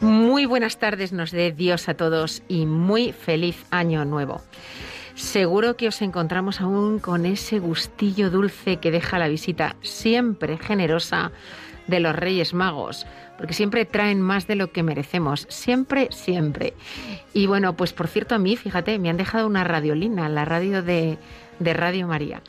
Muy 0.00 0.46
buenas 0.46 0.78
tardes 0.78 1.12
nos 1.12 1.30
dé 1.30 1.52
Dios 1.52 1.88
a 1.88 1.94
todos 1.94 2.42
y 2.48 2.66
muy 2.66 3.12
feliz 3.12 3.64
año 3.70 4.04
nuevo. 4.04 4.40
Seguro 5.18 5.76
que 5.76 5.88
os 5.88 6.00
encontramos 6.00 6.60
aún 6.60 7.00
con 7.00 7.26
ese 7.26 7.58
gustillo 7.58 8.30
dulce 8.30 8.76
que 8.76 8.92
deja 8.92 9.18
la 9.18 9.26
visita 9.26 9.74
siempre 9.82 10.58
generosa 10.58 11.32
de 11.88 11.98
los 11.98 12.14
Reyes 12.14 12.54
Magos, 12.54 13.04
porque 13.36 13.52
siempre 13.52 13.84
traen 13.84 14.22
más 14.22 14.46
de 14.46 14.54
lo 14.54 14.70
que 14.70 14.84
merecemos, 14.84 15.48
siempre, 15.50 16.06
siempre. 16.12 16.74
Y 17.34 17.48
bueno, 17.48 17.76
pues 17.76 17.92
por 17.92 18.06
cierto 18.06 18.36
a 18.36 18.38
mí, 18.38 18.56
fíjate, 18.56 19.00
me 19.00 19.10
han 19.10 19.16
dejado 19.16 19.48
una 19.48 19.64
radiolina, 19.64 20.28
la 20.28 20.44
radio 20.44 20.84
de, 20.84 21.18
de 21.58 21.74
Radio 21.74 22.06
María. 22.06 22.40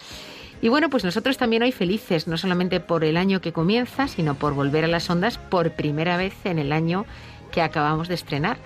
Y 0.61 0.69
bueno, 0.69 0.91
pues 0.91 1.03
nosotros 1.03 1.37
también 1.37 1.63
hoy 1.63 1.71
felices, 1.71 2.27
no 2.27 2.37
solamente 2.37 2.79
por 2.79 3.03
el 3.03 3.17
año 3.17 3.41
que 3.41 3.51
comienza, 3.51 4.07
sino 4.07 4.35
por 4.35 4.53
volver 4.53 4.85
a 4.85 4.89
las 4.89 5.09
ondas 5.09 5.39
por 5.39 5.71
primera 5.71 6.17
vez 6.17 6.35
en 6.43 6.59
el 6.59 6.71
año 6.71 7.07
que 7.51 7.63
acabamos 7.63 8.07
de 8.09 8.13
estrenar. 8.13 8.59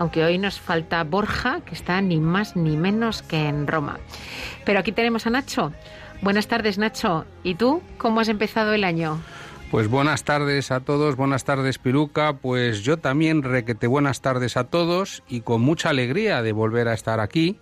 Aunque 0.00 0.24
hoy 0.24 0.38
nos 0.38 0.58
falta 0.58 1.04
Borja, 1.04 1.60
que 1.60 1.74
está 1.74 2.00
ni 2.00 2.20
más 2.20 2.56
ni 2.56 2.78
menos 2.78 3.20
que 3.20 3.48
en 3.48 3.66
Roma. 3.66 4.00
Pero 4.64 4.80
aquí 4.80 4.92
tenemos 4.92 5.26
a 5.26 5.30
Nacho. 5.30 5.72
Buenas 6.22 6.48
tardes, 6.48 6.78
Nacho. 6.78 7.26
¿Y 7.44 7.56
tú 7.56 7.82
cómo 7.98 8.20
has 8.20 8.28
empezado 8.28 8.72
el 8.72 8.84
año? 8.84 9.20
Pues 9.70 9.88
buenas 9.88 10.24
tardes 10.24 10.70
a 10.70 10.80
todos, 10.80 11.16
buenas 11.16 11.44
tardes 11.44 11.78
Piruca, 11.78 12.32
pues 12.32 12.82
yo 12.82 12.96
también 12.96 13.42
requete 13.42 13.86
buenas 13.86 14.20
tardes 14.20 14.56
a 14.56 14.64
todos 14.64 15.22
y 15.28 15.42
con 15.42 15.60
mucha 15.60 15.90
alegría 15.90 16.42
de 16.42 16.50
volver 16.50 16.88
a 16.88 16.94
estar 16.94 17.20
aquí 17.20 17.60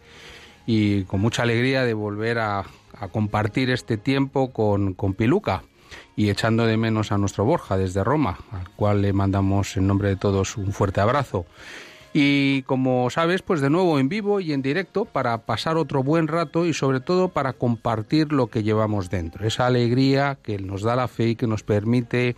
y 0.65 1.05
con 1.05 1.21
mucha 1.21 1.43
alegría 1.43 1.85
de 1.85 1.93
volver 1.93 2.39
a, 2.39 2.65
a 2.99 3.09
compartir 3.09 3.69
este 3.69 3.99
tiempo 3.99 4.53
con, 4.53 4.95
con 4.95 5.13
Piluca 5.13 5.65
y 6.17 6.31
echando 6.31 6.67
de 6.67 6.77
menos 6.77 7.13
a 7.13 7.19
nuestro 7.19 7.45
Borja 7.45 7.77
desde 7.77 8.05
Roma, 8.05 8.39
al 8.53 8.71
cual 8.71 9.03
le 9.03 9.13
mandamos 9.13 9.77
en 9.77 9.87
nombre 9.87 10.09
de 10.09 10.17
todos 10.17 10.57
un 10.57 10.73
fuerte 10.73 11.01
abrazo. 11.01 11.45
Y 12.13 12.63
como 12.63 13.11
sabes, 13.11 13.43
pues 13.43 13.61
de 13.61 13.71
nuevo 13.71 13.99
en 13.99 14.09
vivo 14.09 14.41
y 14.41 14.53
en 14.53 14.63
directo 14.63 15.05
para 15.05 15.39
pasar 15.39 15.77
otro 15.77 16.03
buen 16.03 16.27
rato 16.27 16.65
y 16.65 16.73
sobre 16.73 17.01
todo 17.01 17.29
para 17.29 17.53
compartir 17.53 18.33
lo 18.33 18.47
que 18.47 18.63
llevamos 18.63 19.11
dentro, 19.11 19.47
esa 19.47 19.67
alegría 19.67 20.39
que 20.43 20.59
nos 20.59 20.83
da 20.83 20.97
la 20.97 21.09
fe 21.09 21.29
y 21.29 21.37
que 21.37 21.47
nos 21.47 21.63
permite 21.63 22.37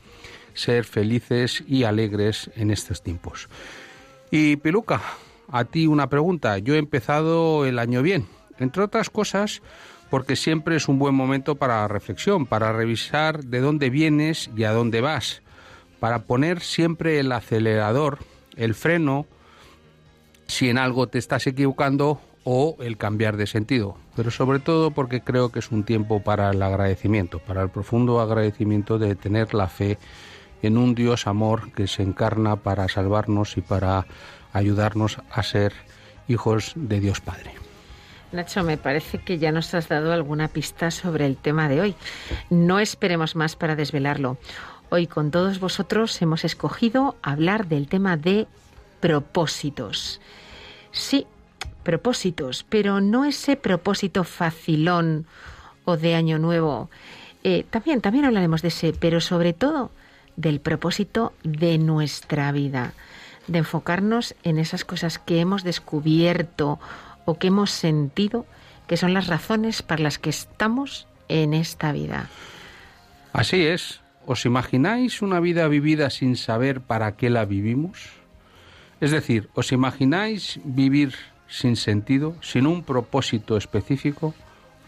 ser 0.54 0.84
felices 0.84 1.62
y 1.68 1.84
alegres 1.84 2.50
en 2.56 2.70
estos 2.70 3.02
tiempos. 3.02 3.48
Y 4.30 4.56
Peluca, 4.56 5.00
a 5.48 5.64
ti 5.64 5.86
una 5.86 6.08
pregunta. 6.08 6.58
Yo 6.58 6.74
he 6.74 6.78
empezado 6.78 7.64
el 7.64 7.78
año 7.78 8.02
bien, 8.02 8.26
entre 8.58 8.82
otras 8.82 9.08
cosas 9.08 9.62
porque 10.10 10.34
siempre 10.34 10.76
es 10.76 10.88
un 10.88 10.98
buen 10.98 11.14
momento 11.14 11.54
para 11.54 11.86
reflexión, 11.88 12.44
para 12.44 12.72
revisar 12.72 13.44
de 13.44 13.60
dónde 13.60 13.90
vienes 13.90 14.50
y 14.56 14.64
a 14.64 14.72
dónde 14.72 15.00
vas, 15.00 15.40
para 16.00 16.24
poner 16.24 16.60
siempre 16.60 17.20
el 17.20 17.30
acelerador, 17.30 18.18
el 18.56 18.74
freno, 18.74 19.26
si 20.50 20.68
en 20.68 20.78
algo 20.78 21.06
te 21.06 21.18
estás 21.18 21.46
equivocando 21.46 22.20
o 22.44 22.76
el 22.80 22.96
cambiar 22.96 23.36
de 23.36 23.46
sentido, 23.46 23.96
pero 24.16 24.30
sobre 24.30 24.58
todo 24.58 24.90
porque 24.90 25.20
creo 25.20 25.52
que 25.52 25.58
es 25.58 25.70
un 25.70 25.84
tiempo 25.84 26.22
para 26.22 26.50
el 26.50 26.62
agradecimiento, 26.62 27.38
para 27.38 27.62
el 27.62 27.70
profundo 27.70 28.20
agradecimiento 28.20 28.98
de 28.98 29.14
tener 29.14 29.54
la 29.54 29.68
fe 29.68 29.98
en 30.62 30.76
un 30.76 30.94
Dios 30.94 31.26
amor 31.26 31.72
que 31.72 31.86
se 31.86 32.02
encarna 32.02 32.56
para 32.56 32.88
salvarnos 32.88 33.56
y 33.56 33.60
para 33.60 34.06
ayudarnos 34.52 35.18
a 35.30 35.42
ser 35.42 35.72
hijos 36.28 36.72
de 36.74 37.00
Dios 37.00 37.20
Padre. 37.20 37.52
Nacho, 38.32 38.62
me 38.62 38.76
parece 38.76 39.18
que 39.18 39.38
ya 39.38 39.50
nos 39.50 39.74
has 39.74 39.88
dado 39.88 40.12
alguna 40.12 40.48
pista 40.48 40.90
sobre 40.90 41.26
el 41.26 41.36
tema 41.36 41.68
de 41.68 41.80
hoy. 41.80 41.94
No 42.48 42.78
esperemos 42.78 43.34
más 43.34 43.56
para 43.56 43.74
desvelarlo. 43.74 44.38
Hoy 44.88 45.06
con 45.06 45.30
todos 45.30 45.58
vosotros 45.58 46.20
hemos 46.22 46.44
escogido 46.44 47.16
hablar 47.22 47.66
del 47.66 47.88
tema 47.88 48.16
de 48.16 48.46
propósitos. 49.00 50.20
Sí, 50.92 51.26
propósitos, 51.82 52.64
pero 52.68 53.00
no 53.00 53.24
ese 53.24 53.56
propósito 53.56 54.24
facilón 54.24 55.26
o 55.84 55.96
de 55.96 56.14
año 56.14 56.38
nuevo. 56.38 56.90
Eh, 57.42 57.64
también, 57.70 58.00
también 58.00 58.24
hablaremos 58.24 58.62
de 58.62 58.68
ese, 58.68 58.92
pero 58.92 59.20
sobre 59.20 59.52
todo 59.52 59.90
del 60.36 60.60
propósito 60.60 61.32
de 61.42 61.78
nuestra 61.78 62.52
vida, 62.52 62.92
de 63.46 63.58
enfocarnos 63.58 64.34
en 64.42 64.58
esas 64.58 64.84
cosas 64.84 65.18
que 65.18 65.40
hemos 65.40 65.64
descubierto 65.64 66.78
o 67.24 67.38
que 67.38 67.48
hemos 67.48 67.70
sentido 67.70 68.46
que 68.86 68.96
son 68.96 69.14
las 69.14 69.28
razones 69.28 69.82
para 69.82 70.02
las 70.02 70.18
que 70.18 70.30
estamos 70.30 71.06
en 71.28 71.54
esta 71.54 71.92
vida. 71.92 72.28
Así 73.32 73.64
es. 73.64 74.00
¿Os 74.26 74.44
imagináis 74.44 75.22
una 75.22 75.40
vida 75.40 75.66
vivida 75.68 76.10
sin 76.10 76.36
saber 76.36 76.80
para 76.80 77.16
qué 77.16 77.30
la 77.30 77.44
vivimos? 77.44 78.19
Es 79.00 79.10
decir, 79.10 79.48
¿os 79.54 79.72
imagináis 79.72 80.60
vivir 80.64 81.14
sin 81.48 81.76
sentido, 81.76 82.36
sin 82.42 82.66
un 82.66 82.82
propósito 82.82 83.56
específico? 83.56 84.34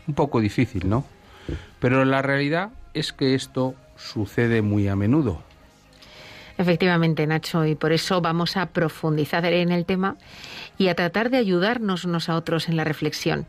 Un 0.06 0.14
poco 0.14 0.40
difícil, 0.40 0.88
¿no? 0.88 1.04
Pero 1.80 2.04
la 2.04 2.22
realidad 2.22 2.70
es 2.94 3.12
que 3.12 3.34
esto 3.34 3.74
sucede 3.96 4.62
muy 4.62 4.88
a 4.88 4.96
menudo. 4.96 5.42
Efectivamente, 6.58 7.26
Nacho, 7.26 7.64
y 7.64 7.74
por 7.74 7.92
eso 7.92 8.20
vamos 8.20 8.56
a 8.56 8.66
profundizar 8.66 9.44
en 9.46 9.72
el 9.72 9.86
tema 9.86 10.16
y 10.76 10.88
a 10.88 10.94
tratar 10.94 11.30
de 11.30 11.38
ayudarnos 11.38 12.04
unos 12.04 12.28
a 12.28 12.36
otros 12.36 12.68
en 12.68 12.76
la 12.76 12.84
reflexión. 12.84 13.46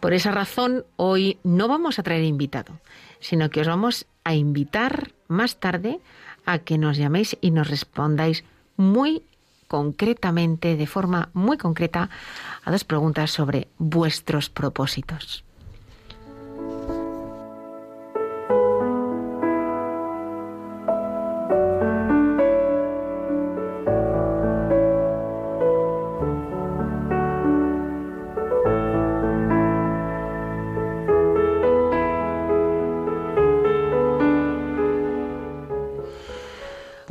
Por 0.00 0.12
esa 0.12 0.30
razón, 0.30 0.84
hoy 0.96 1.38
no 1.44 1.66
vamos 1.66 1.98
a 1.98 2.02
traer 2.02 2.24
invitado, 2.24 2.78
sino 3.20 3.48
que 3.48 3.62
os 3.62 3.66
vamos 3.66 4.06
a 4.22 4.34
invitar 4.34 5.12
más 5.28 5.56
tarde 5.56 5.98
a 6.44 6.58
que 6.58 6.76
nos 6.76 6.98
llaméis 6.98 7.38
y 7.40 7.50
nos 7.50 7.68
respondáis 7.68 8.44
muy 8.76 9.22
concretamente, 9.74 10.76
de 10.76 10.86
forma 10.86 11.30
muy 11.32 11.58
concreta, 11.58 12.08
a 12.62 12.70
dos 12.70 12.84
preguntas 12.84 13.32
sobre 13.32 13.66
vuestros 13.76 14.48
propósitos. 14.48 15.43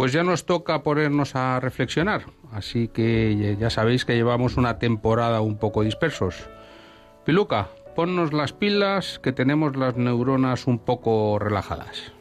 Pues 0.03 0.11
ya 0.11 0.23
nos 0.23 0.45
toca 0.45 0.83
ponernos 0.83 1.33
a 1.33 1.61
reflexionar, 1.61 2.25
así 2.51 2.89
que 2.89 3.55
ya 3.57 3.69
sabéis 3.69 4.03
que 4.03 4.15
llevamos 4.15 4.57
una 4.57 4.77
temporada 4.77 5.39
un 5.39 5.57
poco 5.57 5.81
dispersos. 5.81 6.49
Piluca, 7.25 7.69
ponnos 7.95 8.33
las 8.33 8.51
pilas 8.51 9.21
que 9.23 9.31
tenemos 9.31 9.77
las 9.77 9.95
neuronas 9.95 10.67
un 10.67 10.79
poco 10.79 11.39
relajadas. 11.39 12.11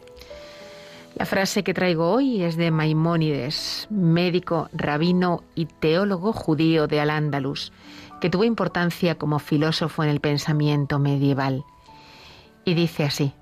La 1.17 1.27
frase 1.27 1.65
que 1.65 1.75
traigo 1.75 2.13
hoy 2.13 2.45
es 2.45 2.55
de 2.57 2.71
Maimónides, 2.71 3.89
médico, 3.91 4.69
rabino 4.73 5.43
y 5.57 5.67
teólogo 5.67 6.33
judío 6.33 6.87
de 6.87 7.01
Al-Ándalus, 7.01 7.73
que 8.21 8.31
tuvo 8.31 8.45
importancia 8.45 9.17
como 9.17 9.41
filósofo 9.41 10.05
en 10.05 10.11
el 10.11 10.21
pensamiento 10.21 11.01
medieval. 11.01 11.65
Y 12.65 12.75
dice 12.75 13.03
así: 13.03 13.33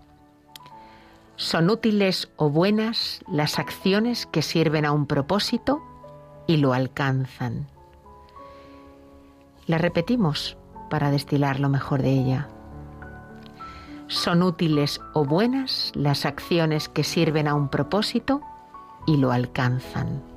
Son 1.40 1.70
útiles 1.70 2.28
o 2.36 2.50
buenas 2.50 3.22
las 3.26 3.58
acciones 3.58 4.26
que 4.26 4.42
sirven 4.42 4.84
a 4.84 4.92
un 4.92 5.06
propósito 5.06 5.80
y 6.46 6.58
lo 6.58 6.74
alcanzan. 6.74 7.66
La 9.66 9.78
repetimos 9.78 10.58
para 10.90 11.10
destilar 11.10 11.58
lo 11.58 11.70
mejor 11.70 12.02
de 12.02 12.10
ella. 12.10 12.48
Son 14.06 14.42
útiles 14.42 15.00
o 15.14 15.24
buenas 15.24 15.92
las 15.94 16.26
acciones 16.26 16.90
que 16.90 17.04
sirven 17.04 17.48
a 17.48 17.54
un 17.54 17.70
propósito 17.70 18.42
y 19.06 19.16
lo 19.16 19.32
alcanzan. 19.32 20.29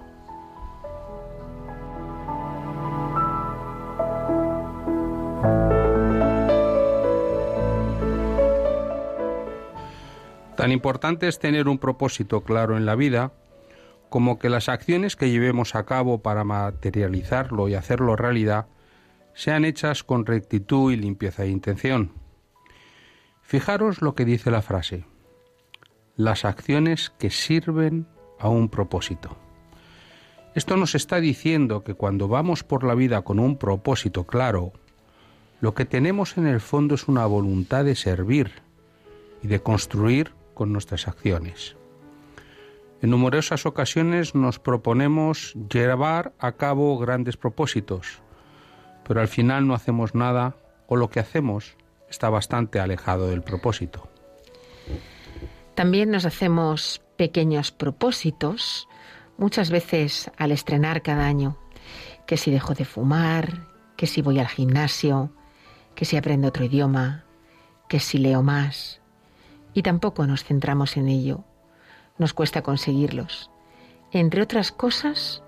Tan 10.64 10.72
importante 10.72 11.28
es 11.28 11.40
tener 11.40 11.68
un 11.68 11.78
propósito 11.78 12.46
claro 12.46 12.78
en 12.78 12.86
la 12.86 12.96
vida 12.96 13.34
como 14.08 14.40
que 14.40 14.48
las 14.48 14.70
acciones 14.70 15.18
que 15.18 15.30
llevemos 15.30 15.76
a 15.76 15.86
cabo 15.86 16.22
para 16.22 16.46
materializarlo 16.46 17.68
y 17.68 17.76
hacerlo 17.76 18.16
realidad 18.16 18.68
sean 19.34 19.66
hechas 19.66 20.06
con 20.06 20.26
rectitud 20.26 20.94
y 20.94 20.96
limpieza 20.96 21.44
de 21.44 21.50
intención. 21.50 22.14
Fijaros 23.42 24.02
lo 24.02 24.16
que 24.16 24.24
dice 24.24 24.52
la 24.52 24.62
frase, 24.62 25.04
las 26.16 26.46
acciones 26.46 27.10
que 27.20 27.30
sirven 27.30 28.08
a 28.40 28.48
un 28.48 28.70
propósito. 28.70 29.36
Esto 30.56 30.78
nos 30.78 30.96
está 30.96 31.20
diciendo 31.20 31.84
que 31.84 31.94
cuando 31.94 32.30
vamos 32.30 32.64
por 32.64 32.86
la 32.86 32.96
vida 32.96 33.24
con 33.24 33.38
un 33.38 33.58
propósito 33.58 34.26
claro, 34.26 34.72
lo 35.60 35.74
que 35.74 35.84
tenemos 35.84 36.38
en 36.38 36.48
el 36.48 36.62
fondo 36.62 36.96
es 36.96 37.10
una 37.10 37.26
voluntad 37.26 37.84
de 37.84 37.96
servir 37.96 38.62
y 39.42 39.48
de 39.48 39.60
construir 39.60 40.32
con 40.54 40.72
nuestras 40.72 41.08
acciones. 41.08 41.76
En 43.02 43.10
numerosas 43.10 43.66
ocasiones 43.66 44.34
nos 44.34 44.60
proponemos 44.60 45.56
llevar 45.70 46.34
a 46.40 46.54
cabo 46.54 46.98
grandes 46.98 47.36
propósitos, 47.36 48.22
pero 49.06 49.20
al 49.20 49.28
final 49.28 49.68
no 49.68 49.74
hacemos 49.74 50.16
nada 50.16 50.56
o 50.88 50.96
lo 50.96 51.10
que 51.10 51.20
hacemos 51.20 51.76
está 52.10 52.30
bastante 52.30 52.80
alejado 52.80 53.28
del 53.28 53.42
propósito. 53.42 54.08
También 55.76 56.12
nos 56.12 56.26
hacemos 56.26 57.02
pequeños 57.18 57.72
propósitos, 57.72 58.88
muchas 59.38 59.70
veces 59.70 60.32
al 60.38 60.52
estrenar 60.52 61.02
cada 61.02 61.26
año, 61.26 61.58
que 62.26 62.38
si 62.38 62.52
dejo 62.52 62.74
de 62.74 62.86
fumar, 62.86 63.68
que 63.98 64.08
si 64.08 64.22
voy 64.22 64.40
al 64.40 64.48
gimnasio, 64.48 65.32
que 65.96 66.06
si 66.06 66.16
aprendo 66.16 66.48
otro 66.48 66.64
idioma, 66.64 67.26
que 67.90 68.00
si 68.00 68.18
leo 68.18 68.44
más. 68.44 69.03
Y 69.74 69.84
tampoco 69.84 70.28
nos 70.28 70.44
centramos 70.44 70.98
en 70.98 71.08
ello. 71.08 71.44
Nos 72.18 72.34
cuesta 72.34 72.62
conseguirlos. 72.62 73.50
Entre 74.12 74.42
otras 74.42 74.72
cosas, 74.72 75.44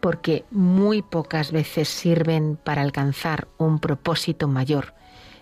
porque 0.00 0.44
muy 0.50 1.02
pocas 1.02 1.50
veces 1.50 1.88
sirven 1.88 2.56
para 2.62 2.82
alcanzar 2.82 3.48
un 3.58 3.80
propósito 3.80 4.46
mayor 4.46 4.94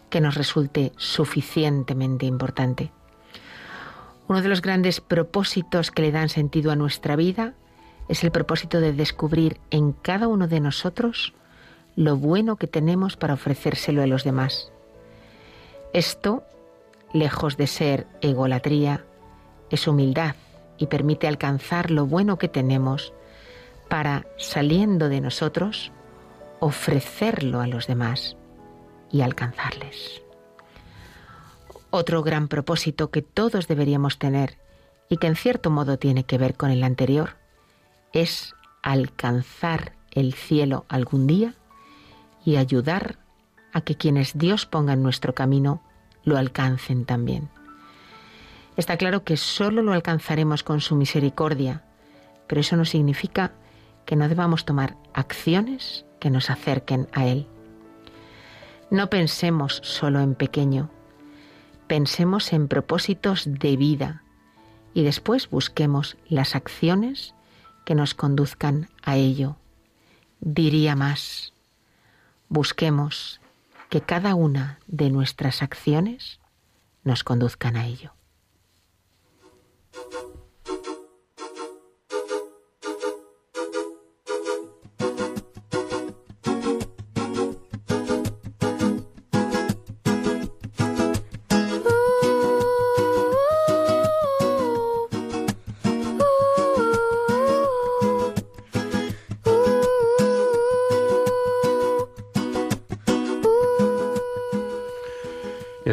que 0.09 0.21
nos 0.21 0.37
resulte 0.37 0.93
suficientemente 0.97 2.25
importante. 2.25 2.93
Uno 4.27 4.41
de 4.41 4.49
los 4.49 4.63
grandes 4.63 5.01
propósitos 5.01 5.91
que 5.91 6.03
le 6.03 6.13
dan 6.13 6.29
sentido 6.29 6.71
a 6.71 6.77
nuestra 6.77 7.17
vida 7.17 7.55
es 8.09 8.25
el 8.25 8.31
propósito 8.31 8.81
de 8.81 8.93
descubrir 8.93 9.61
en 9.71 9.93
cada 9.93 10.29
uno 10.29 10.49
de 10.49 10.61
nosotros 10.61 11.35
lo 11.97 12.17
bueno 12.17 12.57
que 12.57 12.67
tenemos 12.67 13.17
para 13.17 13.35
ofrecérselo 13.35 14.03
a 14.03 14.07
los 14.07 14.25
demás. 14.25 14.73
Esto, 15.93 16.43
lejos 17.15 17.57
de 17.57 17.67
ser 17.67 18.07
egolatría, 18.21 19.07
es 19.71 19.89
humildad 19.89 20.35
y 20.77 20.89
permite 20.89 21.27
alcanzar 21.27 21.91
lo 21.91 22.07
bueno 22.07 22.37
que 22.37 22.49
tenemos 22.49 23.15
para, 23.89 24.27
saliendo 24.37 25.09
de 25.09 25.21
nosotros, 25.21 25.93
ofrecerlo 26.61 27.61
a 27.61 27.69
los 27.69 27.87
demás 27.87 28.37
y 29.11 29.23
alcanzarles. 29.23 30.23
Otro 31.91 32.25
gran 32.25 32.49
propósito 32.49 33.11
que 33.11 33.23
todos 33.23 33.69
deberíamos 33.69 34.19
tener 34.19 34.59
y 35.09 35.19
que 35.19 35.29
en 35.29 35.37
cierto 35.37 35.71
modo 35.71 35.99
tiene 35.99 36.25
que 36.25 36.39
ver 36.39 36.57
con 36.57 36.73
el 36.73 36.83
anterior 36.83 37.37
es 38.13 38.55
alcanzar 38.83 39.93
el 40.11 40.35
cielo 40.35 40.85
algún 40.89 41.29
día 41.29 41.55
y 42.45 42.57
ayudar 42.57 43.19
a 43.73 43.83
que 43.83 43.97
quienes 43.97 44.37
Dios 44.37 44.67
ponga 44.67 44.95
en 44.95 45.03
nuestro 45.03 45.35
camino 45.35 45.81
lo 46.25 46.37
alcancen 46.37 47.05
también. 47.05 47.49
Está 48.77 48.97
claro 48.97 49.25
que 49.25 49.37
solo 49.37 49.83
lo 49.83 49.93
alcanzaremos 49.93 50.63
con 50.63 50.81
su 50.81 50.97
misericordia, 50.97 51.85
pero 52.47 52.61
eso 52.61 52.77
no 52.77 52.85
significa 52.85 53.53
que 54.05 54.17
no 54.17 54.29
debamos 54.29 54.65
tomar 54.65 54.97
acciones 55.13 56.05
que 56.19 56.31
nos 56.31 56.51
acerquen 56.51 57.09
a 57.13 57.27
Él. 57.27 57.47
No 58.91 59.11
pensemos 59.11 59.81
solo 59.83 60.21
en 60.21 60.35
pequeño, 60.35 60.91
pensemos 61.87 62.53
en 62.53 62.69
propósitos 62.69 63.45
de 63.47 63.77
vida 63.77 64.23
y 64.93 65.03
después 65.03 65.49
busquemos 65.51 66.17
las 66.29 66.55
acciones 66.55 67.35
que 67.85 67.95
nos 67.95 68.15
conduzcan 68.15 68.89
a 69.03 69.17
ello. 69.17 69.57
Diría 70.41 70.97
más, 70.97 71.53
busquemos 72.49 73.41
que 73.95 74.01
cada 74.01 74.35
una 74.35 74.81
de 74.89 75.09
nuestras 75.09 75.63
acciones 75.63 76.41
nos 77.05 77.23
conduzcan 77.23 77.77
a 77.77 77.87
ello. 77.87 78.14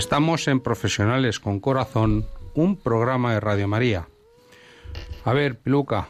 Estamos 0.02 0.48
en 0.48 0.62
Profesionales 0.62 1.40
con 1.40 1.60
Corazón, 1.60 2.26
un 2.56 2.76
programa 2.76 3.36
de 3.36 3.40
Radio 3.40 3.68
María. 3.68 4.08
A 5.24 5.32
ver, 5.32 5.60
Piluca, 5.60 6.08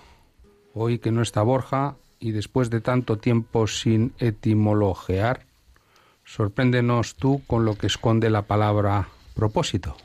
hoy 0.73 0.97
que 0.97 1.11
no 1.11 1.21
está 1.21 1.41
Borja 1.41 1.97
y 2.17 2.31
después 2.31 2.69
de 2.69 2.79
tanto 2.79 3.17
tiempo 3.17 3.67
sin 3.67 4.13
etimologear, 4.17 5.45
sorpréndenos 6.23 7.15
tú 7.15 7.43
con 7.45 7.65
lo 7.65 7.75
que 7.75 7.87
esconde 7.87 8.29
la 8.29 8.43
palabra 8.43 9.09
propósito. 9.35 9.97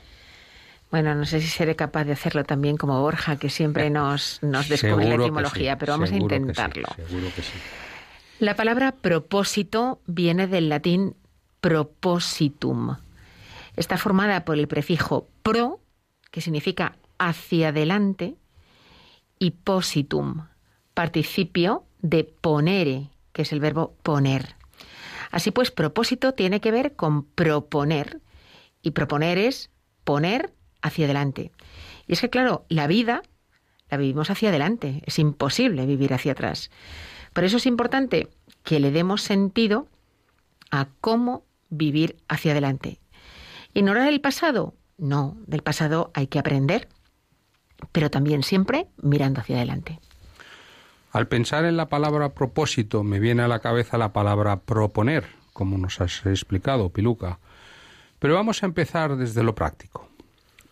Bueno, 0.91 1.15
no 1.15 1.25
sé 1.25 1.39
si 1.39 1.47
seré 1.47 1.77
capaz 1.77 2.03
de 2.03 2.11
hacerlo 2.11 2.43
también 2.43 2.75
como 2.75 3.01
Borja, 3.01 3.37
que 3.37 3.49
siempre 3.49 3.89
nos, 3.89 4.43
nos 4.43 4.67
descubre 4.67 5.05
la 5.05 5.11
Seguro 5.11 5.23
etimología, 5.23 5.73
sí, 5.73 5.77
pero 5.79 5.93
vamos 5.93 6.09
a 6.09 6.13
seguro 6.13 6.27
que 6.27 6.35
sí, 6.35 6.41
intentarlo. 6.41 6.87
seguro 7.07 7.27
que 7.33 7.41
sí. 7.41 7.53
La 8.39 8.57
palabra 8.57 8.91
propósito 8.91 10.01
viene 10.05 10.47
del 10.47 10.67
latín 10.67 11.15
propositum. 11.61 12.97
Está 13.77 13.97
formada 13.97 14.43
por 14.43 14.57
el 14.57 14.67
prefijo 14.67 15.29
pro, 15.43 15.79
que 16.31 16.41
significa 16.41 16.97
hacia 17.17 17.69
adelante, 17.69 18.35
y 19.39 19.51
positum, 19.51 20.47
participio 20.93 21.85
de 22.01 22.23
ponere, 22.23 23.11
que 23.31 23.43
es 23.43 23.53
el 23.53 23.59
verbo 23.59 23.95
poner. 24.03 24.55
Así 25.31 25.51
pues, 25.51 25.71
propósito 25.71 26.33
tiene 26.33 26.59
que 26.59 26.71
ver 26.71 26.95
con 26.95 27.23
proponer, 27.23 28.19
y 28.81 28.91
proponer 28.91 29.37
es 29.37 29.69
poner 30.03 30.53
hacia 30.81 31.05
adelante. 31.05 31.51
Y 32.07 32.13
es 32.13 32.21
que, 32.21 32.29
claro, 32.29 32.65
la 32.69 32.87
vida 32.87 33.21
la 33.89 33.97
vivimos 33.97 34.29
hacia 34.29 34.49
adelante, 34.49 35.01
es 35.05 35.19
imposible 35.19 35.85
vivir 35.85 36.13
hacia 36.13 36.33
atrás. 36.33 36.71
Por 37.33 37.43
eso 37.43 37.57
es 37.57 37.65
importante 37.65 38.27
que 38.63 38.79
le 38.79 38.91
demos 38.91 39.21
sentido 39.21 39.87
a 40.71 40.87
cómo 40.99 41.45
vivir 41.69 42.17
hacia 42.27 42.51
adelante. 42.51 42.99
¿Ignorar 43.77 44.07
el 44.07 44.21
pasado? 44.21 44.73
No, 44.97 45.37
del 45.45 45.61
pasado 45.61 46.09
hay 46.15 46.25
que 46.25 46.39
aprender, 46.39 46.87
pero 47.91 48.09
también 48.09 48.41
siempre 48.41 48.87
mirando 49.03 49.39
hacia 49.39 49.57
adelante. 49.57 49.99
Al 51.11 51.27
pensar 51.27 51.63
en 51.63 51.77
la 51.77 51.87
palabra 51.87 52.29
propósito 52.29 53.03
me 53.03 53.19
viene 53.19 53.43
a 53.43 53.47
la 53.47 53.59
cabeza 53.59 53.99
la 53.99 54.13
palabra 54.13 54.61
proponer, 54.61 55.27
como 55.53 55.77
nos 55.77 56.01
has 56.01 56.25
explicado, 56.25 56.89
Piluca. 56.89 57.37
Pero 58.17 58.33
vamos 58.33 58.63
a 58.63 58.65
empezar 58.65 59.15
desde 59.15 59.43
lo 59.43 59.53
práctico. 59.53 60.09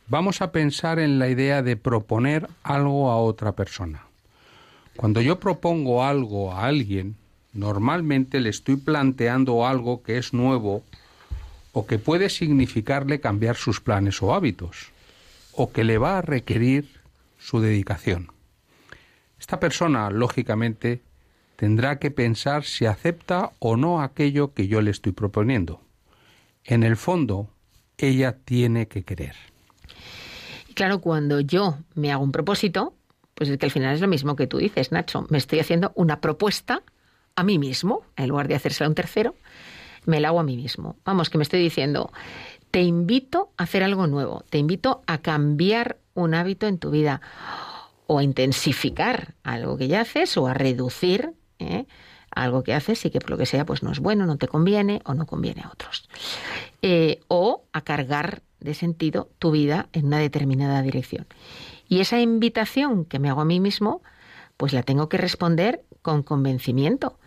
Vamos 0.08 0.42
a 0.42 0.52
pensar 0.52 0.98
en 0.98 1.20
la 1.20 1.30
idea 1.30 1.62
de 1.62 1.78
proponer 1.78 2.50
algo 2.64 3.12
a 3.12 3.18
otra 3.18 3.52
persona. 3.52 4.08
Cuando 4.98 5.22
yo 5.22 5.40
propongo 5.40 6.04
algo 6.04 6.54
a 6.54 6.66
alguien, 6.66 7.18
normalmente 7.54 8.40
le 8.40 8.50
estoy 8.50 8.78
planteando 8.78 9.68
algo 9.68 10.02
que 10.02 10.18
es 10.18 10.34
nuevo 10.34 10.82
o 11.76 11.86
que 11.86 12.00
puede 12.00 12.30
significarle 12.30 13.20
cambiar 13.20 13.58
sus 13.58 13.82
planes 13.82 14.24
o 14.24 14.34
hábitos, 14.34 14.94
o 15.52 15.74
que 15.74 15.84
le 15.84 15.98
va 15.98 16.18
a 16.18 16.22
requerir 16.22 16.88
su 17.38 17.60
dedicación. 17.60 18.32
Esta 19.38 19.60
persona, 19.60 20.10
lógicamente, 20.10 21.02
tendrá 21.58 22.00
que 22.00 22.12
pensar 22.12 22.64
si 22.64 22.86
acepta 22.86 23.52
o 23.60 23.76
no 23.76 24.02
aquello 24.02 24.54
que 24.54 24.70
yo 24.70 24.82
le 24.82 24.90
estoy 24.90 25.12
proponiendo. 25.12 25.82
En 26.64 26.84
el 26.84 26.96
fondo, 26.96 27.50
ella 27.98 28.38
tiene 28.46 28.88
que 28.88 29.04
querer. 29.04 29.36
Y 30.70 30.76
claro, 30.76 31.02
cuando 31.02 31.42
yo 31.42 31.80
me 31.94 32.10
hago 32.10 32.24
un 32.24 32.32
propósito, 32.32 32.94
pues 33.34 33.50
es 33.50 33.58
que 33.58 33.66
al 33.66 33.72
final 33.74 33.94
es 33.94 34.00
lo 34.00 34.08
mismo 34.08 34.38
que 34.38 34.48
tú 34.48 34.60
dices, 34.60 34.94
Nacho. 34.94 35.28
Me 35.30 35.38
estoy 35.38 35.60
haciendo 35.60 35.92
una 35.96 36.22
propuesta 36.22 36.84
a 37.36 37.44
mí 37.44 37.60
mismo, 37.60 38.04
en 38.16 38.30
lugar 38.30 38.48
de 38.48 38.56
hacérsela 38.56 38.86
a 38.86 38.90
un 38.90 38.96
tercero, 38.96 39.36
me 40.06 40.20
la 40.20 40.30
hago 40.30 40.40
a 40.40 40.44
mí 40.44 40.56
mismo. 40.56 40.96
Vamos, 41.06 41.30
que 41.30 41.38
me 41.38 41.44
estoy 41.44 41.62
diciendo, 41.62 42.12
te 42.72 42.82
invito 42.82 43.52
a 43.58 43.64
hacer 43.64 43.84
algo 43.84 44.08
nuevo, 44.08 44.44
te 44.50 44.58
invito 44.58 45.04
a 45.08 45.20
cambiar 45.20 45.98
un 46.14 46.34
hábito 46.34 46.68
en 46.68 46.78
tu 46.78 46.92
vida 46.92 47.22
o 48.08 48.20
a 48.20 48.24
intensificar 48.24 49.36
algo 49.44 49.78
que 49.78 49.88
ya 49.88 50.02
haces 50.02 50.38
o 50.38 50.48
a 50.48 50.54
reducir 50.54 51.34
¿eh? 51.60 51.86
algo 52.32 52.64
que 52.64 52.74
haces 52.74 53.04
y 53.06 53.10
que 53.10 53.20
por 53.20 53.32
lo 53.32 53.38
que 53.38 53.46
sea 53.46 53.66
pues 53.66 53.82
no 53.82 53.92
es 53.92 54.00
bueno, 54.00 54.26
no 54.26 54.38
te 54.38 54.48
conviene 54.48 55.02
o 55.06 55.14
no 55.14 55.26
conviene 55.26 55.62
a 55.62 55.70
otros. 55.70 56.08
Eh, 56.82 57.22
o 57.28 57.64
a 57.74 57.82
cargar 57.82 58.44
de 58.60 58.74
sentido 58.74 59.30
tu 59.40 59.52
vida 59.52 59.90
en 59.94 60.08
una 60.08 60.20
determinada 60.20 60.82
dirección. 60.82 61.28
Y 61.88 62.00
esa 62.00 62.20
invitación 62.20 63.06
que 63.06 63.20
me 63.20 63.30
hago 63.30 63.42
a 63.42 63.46
mí 63.46 63.60
mismo, 63.60 64.02
pues 64.58 64.74
la 64.74 64.84
tengo 64.84 65.08
que 65.08 65.18
responder 65.18 65.84
con 66.02 66.24
convencimiento. 66.24 67.20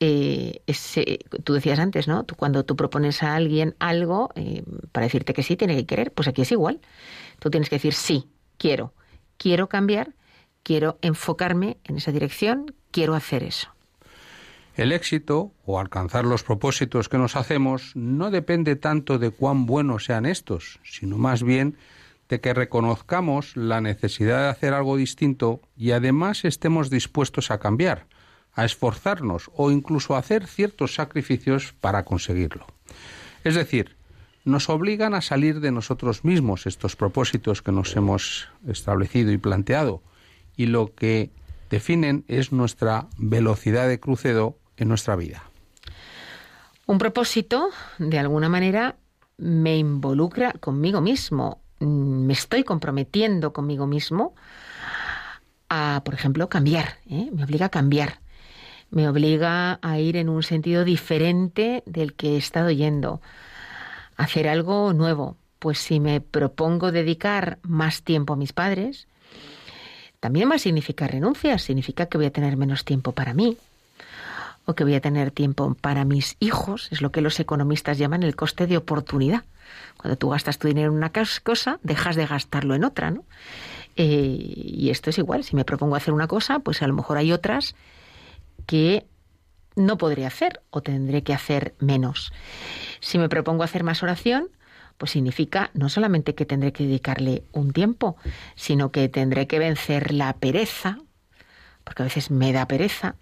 Eh, 0.00 0.62
ese, 0.66 1.18
tú 1.42 1.54
decías 1.54 1.78
antes, 1.78 2.06
¿no? 2.06 2.24
Cuando 2.36 2.64
tú 2.64 2.76
propones 2.76 3.22
a 3.22 3.34
alguien 3.34 3.74
algo, 3.80 4.30
eh, 4.36 4.62
para 4.92 5.06
decirte 5.06 5.34
que 5.34 5.42
sí, 5.42 5.56
tiene 5.56 5.74
que 5.74 5.86
querer, 5.86 6.12
pues 6.12 6.28
aquí 6.28 6.42
es 6.42 6.52
igual. 6.52 6.80
Tú 7.40 7.50
tienes 7.50 7.68
que 7.68 7.76
decir 7.76 7.94
sí, 7.94 8.28
quiero, 8.58 8.92
quiero 9.36 9.68
cambiar, 9.68 10.14
quiero 10.62 10.98
enfocarme 11.02 11.78
en 11.84 11.96
esa 11.96 12.12
dirección, 12.12 12.74
quiero 12.90 13.14
hacer 13.14 13.42
eso. 13.42 13.68
El 14.76 14.92
éxito 14.92 15.50
o 15.66 15.80
alcanzar 15.80 16.24
los 16.24 16.44
propósitos 16.44 17.08
que 17.08 17.18
nos 17.18 17.34
hacemos 17.34 17.96
no 17.96 18.30
depende 18.30 18.76
tanto 18.76 19.18
de 19.18 19.30
cuán 19.30 19.66
buenos 19.66 20.04
sean 20.04 20.24
estos, 20.24 20.78
sino 20.84 21.18
más 21.18 21.42
bien 21.42 21.76
de 22.28 22.40
que 22.40 22.54
reconozcamos 22.54 23.56
la 23.56 23.80
necesidad 23.80 24.42
de 24.42 24.48
hacer 24.50 24.74
algo 24.74 24.96
distinto 24.96 25.60
y 25.76 25.90
además 25.90 26.44
estemos 26.44 26.90
dispuestos 26.90 27.50
a 27.50 27.58
cambiar, 27.58 28.06
a 28.58 28.64
esforzarnos 28.64 29.52
o 29.54 29.70
incluso 29.70 30.16
a 30.16 30.18
hacer 30.18 30.48
ciertos 30.48 30.94
sacrificios 30.94 31.74
para 31.80 32.04
conseguirlo. 32.04 32.66
Es 33.44 33.54
decir, 33.54 33.94
nos 34.44 34.68
obligan 34.68 35.14
a 35.14 35.20
salir 35.20 35.60
de 35.60 35.70
nosotros 35.70 36.24
mismos 36.24 36.66
estos 36.66 36.96
propósitos 36.96 37.62
que 37.62 37.70
nos 37.70 37.94
hemos 37.94 38.48
establecido 38.66 39.30
y 39.30 39.38
planteado 39.38 40.02
y 40.56 40.66
lo 40.66 40.92
que 40.92 41.30
definen 41.70 42.24
es 42.26 42.50
nuestra 42.50 43.06
velocidad 43.16 43.86
de 43.86 44.00
crucero 44.00 44.58
en 44.76 44.88
nuestra 44.88 45.14
vida. 45.14 45.44
Un 46.84 46.98
propósito, 46.98 47.70
de 47.98 48.18
alguna 48.18 48.48
manera, 48.48 48.96
me 49.36 49.78
involucra 49.78 50.50
conmigo 50.54 51.00
mismo, 51.00 51.60
me 51.78 52.32
estoy 52.32 52.64
comprometiendo 52.64 53.52
conmigo 53.52 53.86
mismo 53.86 54.34
a, 55.68 56.02
por 56.04 56.14
ejemplo, 56.14 56.48
cambiar, 56.48 56.98
¿eh? 57.08 57.30
me 57.32 57.44
obliga 57.44 57.66
a 57.66 57.68
cambiar, 57.68 58.18
me 58.90 59.08
obliga 59.08 59.78
a 59.82 59.98
ir 59.98 60.16
en 60.16 60.28
un 60.28 60.42
sentido 60.42 60.84
diferente 60.84 61.82
del 61.86 62.14
que 62.14 62.34
he 62.34 62.36
estado 62.36 62.70
yendo, 62.70 63.20
a 64.16 64.24
hacer 64.24 64.48
algo 64.48 64.92
nuevo. 64.92 65.36
Pues 65.58 65.78
si 65.78 66.00
me 66.00 66.20
propongo 66.20 66.92
dedicar 66.92 67.58
más 67.62 68.02
tiempo 68.02 68.34
a 68.34 68.36
mis 68.36 68.52
padres, 68.52 69.08
también 70.20 70.50
va 70.50 70.56
a 70.56 70.58
significar 70.58 71.14
significa 71.58 72.06
que 72.06 72.18
voy 72.18 72.26
a 72.26 72.32
tener 72.32 72.56
menos 72.56 72.84
tiempo 72.84 73.12
para 73.12 73.34
mí, 73.34 73.56
o 74.64 74.74
que 74.74 74.84
voy 74.84 74.94
a 74.94 75.00
tener 75.00 75.30
tiempo 75.30 75.74
para 75.80 76.04
mis 76.04 76.36
hijos, 76.40 76.88
es 76.90 77.00
lo 77.00 77.10
que 77.10 77.20
los 77.20 77.40
economistas 77.40 77.98
llaman 77.98 78.22
el 78.22 78.36
coste 78.36 78.66
de 78.66 78.76
oportunidad. 78.76 79.44
Cuando 79.96 80.16
tú 80.16 80.28
gastas 80.30 80.58
tu 80.58 80.68
dinero 80.68 80.90
en 80.90 80.96
una 80.96 81.10
cosa, 81.42 81.78
dejas 81.82 82.16
de 82.16 82.26
gastarlo 82.26 82.74
en 82.74 82.84
otra, 82.84 83.10
¿no? 83.10 83.24
Eh, 83.96 84.36
y 84.38 84.90
esto 84.90 85.10
es 85.10 85.18
igual, 85.18 85.42
si 85.42 85.56
me 85.56 85.64
propongo 85.64 85.96
hacer 85.96 86.14
una 86.14 86.28
cosa, 86.28 86.60
pues 86.60 86.82
a 86.82 86.86
lo 86.86 86.94
mejor 86.94 87.18
hay 87.18 87.32
otras 87.32 87.74
que 88.68 89.06
no 89.76 89.96
podré 89.96 90.26
hacer 90.26 90.60
o 90.68 90.82
tendré 90.82 91.22
que 91.22 91.32
hacer 91.32 91.74
menos. 91.80 92.32
Si 93.00 93.16
me 93.16 93.30
propongo 93.30 93.62
hacer 93.64 93.82
más 93.82 94.02
oración, 94.02 94.50
pues 94.98 95.12
significa 95.12 95.70
no 95.72 95.88
solamente 95.88 96.34
que 96.34 96.44
tendré 96.44 96.72
que 96.72 96.84
dedicarle 96.84 97.44
un 97.52 97.72
tiempo, 97.72 98.16
sino 98.56 98.92
que 98.92 99.08
tendré 99.08 99.46
que 99.46 99.58
vencer 99.58 100.12
la 100.12 100.34
pereza, 100.34 100.98
porque 101.82 102.02
a 102.02 102.04
veces 102.04 102.30
me 102.30 102.52
da 102.52 102.68
pereza, 102.68 103.14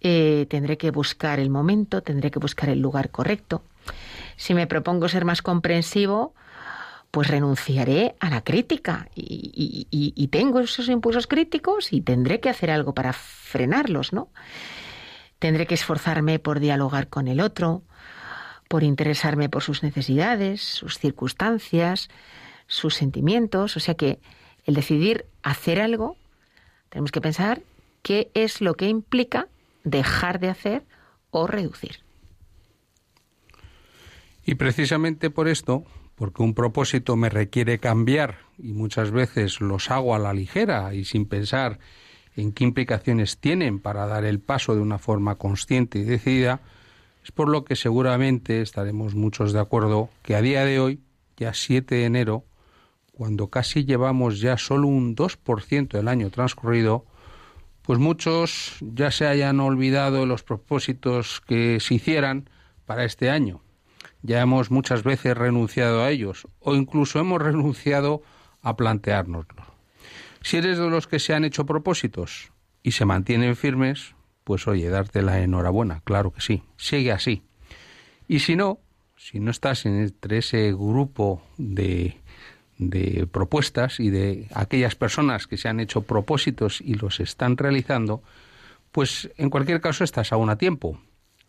eh, 0.00 0.46
tendré 0.50 0.78
que 0.78 0.90
buscar 0.90 1.38
el 1.38 1.48
momento, 1.48 2.02
tendré 2.02 2.32
que 2.32 2.40
buscar 2.40 2.68
el 2.68 2.80
lugar 2.80 3.10
correcto. 3.10 3.62
Si 4.36 4.52
me 4.52 4.66
propongo 4.66 5.08
ser 5.08 5.24
más 5.24 5.42
comprensivo, 5.42 6.34
pues 7.16 7.28
renunciaré 7.28 8.14
a 8.20 8.28
la 8.28 8.44
crítica 8.44 9.08
y, 9.14 10.28
tengo 10.30 10.60
esos 10.60 10.90
impulsos 10.90 11.26
críticos 11.26 11.94
y 11.94 12.02
tendré 12.02 12.40
que 12.40 12.50
hacer 12.50 12.70
algo 12.70 12.92
para 12.92 13.14
frenarlos, 13.14 14.12
¿no? 14.12 14.28
Tendré 15.38 15.66
que 15.66 15.72
esforzarme 15.72 16.38
por 16.38 16.60
dialogar 16.60 17.08
con 17.08 17.26
el 17.26 17.40
otro, 17.40 17.84
por 18.68 18.82
interesarme 18.82 19.48
por 19.48 19.62
sus 19.62 19.82
necesidades, 19.82 20.60
sus 20.60 20.98
circunstancias, 20.98 22.10
sus 22.66 22.94
sentimientos. 22.94 23.78
O 23.78 23.80
sea 23.80 23.94
que 23.94 24.20
el 24.66 24.74
decidir 24.74 25.24
hacer 25.42 25.80
algo, 25.80 26.18
tenemos 26.90 27.12
que 27.12 27.22
pensar 27.22 27.62
qué 28.02 28.30
es 28.34 28.60
lo 28.60 28.74
que 28.74 28.90
implica 28.90 29.48
dejar 29.84 30.38
de 30.38 30.50
hacer 30.50 30.82
o 31.30 31.46
reducir. 31.46 32.00
Y 34.44 34.56
precisamente 34.56 35.30
por 35.30 35.48
esto, 35.48 35.86
porque 36.16 36.42
un 36.42 36.54
propósito 36.54 37.14
me 37.14 37.28
requiere 37.28 37.78
cambiar 37.78 38.38
y 38.58 38.72
muchas 38.72 39.10
veces 39.10 39.60
los 39.60 39.90
hago 39.90 40.14
a 40.14 40.18
la 40.18 40.32
ligera 40.32 40.92
y 40.94 41.04
sin 41.04 41.26
pensar 41.26 41.78
en 42.34 42.52
qué 42.52 42.64
implicaciones 42.64 43.38
tienen 43.38 43.78
para 43.78 44.06
dar 44.06 44.24
el 44.24 44.40
paso 44.40 44.74
de 44.74 44.80
una 44.80 44.98
forma 44.98 45.36
consciente 45.36 45.98
y 45.98 46.04
decidida, 46.04 46.60
es 47.22 47.32
por 47.32 47.48
lo 47.48 47.64
que 47.64 47.76
seguramente 47.76 48.62
estaremos 48.62 49.14
muchos 49.14 49.52
de 49.52 49.60
acuerdo 49.60 50.10
que 50.22 50.34
a 50.34 50.42
día 50.42 50.64
de 50.64 50.80
hoy, 50.80 51.00
ya 51.36 51.52
7 51.52 51.94
de 51.94 52.04
enero, 52.04 52.44
cuando 53.12 53.48
casi 53.48 53.84
llevamos 53.84 54.40
ya 54.40 54.58
solo 54.58 54.88
un 54.88 55.16
2% 55.16 55.88
del 55.88 56.08
año 56.08 56.30
transcurrido, 56.30 57.04
pues 57.82 57.98
muchos 57.98 58.76
ya 58.80 59.10
se 59.10 59.26
hayan 59.26 59.60
olvidado 59.60 60.20
de 60.20 60.26
los 60.26 60.42
propósitos 60.42 61.42
que 61.46 61.78
se 61.80 61.94
hicieran 61.94 62.48
para 62.84 63.04
este 63.04 63.30
año 63.30 63.60
ya 64.22 64.40
hemos 64.40 64.70
muchas 64.70 65.02
veces 65.02 65.36
renunciado 65.36 66.02
a 66.02 66.10
ellos 66.10 66.48
o 66.60 66.74
incluso 66.74 67.18
hemos 67.18 67.40
renunciado 67.40 68.22
a 68.62 68.76
planteárnoslo. 68.76 69.64
Si 70.42 70.56
eres 70.56 70.78
de 70.78 70.90
los 70.90 71.06
que 71.06 71.18
se 71.18 71.34
han 71.34 71.44
hecho 71.44 71.66
propósitos 71.66 72.52
y 72.82 72.92
se 72.92 73.04
mantienen 73.04 73.56
firmes, 73.56 74.14
pues 74.44 74.68
oye, 74.68 74.88
darte 74.88 75.22
la 75.22 75.40
enhorabuena, 75.40 76.02
claro 76.04 76.32
que 76.32 76.40
sí, 76.40 76.62
sigue 76.76 77.12
así. 77.12 77.42
Y 78.28 78.40
si 78.40 78.56
no, 78.56 78.78
si 79.16 79.40
no 79.40 79.50
estás 79.50 79.86
entre 79.86 80.38
ese 80.38 80.72
grupo 80.72 81.42
de, 81.56 82.20
de 82.78 83.26
propuestas 83.26 83.98
y 84.00 84.10
de 84.10 84.48
aquellas 84.54 84.94
personas 84.94 85.46
que 85.46 85.56
se 85.56 85.68
han 85.68 85.80
hecho 85.80 86.02
propósitos 86.02 86.80
y 86.80 86.94
los 86.94 87.20
están 87.20 87.56
realizando, 87.56 88.22
pues 88.92 89.30
en 89.36 89.50
cualquier 89.50 89.80
caso 89.80 90.04
estás 90.04 90.32
aún 90.32 90.50
a 90.50 90.58
tiempo. 90.58 91.00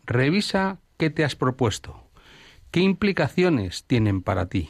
Revisa 0.05 0.79
qué 0.97 1.09
te 1.09 1.23
has 1.23 1.35
propuesto, 1.35 2.06
¿Qué 2.71 2.81
implicaciones 2.81 3.83
tienen 3.85 4.21
para 4.21 4.47
ti? 4.47 4.69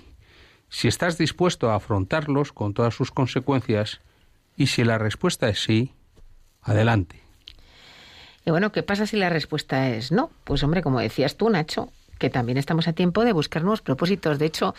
Si 0.69 0.87
estás 0.87 1.17
dispuesto 1.17 1.71
a 1.71 1.75
afrontarlos 1.75 2.53
con 2.53 2.73
todas 2.73 2.93
sus 2.93 3.11
consecuencias 3.11 4.01
y 4.55 4.67
si 4.67 4.83
la 4.83 4.97
respuesta 4.97 5.49
es 5.49 5.63
sí, 5.63 5.93
adelante. 6.61 7.21
Y 8.45 8.51
bueno, 8.51 8.71
¿qué 8.71 8.83
pasa 8.83 9.05
si 9.05 9.17
la 9.17 9.29
respuesta 9.29 9.89
es 9.89 10.11
no? 10.11 10.31
Pues 10.43 10.63
hombre, 10.63 10.81
como 10.81 10.99
decías 10.99 11.35
tú, 11.35 11.49
Nacho, 11.49 11.91
que 12.17 12.29
también 12.29 12.57
estamos 12.57 12.87
a 12.87 12.93
tiempo 12.93 13.23
de 13.23 13.33
buscar 13.33 13.61
nuevos 13.61 13.81
propósitos. 13.81 14.39
De 14.39 14.45
hecho, 14.45 14.73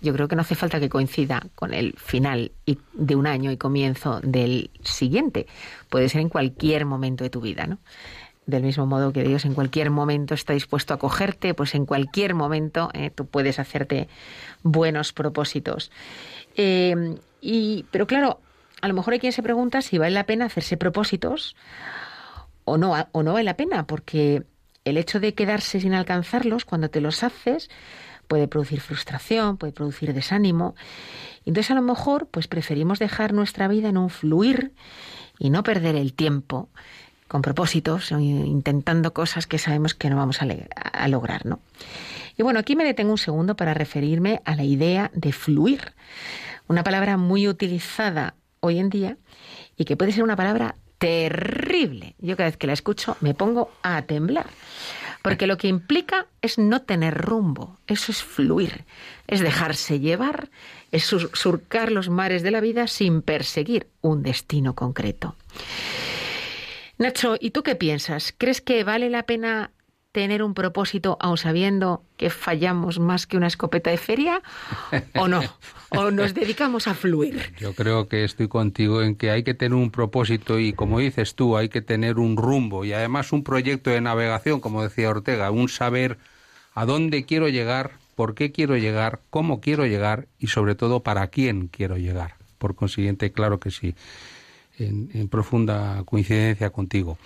yo 0.00 0.12
creo 0.12 0.28
que 0.28 0.36
no 0.36 0.42
hace 0.42 0.54
falta 0.54 0.80
que 0.80 0.88
coincida 0.88 1.46
con 1.54 1.74
el 1.74 1.94
final 1.94 2.52
de 2.94 3.16
un 3.16 3.26
año 3.26 3.50
y 3.50 3.56
comienzo 3.56 4.20
del 4.20 4.70
siguiente. 4.82 5.46
Puede 5.88 6.08
ser 6.08 6.20
en 6.20 6.28
cualquier 6.28 6.86
momento 6.86 7.24
de 7.24 7.30
tu 7.30 7.40
vida, 7.40 7.66
¿no? 7.66 7.78
Del 8.50 8.64
mismo 8.64 8.84
modo 8.84 9.12
que 9.12 9.22
Dios 9.22 9.44
en 9.44 9.54
cualquier 9.54 9.90
momento 9.90 10.34
está 10.34 10.52
dispuesto 10.52 10.92
a 10.92 10.98
cogerte, 10.98 11.54
pues 11.54 11.76
en 11.76 11.86
cualquier 11.86 12.34
momento 12.34 12.90
eh, 12.94 13.10
tú 13.10 13.26
puedes 13.26 13.60
hacerte 13.60 14.08
buenos 14.64 15.12
propósitos. 15.12 15.92
Eh, 16.56 17.14
y, 17.40 17.86
pero 17.92 18.08
claro, 18.08 18.40
a 18.82 18.88
lo 18.88 18.94
mejor 18.94 19.12
hay 19.12 19.20
quien 19.20 19.32
se 19.32 19.44
pregunta 19.44 19.82
si 19.82 19.98
vale 19.98 20.10
la 20.10 20.26
pena 20.26 20.46
hacerse 20.46 20.76
propósitos 20.76 21.54
o 22.64 22.76
no, 22.76 22.94
o 23.12 23.22
no 23.22 23.32
vale 23.34 23.44
la 23.44 23.56
pena, 23.56 23.86
porque 23.86 24.42
el 24.84 24.96
hecho 24.96 25.20
de 25.20 25.34
quedarse 25.34 25.80
sin 25.80 25.94
alcanzarlos 25.94 26.64
cuando 26.64 26.90
te 26.90 27.00
los 27.00 27.22
haces 27.22 27.70
puede 28.26 28.48
producir 28.48 28.80
frustración, 28.80 29.58
puede 29.58 29.72
producir 29.72 30.12
desánimo. 30.12 30.74
Entonces 31.44 31.70
a 31.70 31.74
lo 31.74 31.82
mejor 31.82 32.26
pues 32.26 32.48
preferimos 32.48 32.98
dejar 32.98 33.32
nuestra 33.32 33.68
vida 33.68 33.88
en 33.88 33.96
un 33.96 34.10
fluir 34.10 34.72
y 35.38 35.50
no 35.50 35.62
perder 35.62 35.94
el 35.94 36.14
tiempo 36.14 36.68
con 37.30 37.42
propósitos, 37.42 38.10
intentando 38.10 39.14
cosas 39.14 39.46
que 39.46 39.58
sabemos 39.58 39.94
que 39.94 40.10
no 40.10 40.16
vamos 40.16 40.40
a, 40.42 41.06
lograr, 41.06 41.46
¿no? 41.46 41.60
Y 42.36 42.42
bueno, 42.42 42.58
aquí 42.58 42.74
me 42.74 42.82
detengo 42.82 43.12
un 43.12 43.18
segundo 43.18 43.54
para 43.54 43.72
referirme 43.72 44.42
a 44.44 44.56
la 44.56 44.64
idea 44.64 45.12
de 45.14 45.32
fluir, 45.32 45.92
una 46.66 46.82
palabra 46.82 47.16
muy 47.18 47.46
utilizada 47.46 48.34
hoy 48.58 48.80
en 48.80 48.90
día 48.90 49.16
y 49.76 49.84
que 49.84 49.96
puede 49.96 50.10
ser 50.10 50.24
una 50.24 50.34
palabra 50.34 50.74
terrible. 50.98 52.16
Yo 52.18 52.36
cada 52.36 52.48
vez 52.48 52.56
que 52.56 52.66
la 52.66 52.72
escucho 52.72 53.16
me 53.20 53.32
pongo 53.32 53.70
a 53.84 54.02
temblar. 54.02 54.46
Porque 55.22 55.46
lo 55.46 55.56
que 55.56 55.68
implica 55.68 56.26
es 56.42 56.58
no 56.58 56.82
tener 56.82 57.16
rumbo, 57.16 57.78
eso 57.86 58.10
es 58.10 58.24
fluir, 58.24 58.86
es 59.28 59.38
dejarse 59.38 60.00
llevar, 60.00 60.50
es 60.90 61.04
sur- 61.04 61.30
surcar 61.34 61.92
los 61.92 62.08
mares 62.08 62.42
de 62.42 62.50
la 62.50 62.60
vida 62.60 62.88
sin 62.88 63.22
perseguir 63.22 63.86
un 64.00 64.24
destino 64.24 64.74
concreto. 64.74 65.36
Nacho, 67.00 67.36
¿y 67.40 67.52
tú 67.52 67.62
qué 67.62 67.76
piensas? 67.76 68.34
¿Crees 68.36 68.60
que 68.60 68.84
vale 68.84 69.08
la 69.08 69.22
pena 69.22 69.70
tener 70.12 70.42
un 70.42 70.52
propósito 70.52 71.16
aun 71.18 71.38
sabiendo 71.38 72.04
que 72.18 72.28
fallamos 72.28 72.98
más 72.98 73.26
que 73.26 73.38
una 73.38 73.46
escopeta 73.46 73.88
de 73.88 73.96
feria? 73.96 74.42
¿O 75.14 75.26
no? 75.26 75.40
¿O 75.88 76.10
nos 76.10 76.34
dedicamos 76.34 76.88
a 76.88 76.92
fluir? 76.92 77.54
Yo 77.58 77.74
creo 77.74 78.06
que 78.06 78.22
estoy 78.24 78.48
contigo 78.48 79.00
en 79.00 79.14
que 79.14 79.30
hay 79.30 79.44
que 79.44 79.54
tener 79.54 79.72
un 79.72 79.90
propósito 79.90 80.58
y, 80.58 80.74
como 80.74 80.98
dices 80.98 81.34
tú, 81.36 81.56
hay 81.56 81.70
que 81.70 81.80
tener 81.80 82.18
un 82.18 82.36
rumbo 82.36 82.84
y 82.84 82.92
además 82.92 83.32
un 83.32 83.44
proyecto 83.44 83.88
de 83.88 84.02
navegación, 84.02 84.60
como 84.60 84.82
decía 84.82 85.08
Ortega, 85.08 85.50
un 85.50 85.70
saber 85.70 86.18
a 86.74 86.84
dónde 86.84 87.24
quiero 87.24 87.48
llegar, 87.48 87.92
por 88.14 88.34
qué 88.34 88.52
quiero 88.52 88.76
llegar, 88.76 89.20
cómo 89.30 89.62
quiero 89.62 89.86
llegar 89.86 90.26
y, 90.38 90.48
sobre 90.48 90.74
todo, 90.74 91.00
para 91.02 91.28
quién 91.28 91.68
quiero 91.68 91.96
llegar. 91.96 92.34
Por 92.58 92.74
consiguiente, 92.74 93.32
claro 93.32 93.58
que 93.58 93.70
sí, 93.70 93.94
en, 94.80 95.28
profunda 95.28 96.02
coincidencia 96.04 96.70
contigo. 96.70 97.18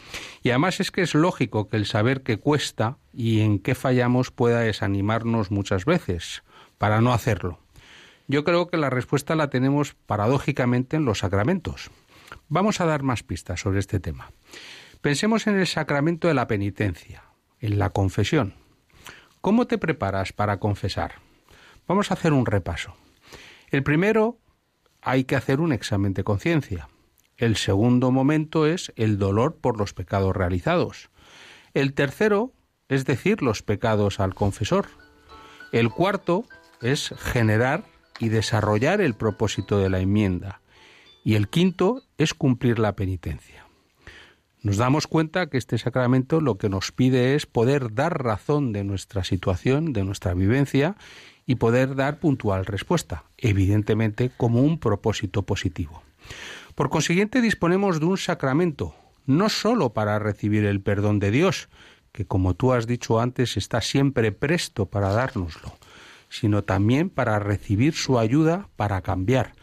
Y 0.42 0.50
además 0.50 0.80
es 0.80 0.90
que 0.90 1.02
es 1.02 1.14
lógico 1.14 1.68
que 1.68 1.76
el 1.76 1.86
saber 1.86 2.22
qué 2.22 2.38
cuesta 2.38 2.98
y 3.12 3.40
en 3.40 3.58
qué 3.58 3.74
fallamos 3.74 4.30
pueda 4.30 4.60
desanimarnos 4.60 5.50
muchas 5.50 5.84
veces 5.84 6.42
para 6.78 7.00
no 7.00 7.12
hacerlo. 7.12 7.58
Yo 8.26 8.44
creo 8.44 8.68
que 8.68 8.76
la 8.76 8.90
respuesta 8.90 9.34
la 9.36 9.50
tenemos 9.50 9.94
paradójicamente 10.06 10.96
en 10.96 11.04
los 11.04 11.18
sacramentos. 11.18 11.90
Vamos 12.48 12.80
a 12.80 12.86
dar 12.86 13.02
más 13.02 13.22
pistas 13.22 13.60
sobre 13.60 13.80
este 13.80 14.00
tema. 14.00 14.30
Pensemos 15.00 15.46
en 15.46 15.58
el 15.58 15.66
sacramento 15.66 16.28
de 16.28 16.34
la 16.34 16.46
penitencia, 16.46 17.24
en 17.60 17.78
la 17.78 17.90
confesión. 17.90 18.54
¿Cómo 19.40 19.66
te 19.66 19.76
preparas 19.76 20.32
para 20.32 20.58
confesar? 20.58 21.16
Vamos 21.86 22.10
a 22.10 22.14
hacer 22.14 22.32
un 22.32 22.46
repaso. 22.46 22.96
El 23.70 23.82
primero, 23.82 24.38
hay 25.02 25.24
que 25.24 25.36
hacer 25.36 25.60
un 25.60 25.72
examen 25.72 26.14
de 26.14 26.24
conciencia. 26.24 26.88
El 27.36 27.56
segundo 27.56 28.12
momento 28.12 28.66
es 28.66 28.92
el 28.96 29.18
dolor 29.18 29.56
por 29.56 29.78
los 29.78 29.92
pecados 29.92 30.36
realizados. 30.36 31.10
El 31.72 31.92
tercero 31.94 32.52
es 32.88 33.04
decir 33.04 33.42
los 33.42 33.62
pecados 33.62 34.20
al 34.20 34.34
confesor. 34.34 34.86
El 35.72 35.90
cuarto 35.90 36.44
es 36.80 37.14
generar 37.18 37.84
y 38.20 38.28
desarrollar 38.28 39.00
el 39.00 39.14
propósito 39.14 39.78
de 39.78 39.90
la 39.90 39.98
enmienda. 39.98 40.60
Y 41.24 41.34
el 41.34 41.48
quinto 41.48 42.02
es 42.18 42.34
cumplir 42.34 42.78
la 42.78 42.94
penitencia. 42.94 43.66
Nos 44.62 44.76
damos 44.76 45.06
cuenta 45.06 45.48
que 45.48 45.58
este 45.58 45.76
sacramento 45.76 46.40
lo 46.40 46.56
que 46.56 46.68
nos 46.68 46.92
pide 46.92 47.34
es 47.34 47.46
poder 47.46 47.94
dar 47.94 48.22
razón 48.22 48.72
de 48.72 48.84
nuestra 48.84 49.24
situación, 49.24 49.92
de 49.92 50.04
nuestra 50.04 50.34
vivencia, 50.34 50.96
y 51.46 51.56
poder 51.56 51.96
dar 51.96 52.18
puntual 52.18 52.64
respuesta, 52.64 53.24
evidentemente 53.36 54.30
como 54.36 54.62
un 54.62 54.78
propósito 54.78 55.42
positivo. 55.42 56.02
Por 56.74 56.90
consiguiente, 56.90 57.40
disponemos 57.40 58.00
de 58.00 58.06
un 58.06 58.18
sacramento, 58.18 58.94
no 59.26 59.48
sólo 59.48 59.92
para 59.92 60.18
recibir 60.18 60.64
el 60.64 60.80
perdón 60.80 61.20
de 61.20 61.30
Dios, 61.30 61.68
que 62.12 62.26
como 62.26 62.54
tú 62.54 62.72
has 62.72 62.86
dicho 62.86 63.20
antes 63.20 63.56
está 63.56 63.80
siempre 63.80 64.32
presto 64.32 64.86
para 64.86 65.10
dárnoslo, 65.10 65.72
sino 66.28 66.62
también 66.62 67.10
para 67.10 67.38
recibir 67.38 67.94
su 67.94 68.18
ayuda 68.18 68.68
para 68.76 69.02
cambiar, 69.02 69.54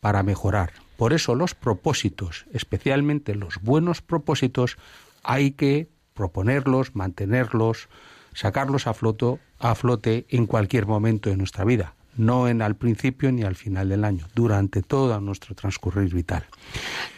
para 0.00 0.22
mejorar. 0.22 0.72
Por 0.96 1.12
eso 1.12 1.34
los 1.34 1.54
propósitos, 1.54 2.46
especialmente 2.52 3.34
los 3.34 3.60
buenos 3.60 4.02
propósitos, 4.02 4.76
hay 5.22 5.52
que 5.52 5.88
proponerlos, 6.14 6.94
mantenerlos, 6.94 7.88
sacarlos 8.32 8.86
a, 8.86 8.94
floto, 8.94 9.40
a 9.58 9.74
flote 9.74 10.26
en 10.30 10.46
cualquier 10.46 10.86
momento 10.86 11.28
de 11.28 11.36
nuestra 11.36 11.64
vida, 11.64 11.95
no 12.16 12.48
en 12.48 12.62
al 12.62 12.76
principio 12.76 13.32
ni 13.32 13.42
al 13.42 13.56
final 13.56 13.88
del 13.88 14.04
año, 14.04 14.26
durante 14.34 14.82
todo 14.82 15.20
nuestro 15.20 15.54
transcurrir 15.54 16.14
vital. 16.14 16.44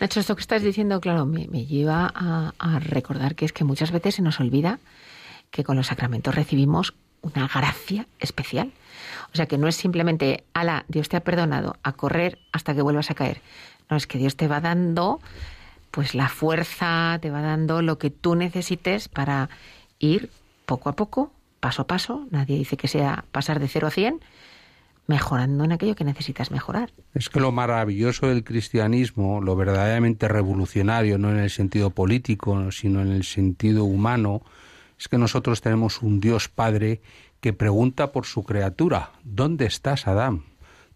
Nacho, 0.00 0.20
esto 0.20 0.34
que 0.37 0.40
estás 0.40 0.62
diciendo, 0.62 1.00
claro, 1.00 1.26
me, 1.26 1.46
lleva 1.66 2.11
a, 2.14 2.52
a 2.58 2.78
recordar 2.78 3.34
que 3.34 3.44
es 3.44 3.52
que 3.52 3.64
muchas 3.64 3.90
veces 3.90 4.16
se 4.16 4.22
nos 4.22 4.40
olvida 4.40 4.78
que 5.50 5.64
con 5.64 5.76
los 5.76 5.88
sacramentos 5.88 6.34
recibimos 6.34 6.94
una 7.22 7.48
gracia 7.48 8.06
especial. 8.20 8.72
O 9.32 9.37
sea, 9.37 9.46
que 9.46 9.58
no 9.58 9.68
es 9.68 9.76
simplemente, 9.76 10.44
ala, 10.54 10.84
Dios 10.88 11.08
te 11.08 11.16
ha 11.16 11.20
perdonado, 11.20 11.76
a 11.82 11.92
correr 11.92 12.38
hasta 12.52 12.74
que 12.74 12.82
vuelvas 12.82 13.11
a 13.11 13.14
caer. 13.14 13.40
No, 13.90 13.96
es 13.96 14.06
que 14.06 14.18
Dios 14.18 14.37
te 14.37 14.48
va 14.48 14.61
dando 14.61 15.20
pues 15.90 16.14
la 16.14 16.28
fuerza, 16.28 17.18
te 17.20 17.30
va 17.30 17.40
dando 17.40 17.82
lo 17.82 17.98
que 17.98 18.11
tú 18.11 18.34
necesites 18.34 19.08
para 19.08 19.48
ir 19.98 20.30
poco 20.66 20.90
a 20.90 20.92
poco, 20.92 21.32
paso 21.61 21.82
a 21.82 21.87
paso. 21.87 22.26
Nadie 22.30 22.58
dice 22.58 22.76
que 22.76 22.88
sea 22.88 23.24
pasar 23.32 23.58
de 23.58 23.68
0 23.68 23.87
a 23.87 23.90
100, 23.90 24.20
mejorando 25.09 25.64
en 25.64 25.73
aquello 25.73 25.97
que 25.97 26.05
necesitas 26.05 26.51
mejorar. 26.51 26.92
Es 27.14 27.29
que 27.29 27.40
lo 27.40 27.51
maravilloso 27.51 28.29
del 28.29 28.44
cristianismo, 28.44 29.40
lo 29.40 29.57
verdaderamente 29.57 30.29
revolucionario, 30.29 31.18
no 31.18 31.31
en 31.31 31.38
el 31.38 31.51
sentido 31.51 31.90
político, 31.90 32.71
sino 32.71 33.01
en 33.01 33.09
el 33.09 33.25
sentido 33.25 33.85
humano, 33.85 34.42
es 34.99 35.09
que 35.09 35.18
nosotros 35.18 35.62
tenemos 35.62 36.03
un 36.03 36.21
Dios 36.21 36.49
Padre 36.49 37.01
que 37.40 37.53
pregunta 37.53 38.12
por 38.12 38.27
su 38.27 38.44
criatura, 38.44 39.12
¿dónde 39.25 39.64
estás, 39.64 40.07
Adán? 40.07 40.42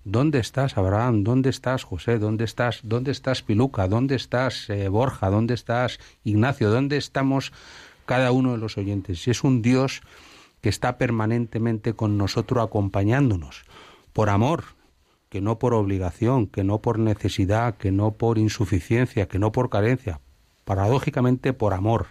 ¿Dónde 0.05 0.41
estás, 0.41 0.77
Abraham? 0.77 1.23
¿Dónde 1.23 1.49
estás, 1.49 1.85
José? 1.85 2.19
¿Dónde 2.19 2.45
estás, 2.45 2.81
dónde 2.83 3.13
estás, 3.13 3.43
Piluca? 3.43 3.87
¿Dónde 3.89 4.17
estás, 4.17 4.69
eh, 4.69 4.89
Borja? 4.89 5.31
¿Dónde 5.31 5.55
estás, 5.55 6.01
Ignacio? 6.25 6.71
¿Dónde 6.71 6.97
estamos 6.97 7.53
cada 8.05 8.33
uno 8.33 8.53
de 8.53 8.59
los 8.59 8.77
oyentes? 8.77 9.27
Y 9.27 9.31
es 9.31 9.45
un 9.45 9.63
Dios 9.63 10.03
que 10.61 10.69
está 10.69 10.99
permanentemente 10.99 11.95
con 11.95 12.19
nosotros 12.19 12.65
acompañándonos, 12.65 13.65
por 14.13 14.29
amor, 14.29 14.65
que 15.29 15.41
no 15.41 15.59
por 15.59 15.75
obligación, 15.75 16.47
que 16.47 16.65
no 16.65 16.81
por 16.81 16.99
necesidad, 16.99 17.77
que 17.77 17.91
no 17.91 18.13
por 18.13 18.39
insuficiencia, 18.39 19.29
que 19.29 19.39
no 19.39 19.53
por 19.53 19.71
carencia, 19.71 20.21
paradójicamente 20.65 21.53
por 21.53 21.73
amor. 21.73 22.07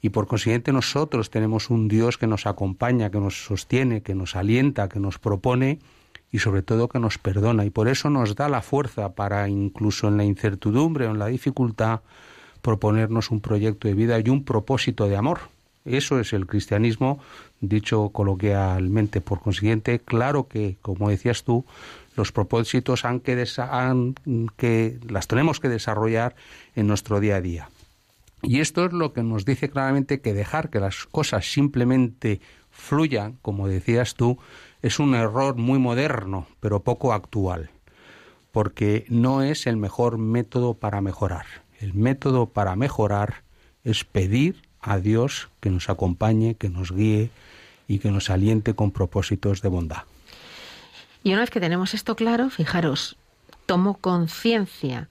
Y 0.00 0.10
por 0.10 0.26
consiguiente 0.26 0.72
nosotros 0.72 1.30
tenemos 1.30 1.70
un 1.70 1.88
Dios 1.88 2.16
que 2.18 2.26
nos 2.26 2.46
acompaña, 2.46 3.10
que 3.10 3.18
nos 3.18 3.44
sostiene, 3.44 4.02
que 4.02 4.14
nos 4.14 4.36
alienta, 4.36 4.88
que 4.88 5.00
nos 5.00 5.18
propone 5.18 5.80
y 6.32 6.38
sobre 6.38 6.62
todo 6.62 6.88
que 6.88 7.00
nos 7.00 7.18
perdona. 7.18 7.64
Y 7.64 7.70
por 7.70 7.88
eso 7.88 8.08
nos 8.08 8.34
da 8.36 8.48
la 8.48 8.62
fuerza 8.62 9.14
para 9.14 9.48
incluso 9.48 10.08
en 10.08 10.16
la 10.16 10.24
incertidumbre 10.24 11.06
o 11.06 11.10
en 11.10 11.18
la 11.18 11.26
dificultad 11.26 12.00
proponernos 12.62 13.30
un 13.30 13.40
proyecto 13.40 13.88
de 13.88 13.94
vida 13.94 14.18
y 14.20 14.28
un 14.28 14.44
propósito 14.44 15.08
de 15.08 15.16
amor. 15.16 15.40
Eso 15.84 16.20
es 16.20 16.32
el 16.32 16.46
cristianismo, 16.46 17.20
dicho 17.60 18.10
coloquialmente. 18.10 19.20
Por 19.20 19.40
consiguiente, 19.40 20.00
claro 20.00 20.48
que, 20.48 20.76
como 20.82 21.10
decías 21.10 21.44
tú, 21.44 21.64
los 22.16 22.32
propósitos 22.32 23.04
han 23.04 23.20
que, 23.20 23.46
han 23.58 24.14
que 24.56 24.98
las 25.08 25.28
tenemos 25.28 25.60
que 25.60 25.68
desarrollar 25.68 26.34
en 26.74 26.86
nuestro 26.86 27.20
día 27.20 27.36
a 27.36 27.40
día. 27.40 27.68
Y 28.42 28.60
esto 28.60 28.86
es 28.86 28.92
lo 28.92 29.12
que 29.12 29.22
nos 29.22 29.44
dice 29.44 29.68
claramente 29.68 30.20
que 30.20 30.32
dejar 30.32 30.70
que 30.70 30.80
las 30.80 31.04
cosas 31.06 31.52
simplemente 31.52 32.40
fluyan, 32.70 33.36
como 33.42 33.68
decías 33.68 34.14
tú, 34.14 34.38
es 34.82 34.98
un 34.98 35.14
error 35.14 35.56
muy 35.56 35.78
moderno, 35.78 36.46
pero 36.60 36.80
poco 36.80 37.12
actual, 37.12 37.70
porque 38.50 39.04
no 39.08 39.42
es 39.42 39.66
el 39.66 39.76
mejor 39.76 40.16
método 40.16 40.74
para 40.74 41.02
mejorar. 41.02 41.44
El 41.78 41.92
método 41.92 42.46
para 42.46 42.76
mejorar 42.76 43.42
es 43.84 44.04
pedir 44.04 44.62
a 44.80 44.98
Dios 44.98 45.50
que 45.60 45.70
nos 45.70 45.90
acompañe, 45.90 46.54
que 46.54 46.70
nos 46.70 46.92
guíe 46.92 47.30
y 47.90 47.98
que 47.98 48.12
nos 48.12 48.30
aliente 48.30 48.74
con 48.74 48.92
propósitos 48.92 49.62
de 49.62 49.68
bondad. 49.68 50.04
Y 51.24 51.32
una 51.32 51.40
vez 51.40 51.50
que 51.50 51.58
tenemos 51.58 51.92
esto 51.92 52.14
claro, 52.14 52.48
fijaros, 52.48 53.16
tomo 53.66 53.94
conciencia 53.94 55.08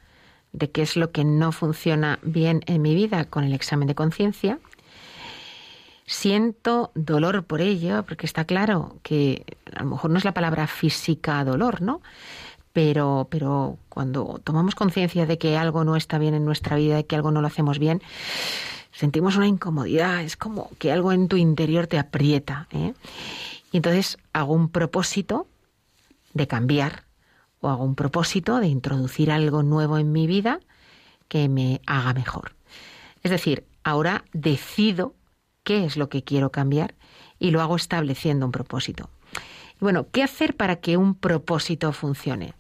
de 0.54 0.72
qué 0.72 0.82
es 0.84 0.96
lo 0.96 1.12
que 1.12 1.26
no 1.26 1.52
funciona 1.52 2.20
bien 2.24 2.62
en 2.68 2.82
mi 2.82 2.96
vida 2.96 3.26
con 3.26 3.44
el 3.44 3.54
examen 3.54 3.89
de 3.89 3.96
conciencia. 3.96 4.60
Siento 6.06 6.92
dolor 6.96 7.44
por 7.44 7.60
ello, 7.60 8.04
porque 8.04 8.26
está 8.26 8.46
claro 8.46 8.96
que 9.04 9.44
a 9.76 9.84
lo 9.84 9.89
mejor 9.89 10.10
no 10.12 10.18
es 10.18 10.24
la 10.24 10.34
palabra 10.34 10.65
física 10.65 11.44
dolor, 11.44 11.82
¿no? 11.82 12.02
Pero, 12.72 13.28
pero 13.30 13.78
cuando 13.89 14.39
tomamos 14.42 14.74
conciencia 14.74 15.26
de 15.26 15.38
que 15.38 15.58
algo 15.58 15.84
no 15.84 15.98
está 15.98 16.18
bien 16.18 16.34
en 16.34 16.46
nuestra 16.46 16.78
vida, 16.78 16.96
de 16.96 17.06
que 17.06 17.18
algo 17.18 17.32
no 17.32 17.42
lo 17.42 17.48
hacemos 17.48 17.78
bien, 17.78 18.02
sentimos 19.00 19.38
una 19.38 19.48
incomodidad, 19.48 20.22
es 20.24 20.36
como 20.36 20.70
que 20.78 20.92
algo 20.92 21.14
en 21.14 21.30
tu 21.30 21.38
interior 21.38 21.88
te 21.88 21.98
aprieta. 21.98 22.68
¿eh? 22.74 22.94
Y 23.72 23.78
entonces 23.78 24.18
hago 24.34 24.54
un 24.54 24.68
propósito 24.68 25.48
de 26.34 26.48
cambiar 26.48 27.06
o 27.62 27.70
hago 27.70 27.86
un 27.86 27.96
propósito 27.96 28.60
de 28.60 28.68
introducir 28.68 29.32
algo 29.32 29.64
nuevo 29.64 29.98
en 29.98 30.12
mi 30.12 30.28
vida 30.28 30.60
que 31.30 31.48
me 31.48 31.80
haga 31.86 32.14
mejor. 32.14 32.56
Es 33.24 33.32
decir, 33.32 33.66
ahora 33.86 34.26
decido 34.34 35.16
qué 35.64 35.86
es 35.86 35.96
lo 35.96 36.10
que 36.10 36.26
quiero 36.26 36.52
cambiar 36.52 36.94
y 37.40 37.52
lo 37.52 37.62
hago 37.62 37.78
estableciendo 37.78 38.46
un 38.46 38.52
propósito. 38.52 39.10
Y 39.76 39.80
bueno, 39.80 40.08
¿qué 40.12 40.24
hacer 40.24 40.58
para 40.58 40.76
que 40.82 40.98
un 40.98 41.16
propósito 41.16 41.94
funcione? 41.94 42.54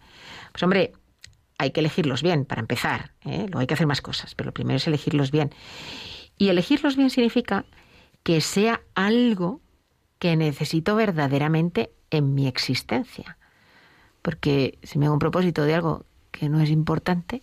Pues 0.53 0.63
hombre, 0.63 0.93
hay 1.57 1.71
que 1.71 1.81
elegirlos 1.81 2.23
bien, 2.23 2.45
para 2.45 2.61
empezar. 2.61 3.11
¿eh? 3.25 3.39
Luego 3.39 3.59
hay 3.59 3.67
que 3.67 3.73
hacer 3.73 3.87
más 3.87 4.01
cosas, 4.01 4.35
pero 4.35 4.47
lo 4.47 4.53
primero 4.53 4.77
es 4.77 4.87
elegirlos 4.87 5.31
bien. 5.31 5.53
Y 6.39 6.49
elegirlos 6.49 6.95
bien 6.95 7.11
significa 7.11 7.65
que 8.23 8.41
sea 8.41 8.81
algo 8.95 9.61
que 10.17 10.35
necesito 10.35 10.95
verdaderamente 10.95 11.91
en 12.09 12.33
mi 12.33 12.47
existencia. 12.47 13.37
Porque 14.23 14.79
si 14.83 14.97
me 14.99 15.05
hago 15.05 15.13
un 15.13 15.19
propósito 15.19 15.63
de 15.63 15.75
algo 15.75 16.05
que 16.31 16.49
no 16.49 16.59
es 16.61 16.69
importante, 16.71 17.41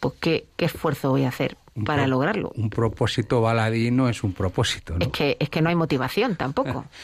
pues 0.00 0.14
¿qué, 0.20 0.46
qué 0.56 0.66
esfuerzo 0.66 1.10
voy 1.10 1.24
a 1.24 1.28
hacer 1.28 1.56
Un 1.74 1.84
para 1.84 2.02
pro- 2.04 2.10
lograrlo? 2.10 2.52
Un 2.54 2.70
propósito 2.70 3.40
baladí 3.42 3.90
no 3.90 4.08
es 4.08 4.22
un 4.22 4.32
propósito, 4.32 4.94
¿no? 4.98 5.04
Es 5.04 5.12
que, 5.12 5.36
es 5.40 5.50
que 5.50 5.60
no 5.60 5.68
hay 5.68 5.74
motivación 5.74 6.36
tampoco. 6.36 6.84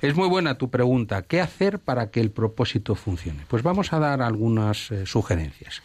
Es 0.00 0.14
muy 0.14 0.28
buena 0.28 0.56
tu 0.56 0.70
pregunta. 0.70 1.22
¿Qué 1.22 1.40
hacer 1.40 1.80
para 1.80 2.12
que 2.12 2.20
el 2.20 2.30
propósito 2.30 2.94
funcione? 2.94 3.44
Pues 3.48 3.64
vamos 3.64 3.92
a 3.92 3.98
dar 3.98 4.22
algunas 4.22 4.92
eh, 4.92 5.06
sugerencias. 5.06 5.82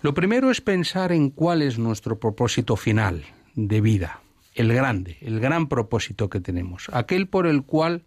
Lo 0.00 0.14
primero 0.14 0.50
es 0.50 0.62
pensar 0.62 1.12
en 1.12 1.28
cuál 1.28 1.60
es 1.60 1.78
nuestro 1.78 2.18
propósito 2.18 2.76
final 2.76 3.26
de 3.54 3.80
vida, 3.80 4.20
el 4.54 4.72
grande, 4.72 5.18
el 5.20 5.40
gran 5.40 5.68
propósito 5.68 6.30
que 6.30 6.40
tenemos, 6.40 6.88
aquel 6.92 7.28
por 7.28 7.46
el 7.46 7.62
cual 7.62 8.02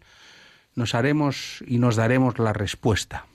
nos 0.75 0.95
haremos 0.95 1.63
y 1.67 1.79
nos 1.79 1.95
daremos 1.95 2.39
la 2.39 2.53
respuesta. 2.53 3.25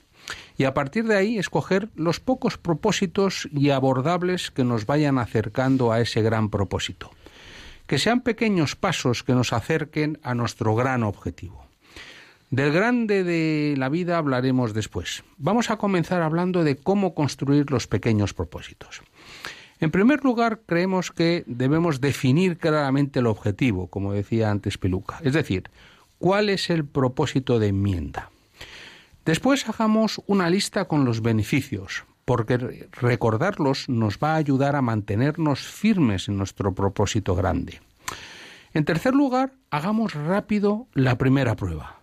Y 0.57 0.65
a 0.65 0.73
partir 0.73 1.05
de 1.05 1.17
ahí 1.17 1.37
escoger 1.37 1.89
los 1.95 2.19
pocos 2.19 2.57
propósitos 2.57 3.49
y 3.51 3.71
abordables 3.71 4.51
que 4.51 4.63
nos 4.63 4.85
vayan 4.85 5.17
acercando 5.17 5.91
a 5.91 5.99
ese 5.99 6.21
gran 6.21 6.49
propósito. 6.49 7.11
Que 7.87 7.97
sean 7.97 8.21
pequeños 8.21 8.75
pasos 8.75 9.23
que 9.23 9.33
nos 9.33 9.53
acerquen 9.53 10.19
a 10.23 10.35
nuestro 10.35 10.75
gran 10.75 11.03
objetivo. 11.03 11.65
Del 12.51 12.71
grande 12.71 13.23
de 13.23 13.75
la 13.77 13.89
vida 13.89 14.17
hablaremos 14.17 14.73
después. 14.73 15.23
Vamos 15.37 15.69
a 15.69 15.77
comenzar 15.77 16.21
hablando 16.21 16.63
de 16.63 16.75
cómo 16.75 17.15
construir 17.15 17.71
los 17.71 17.87
pequeños 17.87 18.33
propósitos. 18.33 19.01
En 19.81 19.89
primer 19.91 20.23
lugar, 20.23 20.61
creemos 20.65 21.11
que 21.11 21.43
debemos 21.47 21.99
definir 21.99 22.57
claramente 22.59 23.19
el 23.19 23.25
objetivo, 23.25 23.87
como 23.87 24.13
decía 24.13 24.51
antes 24.51 24.77
Peluca, 24.77 25.19
es 25.23 25.33
decir, 25.33 25.69
cuál 26.19 26.49
es 26.49 26.69
el 26.69 26.85
propósito 26.85 27.57
de 27.57 27.69
enmienda. 27.69 28.29
Después 29.25 29.67
hagamos 29.67 30.21
una 30.27 30.49
lista 30.51 30.85
con 30.85 31.03
los 31.03 31.21
beneficios, 31.23 32.05
porque 32.25 32.57
re- 32.57 32.89
recordarlos 32.91 33.89
nos 33.89 34.19
va 34.19 34.33
a 34.33 34.37
ayudar 34.37 34.75
a 34.75 34.83
mantenernos 34.83 35.61
firmes 35.61 36.27
en 36.29 36.37
nuestro 36.37 36.73
propósito 36.75 37.35
grande. 37.35 37.81
En 38.73 38.85
tercer 38.85 39.15
lugar, 39.15 39.53
hagamos 39.71 40.13
rápido 40.13 40.87
la 40.93 41.17
primera 41.17 41.55
prueba. 41.55 42.01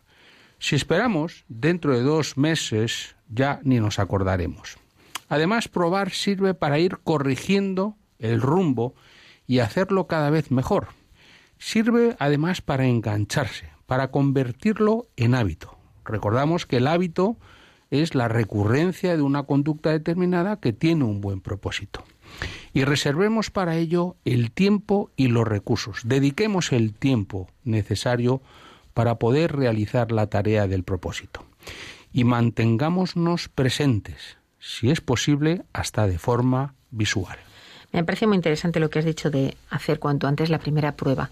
Si 0.59 0.75
esperamos, 0.75 1.45
dentro 1.49 1.95
de 1.97 2.03
dos 2.03 2.37
meses 2.37 3.14
ya 3.29 3.61
ni 3.62 3.79
nos 3.79 4.01
acordaremos. 4.01 4.79
Además, 5.29 5.69
probar 5.69 6.11
sirve 6.11 6.55
para 6.55 6.79
ir 6.79 6.99
corrigiendo 7.05 7.97
el 8.19 8.41
rumbo 8.41 8.95
y 9.47 9.61
hacerlo 9.61 10.07
cada 10.07 10.31
vez 10.31 10.51
mejor. 10.51 10.88
Sirve 11.59 12.17
además 12.19 12.61
para 12.61 12.87
engancharse, 12.87 13.71
para 13.87 14.11
convertirlo 14.11 15.07
en 15.17 15.35
hábito. 15.35 15.77
Recordamos 16.05 16.67
que 16.67 16.79
el 16.79 16.87
hábito 16.87 17.37
es 17.91 18.14
la 18.14 18.29
recurrencia 18.29 19.17
de 19.17 19.23
una 19.23 19.45
conducta 19.45 19.91
determinada 19.91 20.61
que 20.61 20.73
tiene 20.73 21.05
un 21.05 21.21
buen 21.21 21.41
propósito. 21.41 22.05
Y 22.73 22.85
reservemos 22.85 23.51
para 23.51 23.77
ello 23.77 24.17
el 24.25 24.53
tiempo 24.53 25.11
y 25.17 25.29
los 25.29 25.49
recursos. 25.49 26.03
Dediquemos 26.05 26.73
el 26.73 26.95
tiempo 26.95 27.49
necesario 27.64 28.43
para 28.95 29.19
poder 29.19 29.57
realizar 29.57 30.12
la 30.12 30.29
tarea 30.29 30.67
del 30.67 30.85
propósito. 30.85 31.45
Y 32.12 32.25
mantengámonos 32.25 33.49
presentes, 33.49 34.38
si 34.59 34.90
es 34.90 35.01
posible, 35.01 35.62
hasta 35.73 36.07
de 36.07 36.18
forma 36.18 36.75
visual. 36.90 37.38
Me 37.92 38.05
parece 38.05 38.27
muy 38.27 38.37
interesante 38.37 38.81
lo 38.81 38.90
que 38.90 38.99
has 38.99 39.05
dicho 39.05 39.31
de 39.31 39.57
hacer 39.71 39.99
cuanto 39.99 40.27
antes 40.27 40.51
la 40.51 40.59
primera 40.59 40.92
prueba. 40.92 41.31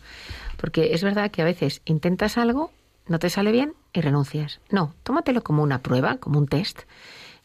Porque 0.57 0.95
es 0.95 1.03
verdad 1.03 1.31
que 1.31 1.43
a 1.43 1.45
veces 1.45 1.83
intentas 1.85 2.39
algo, 2.39 2.73
no 3.07 3.19
te 3.19 3.31
sale 3.31 3.53
bien 3.53 3.75
y 3.93 4.01
renuncias. 4.01 4.61
No, 4.71 4.95
tómatelo 5.03 5.43
como 5.43 5.63
una 5.63 5.83
prueba, 5.83 6.17
como 6.17 6.39
un 6.39 6.49
test. 6.49 6.83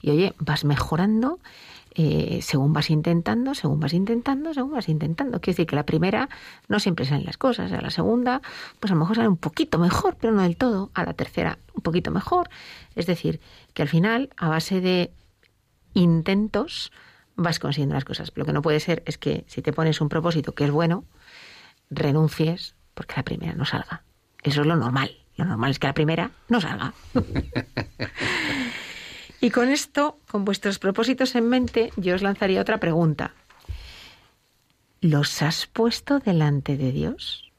Y 0.01 0.11
oye, 0.11 0.33
vas 0.39 0.63
mejorando 0.63 1.39
eh, 1.93 2.39
según 2.41 2.71
vas 2.71 2.89
intentando, 2.89 3.53
según 3.53 3.81
vas 3.81 3.93
intentando, 3.93 4.53
según 4.53 4.71
vas 4.71 4.87
intentando. 4.87 5.41
Quiere 5.41 5.55
decir 5.55 5.67
que 5.67 5.75
la 5.75 5.85
primera 5.85 6.29
no 6.69 6.79
siempre 6.79 7.05
salen 7.05 7.25
las 7.25 7.37
cosas. 7.37 7.71
A 7.73 7.81
la 7.81 7.89
segunda, 7.89 8.41
pues 8.79 8.91
a 8.91 8.95
lo 8.95 9.01
mejor 9.01 9.17
sale 9.17 9.27
un 9.27 9.37
poquito 9.37 9.77
mejor, 9.77 10.15
pero 10.19 10.33
no 10.33 10.41
del 10.41 10.55
todo. 10.55 10.89
A 10.93 11.03
la 11.03 11.13
tercera, 11.13 11.57
un 11.73 11.81
poquito 11.81 12.11
mejor. 12.11 12.49
Es 12.95 13.07
decir, 13.07 13.41
que 13.73 13.81
al 13.81 13.89
final, 13.89 14.29
a 14.37 14.47
base 14.47 14.79
de 14.79 15.11
intentos, 15.93 16.91
vas 17.35 17.59
consiguiendo 17.59 17.95
las 17.95 18.05
cosas. 18.05 18.31
Lo 18.35 18.45
que 18.45 18.53
no 18.53 18.61
puede 18.61 18.79
ser 18.79 19.03
es 19.05 19.17
que 19.17 19.43
si 19.47 19.61
te 19.61 19.73
pones 19.73 20.01
un 20.01 20.09
propósito 20.09 20.53
que 20.53 20.65
es 20.65 20.71
bueno, 20.71 21.05
renuncies 21.89 22.75
porque 22.93 23.15
la 23.17 23.23
primera 23.23 23.53
no 23.53 23.65
salga. 23.65 24.03
Eso 24.43 24.61
es 24.61 24.67
lo 24.67 24.75
normal. 24.75 25.17
Lo 25.37 25.45
normal 25.45 25.71
es 25.71 25.79
que 25.79 25.87
la 25.87 25.93
primera 25.93 26.31
no 26.49 26.61
salga. 26.61 26.93
y 29.41 29.49
con 29.49 29.69
esto, 29.69 30.17
con 30.29 30.45
vuestros 30.45 30.79
propósitos 30.79 31.35
en 31.35 31.49
mente, 31.49 31.91
yo 31.95 32.15
os 32.15 32.21
lanzaría 32.21 32.61
otra 32.61 32.79
pregunta. 32.79 33.33
¿Los 34.99 35.41
has 35.41 35.65
puesto 35.65 36.19
delante 36.19 36.77
de 36.77 36.91
Dios? 36.91 37.51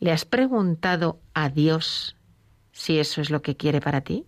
¿Le 0.00 0.12
has 0.12 0.24
preguntado 0.24 1.20
a 1.34 1.48
Dios 1.48 2.16
si 2.72 2.98
eso 2.98 3.20
es 3.20 3.30
lo 3.30 3.42
que 3.42 3.56
quiere 3.56 3.80
para 3.80 4.02
ti? 4.02 4.26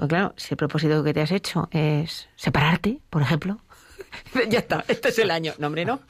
Pues 0.00 0.08
claro, 0.08 0.32
si 0.38 0.54
el 0.54 0.56
propósito 0.56 1.04
que 1.04 1.12
te 1.12 1.20
has 1.20 1.30
hecho 1.30 1.68
es 1.72 2.30
separarte, 2.34 3.00
por 3.10 3.20
ejemplo, 3.20 3.60
ya 4.48 4.60
está, 4.60 4.82
este 4.88 5.10
es 5.10 5.18
el 5.18 5.30
año. 5.30 5.52
No, 5.58 5.66
hombre, 5.66 5.84
no. 5.84 6.00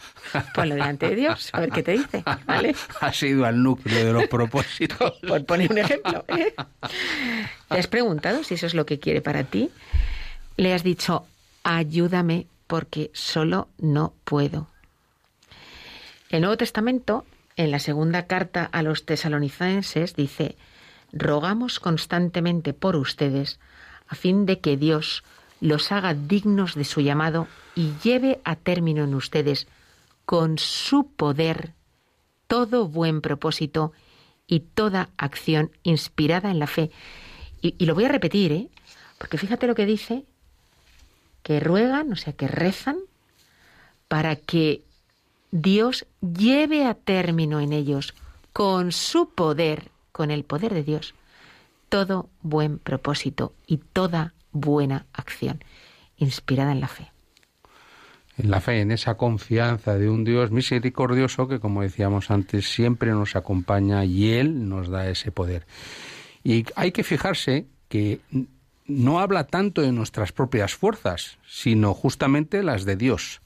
Ponlo 0.54 0.76
delante 0.76 1.08
de 1.08 1.16
Dios, 1.16 1.50
a 1.52 1.58
ver 1.58 1.70
qué 1.70 1.82
te 1.82 1.92
dice, 1.94 2.22
¿vale? 2.46 2.76
Has 3.00 3.20
ido 3.24 3.44
al 3.44 3.60
núcleo 3.60 4.06
de 4.06 4.12
los 4.12 4.28
propósitos. 4.28 5.18
Por 5.26 5.44
poner 5.44 5.72
un 5.72 5.78
ejemplo. 5.78 6.24
¿eh? 6.28 6.54
¿Le 7.68 7.78
has 7.80 7.88
preguntado 7.88 8.44
si 8.44 8.54
eso 8.54 8.66
es 8.66 8.74
lo 8.74 8.86
que 8.86 9.00
quiere 9.00 9.22
para 9.22 9.42
ti? 9.42 9.72
Le 10.56 10.72
has 10.72 10.84
dicho, 10.84 11.26
ayúdame 11.64 12.46
porque 12.68 13.10
solo 13.12 13.70
no 13.78 14.14
puedo. 14.22 14.68
El 16.28 16.42
Nuevo 16.42 16.56
Testamento, 16.56 17.26
en 17.56 17.72
la 17.72 17.80
segunda 17.80 18.26
carta 18.28 18.66
a 18.70 18.84
los 18.84 19.04
tesalonicenses, 19.04 20.14
dice, 20.14 20.54
rogamos 21.12 21.80
constantemente 21.80 22.72
por 22.72 22.94
ustedes 22.94 23.58
a 24.10 24.16
fin 24.16 24.44
de 24.44 24.58
que 24.60 24.76
Dios 24.76 25.22
los 25.60 25.92
haga 25.92 26.14
dignos 26.14 26.74
de 26.74 26.84
su 26.84 27.00
llamado 27.00 27.46
y 27.74 27.92
lleve 28.02 28.40
a 28.44 28.56
término 28.56 29.04
en 29.04 29.14
ustedes 29.14 29.68
con 30.26 30.58
su 30.58 31.06
poder 31.12 31.72
todo 32.48 32.88
buen 32.88 33.20
propósito 33.20 33.92
y 34.48 34.60
toda 34.60 35.10
acción 35.16 35.70
inspirada 35.84 36.50
en 36.50 36.58
la 36.58 36.66
fe. 36.66 36.90
Y, 37.62 37.76
y 37.78 37.86
lo 37.86 37.94
voy 37.94 38.04
a 38.04 38.08
repetir, 38.08 38.52
¿eh? 38.52 38.68
porque 39.16 39.38
fíjate 39.38 39.68
lo 39.68 39.76
que 39.76 39.86
dice, 39.86 40.24
que 41.44 41.60
ruegan, 41.60 42.12
o 42.12 42.16
sea, 42.16 42.32
que 42.32 42.48
rezan, 42.48 42.98
para 44.08 44.34
que 44.34 44.82
Dios 45.52 46.06
lleve 46.20 46.84
a 46.84 46.94
término 46.94 47.60
en 47.60 47.72
ellos, 47.72 48.14
con 48.52 48.90
su 48.90 49.30
poder, 49.30 49.92
con 50.10 50.32
el 50.32 50.42
poder 50.42 50.74
de 50.74 50.82
Dios, 50.82 51.14
todo 51.90 52.30
buen 52.40 52.78
propósito 52.78 53.52
y 53.66 53.78
toda 53.78 54.32
buena 54.52 55.06
acción, 55.12 55.62
inspirada 56.16 56.72
en 56.72 56.80
la 56.80 56.88
fe. 56.88 57.12
en 58.38 58.50
la 58.50 58.60
fe, 58.62 58.80
en 58.80 58.90
esa 58.90 59.16
confianza 59.16 59.98
de 59.98 60.08
un 60.08 60.24
Dios 60.24 60.50
misericordioso 60.50 61.46
que, 61.46 61.60
como 61.60 61.82
decíamos 61.82 62.30
antes, 62.30 62.72
siempre 62.72 63.10
nos 63.10 63.36
acompaña 63.36 64.06
y 64.06 64.32
Él 64.32 64.66
nos 64.66 64.88
da 64.88 65.10
ese 65.10 65.30
poder. 65.30 65.66
Y 66.42 66.64
hay 66.74 66.92
que 66.92 67.04
fijarse 67.04 67.66
que 67.88 68.20
no 68.86 69.20
habla 69.20 69.46
tanto 69.46 69.82
de 69.82 69.92
nuestras 69.92 70.32
propias 70.32 70.74
fuerzas, 70.74 71.38
sino 71.46 71.92
justamente 71.92 72.62
las 72.62 72.86
de 72.86 72.96
Dios. 72.96 73.42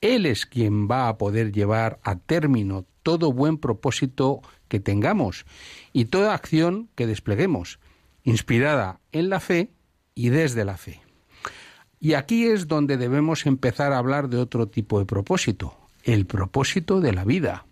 Él 0.00 0.24
es 0.24 0.46
quien 0.46 0.88
va 0.88 1.08
a 1.08 1.18
poder 1.18 1.52
llevar 1.52 1.98
a 2.02 2.16
término 2.16 2.86
todo 3.02 3.32
buen 3.32 3.58
propósito 3.58 4.40
que 4.68 4.80
tengamos 4.80 5.44
y 5.92 6.06
toda 6.06 6.34
acción 6.34 6.88
que 6.94 7.06
despleguemos, 7.06 7.80
inspirada 8.28 9.00
en 9.10 9.30
la 9.30 9.40
fe 9.40 9.70
y 10.14 10.28
desde 10.28 10.64
la 10.64 10.76
fe. 10.76 11.00
Y 11.98 12.12
aquí 12.12 12.46
es 12.46 12.68
donde 12.68 12.96
debemos 12.96 13.46
empezar 13.46 13.92
a 13.92 13.98
hablar 13.98 14.28
de 14.28 14.36
otro 14.36 14.68
tipo 14.68 14.98
de 14.98 15.06
propósito, 15.06 15.74
el 16.04 16.26
propósito 16.26 17.00
de 17.00 17.12
la 17.12 17.24
vida. 17.24 17.64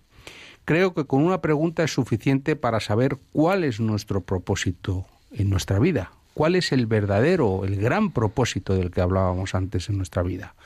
Creo 0.64 0.94
que 0.94 1.04
con 1.04 1.22
una 1.22 1.40
pregunta 1.40 1.84
es 1.84 1.92
suficiente 1.92 2.56
para 2.56 2.80
saber 2.80 3.18
cuál 3.32 3.64
es 3.64 3.80
nuestro 3.80 4.22
propósito 4.22 5.06
en 5.30 5.50
nuestra 5.50 5.78
vida, 5.78 6.12
cuál 6.34 6.56
es 6.56 6.72
el 6.72 6.86
verdadero, 6.86 7.64
el 7.64 7.76
gran 7.76 8.10
propósito 8.10 8.74
del 8.74 8.90
que 8.90 9.02
hablábamos 9.02 9.54
antes 9.54 9.88
en 9.90 9.98
nuestra 9.98 10.22
vida. 10.22 10.56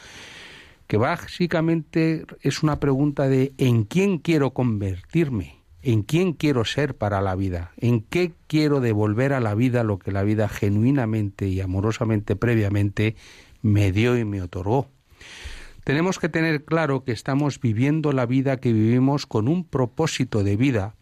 Que 0.86 0.96
básicamente 0.96 2.24
es 2.40 2.62
una 2.62 2.80
pregunta 2.80 3.28
de 3.28 3.52
¿en 3.58 3.84
quién 3.84 4.18
quiero 4.18 4.52
convertirme? 4.52 5.59
¿En 5.82 6.02
quién 6.02 6.34
quiero 6.34 6.64
ser 6.64 6.96
para 6.96 7.20
la 7.22 7.34
vida? 7.34 7.72
¿En 7.78 8.02
qué 8.02 8.32
quiero 8.46 8.80
devolver 8.80 9.32
a 9.32 9.40
la 9.40 9.54
vida 9.54 9.82
lo 9.82 9.98
que 9.98 10.12
la 10.12 10.22
vida 10.22 10.48
genuinamente 10.48 11.48
y 11.48 11.60
amorosamente 11.60 12.36
previamente 12.36 13.16
me 13.62 13.92
dio 13.92 14.18
y 14.18 14.24
me 14.24 14.42
otorgó. 14.42 14.88
Tenemos 15.84 16.18
que 16.18 16.28
tener 16.28 16.64
claro 16.64 17.04
que 17.04 17.12
estamos 17.12 17.60
viviendo 17.60 18.12
la 18.12 18.26
vida 18.26 18.58
que 18.58 18.72
vivimos 18.72 19.26
con 19.26 19.48
un 19.48 19.64
propósito 19.64 20.44
de 20.44 20.56
vida 20.56 20.94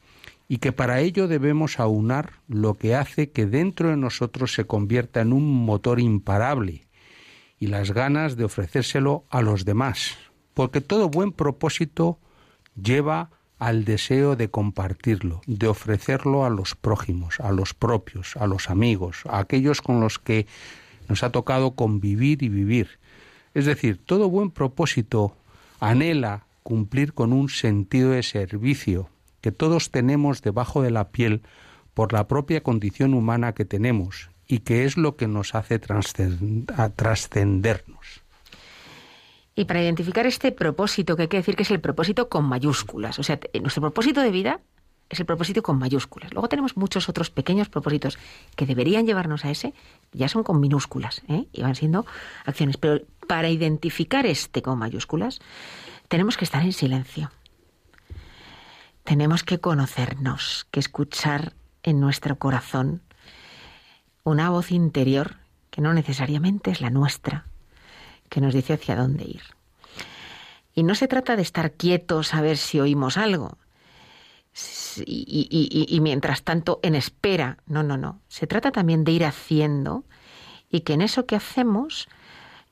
y 0.48 0.58
que 0.58 0.72
para 0.72 1.00
ello 1.00 1.28
debemos 1.28 1.78
aunar 1.78 2.34
lo 2.48 2.74
que 2.74 2.94
hace 2.94 3.30
que 3.30 3.46
dentro 3.46 3.90
de 3.90 3.96
nosotros 3.96 4.54
se 4.54 4.64
convierta 4.64 5.20
en 5.20 5.32
un 5.32 5.64
motor 5.64 6.00
imparable 6.00 6.86
y 7.58 7.66
las 7.66 7.90
ganas 7.90 8.36
de 8.36 8.44
ofrecérselo 8.44 9.24
a 9.30 9.42
los 9.42 9.64
demás, 9.64 10.16
porque 10.54 10.80
todo 10.80 11.08
buen 11.08 11.32
propósito 11.32 12.18
lleva 12.80 13.30
al 13.58 13.84
deseo 13.84 14.36
de 14.36 14.50
compartirlo, 14.50 15.40
de 15.46 15.68
ofrecerlo 15.68 16.44
a 16.44 16.50
los 16.50 16.74
prójimos, 16.74 17.40
a 17.40 17.52
los 17.52 17.72
propios, 17.74 18.36
a 18.36 18.46
los 18.46 18.70
amigos, 18.70 19.22
a 19.28 19.38
aquellos 19.38 19.82
con 19.82 20.00
los 20.00 20.18
que 20.18 20.46
nos 21.08 21.22
ha 21.22 21.32
tocado 21.32 21.72
convivir 21.72 22.42
y 22.42 22.48
vivir. 22.48 22.98
Es 23.54 23.66
decir, 23.66 24.00
todo 24.04 24.30
buen 24.30 24.50
propósito 24.50 25.36
anhela 25.80 26.44
cumplir 26.62 27.14
con 27.14 27.32
un 27.32 27.48
sentido 27.48 28.10
de 28.10 28.22
servicio 28.22 29.08
que 29.40 29.50
todos 29.52 29.90
tenemos 29.90 30.42
debajo 30.42 30.82
de 30.82 30.90
la 30.90 31.08
piel 31.08 31.40
por 31.94 32.12
la 32.12 32.28
propia 32.28 32.62
condición 32.62 33.14
humana 33.14 33.54
que 33.54 33.64
tenemos 33.64 34.28
y 34.46 34.58
que 34.60 34.84
es 34.84 34.96
lo 34.96 35.16
que 35.16 35.26
nos 35.28 35.54
hace 35.54 35.78
trascendernos. 35.78 38.22
Y 39.58 39.64
para 39.64 39.82
identificar 39.82 40.24
este 40.24 40.52
propósito, 40.52 41.16
que 41.16 41.22
hay 41.22 41.28
que 41.28 41.38
decir 41.38 41.56
que 41.56 41.64
es 41.64 41.70
el 41.72 41.80
propósito 41.80 42.28
con 42.28 42.44
mayúsculas, 42.44 43.18
o 43.18 43.24
sea, 43.24 43.40
nuestro 43.60 43.80
propósito 43.80 44.20
de 44.20 44.30
vida 44.30 44.60
es 45.08 45.18
el 45.18 45.26
propósito 45.26 45.64
con 45.64 45.80
mayúsculas. 45.80 46.32
Luego 46.32 46.48
tenemos 46.48 46.76
muchos 46.76 47.08
otros 47.08 47.30
pequeños 47.30 47.68
propósitos 47.68 48.20
que 48.54 48.66
deberían 48.66 49.04
llevarnos 49.04 49.44
a 49.44 49.50
ese, 49.50 49.74
ya 50.12 50.28
son 50.28 50.44
con 50.44 50.60
minúsculas, 50.60 51.22
¿eh? 51.26 51.48
y 51.52 51.62
van 51.62 51.74
siendo 51.74 52.06
acciones. 52.44 52.76
Pero 52.76 53.04
para 53.26 53.48
identificar 53.48 54.26
este 54.26 54.62
con 54.62 54.78
mayúsculas, 54.78 55.40
tenemos 56.06 56.36
que 56.36 56.44
estar 56.44 56.62
en 56.62 56.72
silencio. 56.72 57.32
Tenemos 59.02 59.42
que 59.42 59.58
conocernos, 59.58 60.68
que 60.70 60.78
escuchar 60.78 61.54
en 61.82 61.98
nuestro 61.98 62.38
corazón 62.38 63.02
una 64.22 64.50
voz 64.50 64.70
interior 64.70 65.34
que 65.72 65.80
no 65.80 65.94
necesariamente 65.94 66.70
es 66.70 66.80
la 66.80 66.90
nuestra, 66.90 67.48
que 68.28 68.40
nos 68.40 68.54
dice 68.54 68.74
hacia 68.74 68.96
dónde 68.96 69.24
ir. 69.24 69.42
Y 70.74 70.82
no 70.82 70.94
se 70.94 71.08
trata 71.08 71.36
de 71.36 71.42
estar 71.42 71.72
quietos 71.72 72.34
a 72.34 72.40
ver 72.40 72.56
si 72.56 72.80
oímos 72.80 73.16
algo, 73.16 73.58
y, 75.04 75.98
mientras 76.02 76.42
tanto 76.42 76.80
en 76.82 76.94
espera. 76.94 77.58
No, 77.66 77.82
no, 77.82 77.96
no. 77.96 78.20
Se 78.28 78.46
trata 78.46 78.72
también 78.72 79.04
de 79.04 79.12
ir 79.12 79.24
haciendo 79.24 80.04
y 80.70 80.80
que 80.80 80.94
en 80.94 81.02
eso 81.02 81.26
que 81.26 81.36
hacemos, 81.36 82.08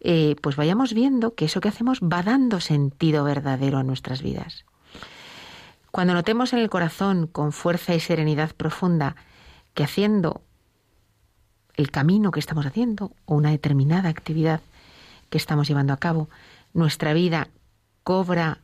eh, 0.01 0.37
pues 0.41 0.57
vayamos 0.57 0.93
viendo 0.93 1.35
que 1.35 1.47
eso 1.47 1.61
que 1.61 1.69
hacemos 1.69 2.01
va 2.01 2.23
dando 2.23 2.61
sentido 2.61 3.25
verdadero 3.25 3.79
a 3.79 3.83
nuestras 3.83 4.23
vidas. 4.23 4.65
Cuando 5.91 6.15
notemos 6.15 6.53
en 6.53 6.59
el 6.59 6.69
corazón 6.69 7.27
con 7.27 7.53
fuerza 7.53 7.95
y 7.95 8.01
serenidad 8.01 8.53
profunda 8.55 9.17
que 9.75 9.85
haciendo 9.85 10.43
el 11.75 11.91
camino 11.91 12.31
que 12.31 12.41
estamos 12.41 12.67
haciendo 12.67 13.13
o 13.25 13.35
una 13.35 13.51
determinada 13.51 14.09
actividad 14.09 14.61
que 15.31 15.39
estamos 15.39 15.69
llevando 15.69 15.93
a 15.93 15.99
cabo, 15.99 16.29
nuestra 16.73 17.13
vida 17.13 17.49
cobra 18.03 18.61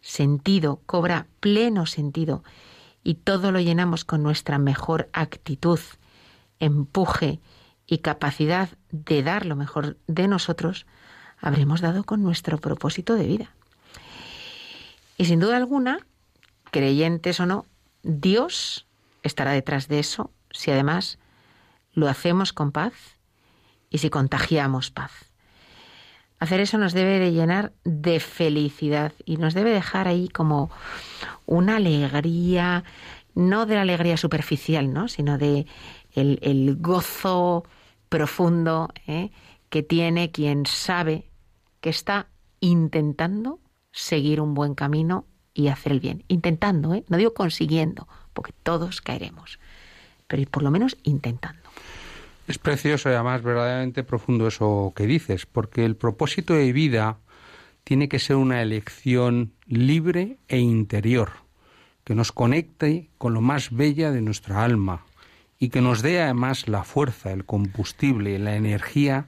sentido, 0.00 0.80
cobra 0.86 1.26
pleno 1.40 1.86
sentido 1.86 2.42
y 3.02 3.14
todo 3.14 3.52
lo 3.52 3.60
llenamos 3.60 4.04
con 4.04 4.22
nuestra 4.22 4.58
mejor 4.58 5.08
actitud, 5.12 5.80
empuje 6.58 7.40
y 7.86 7.98
capacidad 7.98 8.68
de 8.90 9.22
dar 9.22 9.46
lo 9.46 9.56
mejor 9.56 9.96
de 10.06 10.28
nosotros, 10.28 10.86
habremos 11.40 11.80
dado 11.80 12.04
con 12.04 12.22
nuestro 12.22 12.58
propósito 12.58 13.14
de 13.14 13.26
vida. 13.26 13.54
Y 15.16 15.26
sin 15.26 15.40
duda 15.40 15.56
alguna, 15.56 16.00
creyentes 16.70 17.40
o 17.40 17.46
no, 17.46 17.64
Dios 18.02 18.86
estará 19.22 19.52
detrás 19.52 19.88
de 19.88 19.98
eso 19.98 20.30
si 20.50 20.70
además 20.70 21.18
lo 21.92 22.08
hacemos 22.08 22.52
con 22.52 22.72
paz 22.72 22.92
y 23.88 23.98
si 23.98 24.10
contagiamos 24.10 24.90
paz. 24.90 25.25
Hacer 26.38 26.60
eso 26.60 26.76
nos 26.76 26.92
debe 26.92 27.18
de 27.18 27.32
llenar 27.32 27.72
de 27.84 28.20
felicidad 28.20 29.12
y 29.24 29.38
nos 29.38 29.54
debe 29.54 29.70
dejar 29.70 30.06
ahí 30.06 30.28
como 30.28 30.70
una 31.46 31.76
alegría, 31.76 32.84
no 33.34 33.64
de 33.64 33.76
la 33.76 33.82
alegría 33.82 34.16
superficial, 34.16 34.92
¿no? 34.92 35.08
sino 35.08 35.38
de 35.38 35.66
el, 36.12 36.76
gozo 36.78 37.64
profundo 38.08 38.88
¿eh? 39.06 39.30
que 39.70 39.82
tiene 39.82 40.30
quien 40.30 40.66
sabe 40.66 41.30
que 41.80 41.90
está 41.90 42.28
intentando 42.60 43.60
seguir 43.92 44.40
un 44.40 44.54
buen 44.54 44.74
camino 44.74 45.26
y 45.54 45.68
hacer 45.68 45.92
el 45.92 46.00
bien. 46.00 46.24
Intentando, 46.28 46.94
¿eh? 46.94 47.04
no 47.08 47.16
digo 47.16 47.32
consiguiendo, 47.32 48.08
porque 48.34 48.52
todos 48.62 49.00
caeremos, 49.00 49.58
pero 50.26 50.42
por 50.50 50.62
lo 50.62 50.70
menos 50.70 50.98
intentando. 51.02 51.65
Es 52.46 52.58
precioso 52.58 53.10
y 53.10 53.14
además 53.14 53.42
verdaderamente 53.42 54.04
profundo 54.04 54.46
eso 54.46 54.92
que 54.94 55.06
dices, 55.06 55.46
porque 55.46 55.84
el 55.84 55.96
propósito 55.96 56.54
de 56.54 56.72
vida 56.72 57.18
tiene 57.82 58.08
que 58.08 58.20
ser 58.20 58.36
una 58.36 58.62
elección 58.62 59.52
libre 59.66 60.38
e 60.46 60.58
interior, 60.58 61.30
que 62.04 62.14
nos 62.14 62.30
conecte 62.30 63.08
con 63.18 63.34
lo 63.34 63.40
más 63.40 63.72
bella 63.74 64.12
de 64.12 64.20
nuestra 64.20 64.62
alma 64.62 65.04
y 65.58 65.70
que 65.70 65.80
nos 65.80 66.02
dé 66.02 66.22
además 66.22 66.68
la 66.68 66.84
fuerza, 66.84 67.32
el 67.32 67.44
combustible, 67.44 68.38
la 68.38 68.54
energía 68.54 69.26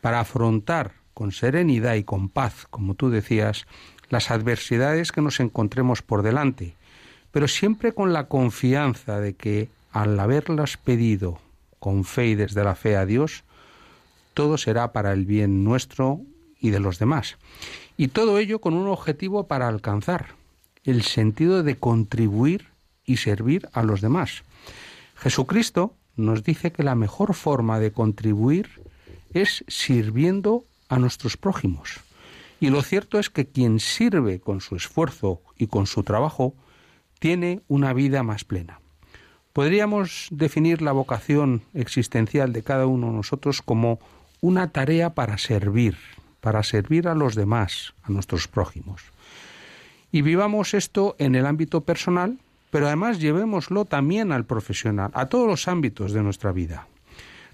para 0.00 0.20
afrontar 0.20 0.92
con 1.12 1.32
serenidad 1.32 1.94
y 1.94 2.04
con 2.04 2.30
paz, 2.30 2.66
como 2.70 2.94
tú 2.94 3.10
decías, 3.10 3.66
las 4.08 4.30
adversidades 4.30 5.12
que 5.12 5.20
nos 5.20 5.40
encontremos 5.40 6.00
por 6.00 6.22
delante, 6.22 6.74
pero 7.32 7.48
siempre 7.48 7.92
con 7.92 8.14
la 8.14 8.28
confianza 8.28 9.20
de 9.20 9.34
que 9.34 9.68
al 9.92 10.18
haberlas 10.18 10.78
pedido 10.78 11.40
con 11.86 12.02
fe 12.02 12.26
y 12.26 12.34
desde 12.34 12.64
la 12.64 12.74
fe 12.74 12.96
a 12.96 13.06
Dios, 13.06 13.44
todo 14.34 14.58
será 14.58 14.90
para 14.90 15.12
el 15.12 15.24
bien 15.24 15.62
nuestro 15.62 16.20
y 16.58 16.70
de 16.70 16.80
los 16.80 16.98
demás. 16.98 17.36
Y 17.96 18.08
todo 18.08 18.40
ello 18.40 18.60
con 18.60 18.74
un 18.74 18.88
objetivo 18.88 19.46
para 19.46 19.68
alcanzar, 19.68 20.34
el 20.82 21.02
sentido 21.02 21.62
de 21.62 21.76
contribuir 21.76 22.70
y 23.04 23.18
servir 23.18 23.68
a 23.72 23.84
los 23.84 24.00
demás. 24.00 24.42
Jesucristo 25.14 25.94
nos 26.16 26.42
dice 26.42 26.72
que 26.72 26.82
la 26.82 26.96
mejor 26.96 27.34
forma 27.34 27.78
de 27.78 27.92
contribuir 27.92 28.68
es 29.32 29.64
sirviendo 29.68 30.64
a 30.88 30.98
nuestros 30.98 31.36
prójimos. 31.36 32.00
Y 32.58 32.70
lo 32.70 32.82
cierto 32.82 33.20
es 33.20 33.30
que 33.30 33.46
quien 33.46 33.78
sirve 33.78 34.40
con 34.40 34.60
su 34.60 34.74
esfuerzo 34.74 35.40
y 35.56 35.68
con 35.68 35.86
su 35.86 36.02
trabajo 36.02 36.52
tiene 37.20 37.60
una 37.68 37.92
vida 37.92 38.24
más 38.24 38.42
plena. 38.42 38.80
Podríamos 39.56 40.28
definir 40.30 40.82
la 40.82 40.92
vocación 40.92 41.62
existencial 41.72 42.52
de 42.52 42.62
cada 42.62 42.84
uno 42.84 43.06
de 43.06 43.14
nosotros 43.14 43.62
como 43.62 43.98
una 44.42 44.70
tarea 44.70 45.14
para 45.14 45.38
servir, 45.38 45.96
para 46.42 46.62
servir 46.62 47.08
a 47.08 47.14
los 47.14 47.34
demás, 47.34 47.94
a 48.02 48.12
nuestros 48.12 48.48
prójimos. 48.48 49.00
Y 50.12 50.20
vivamos 50.20 50.74
esto 50.74 51.16
en 51.18 51.34
el 51.34 51.46
ámbito 51.46 51.80
personal, 51.84 52.38
pero 52.70 52.86
además 52.86 53.18
llevémoslo 53.18 53.86
también 53.86 54.30
al 54.30 54.44
profesional, 54.44 55.10
a 55.14 55.30
todos 55.30 55.48
los 55.48 55.68
ámbitos 55.68 56.12
de 56.12 56.22
nuestra 56.22 56.52
vida. 56.52 56.86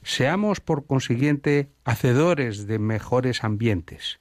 Seamos, 0.02 0.58
por 0.58 0.84
consiguiente, 0.84 1.68
hacedores 1.84 2.66
de 2.66 2.80
mejores 2.80 3.44
ambientes. 3.44 4.18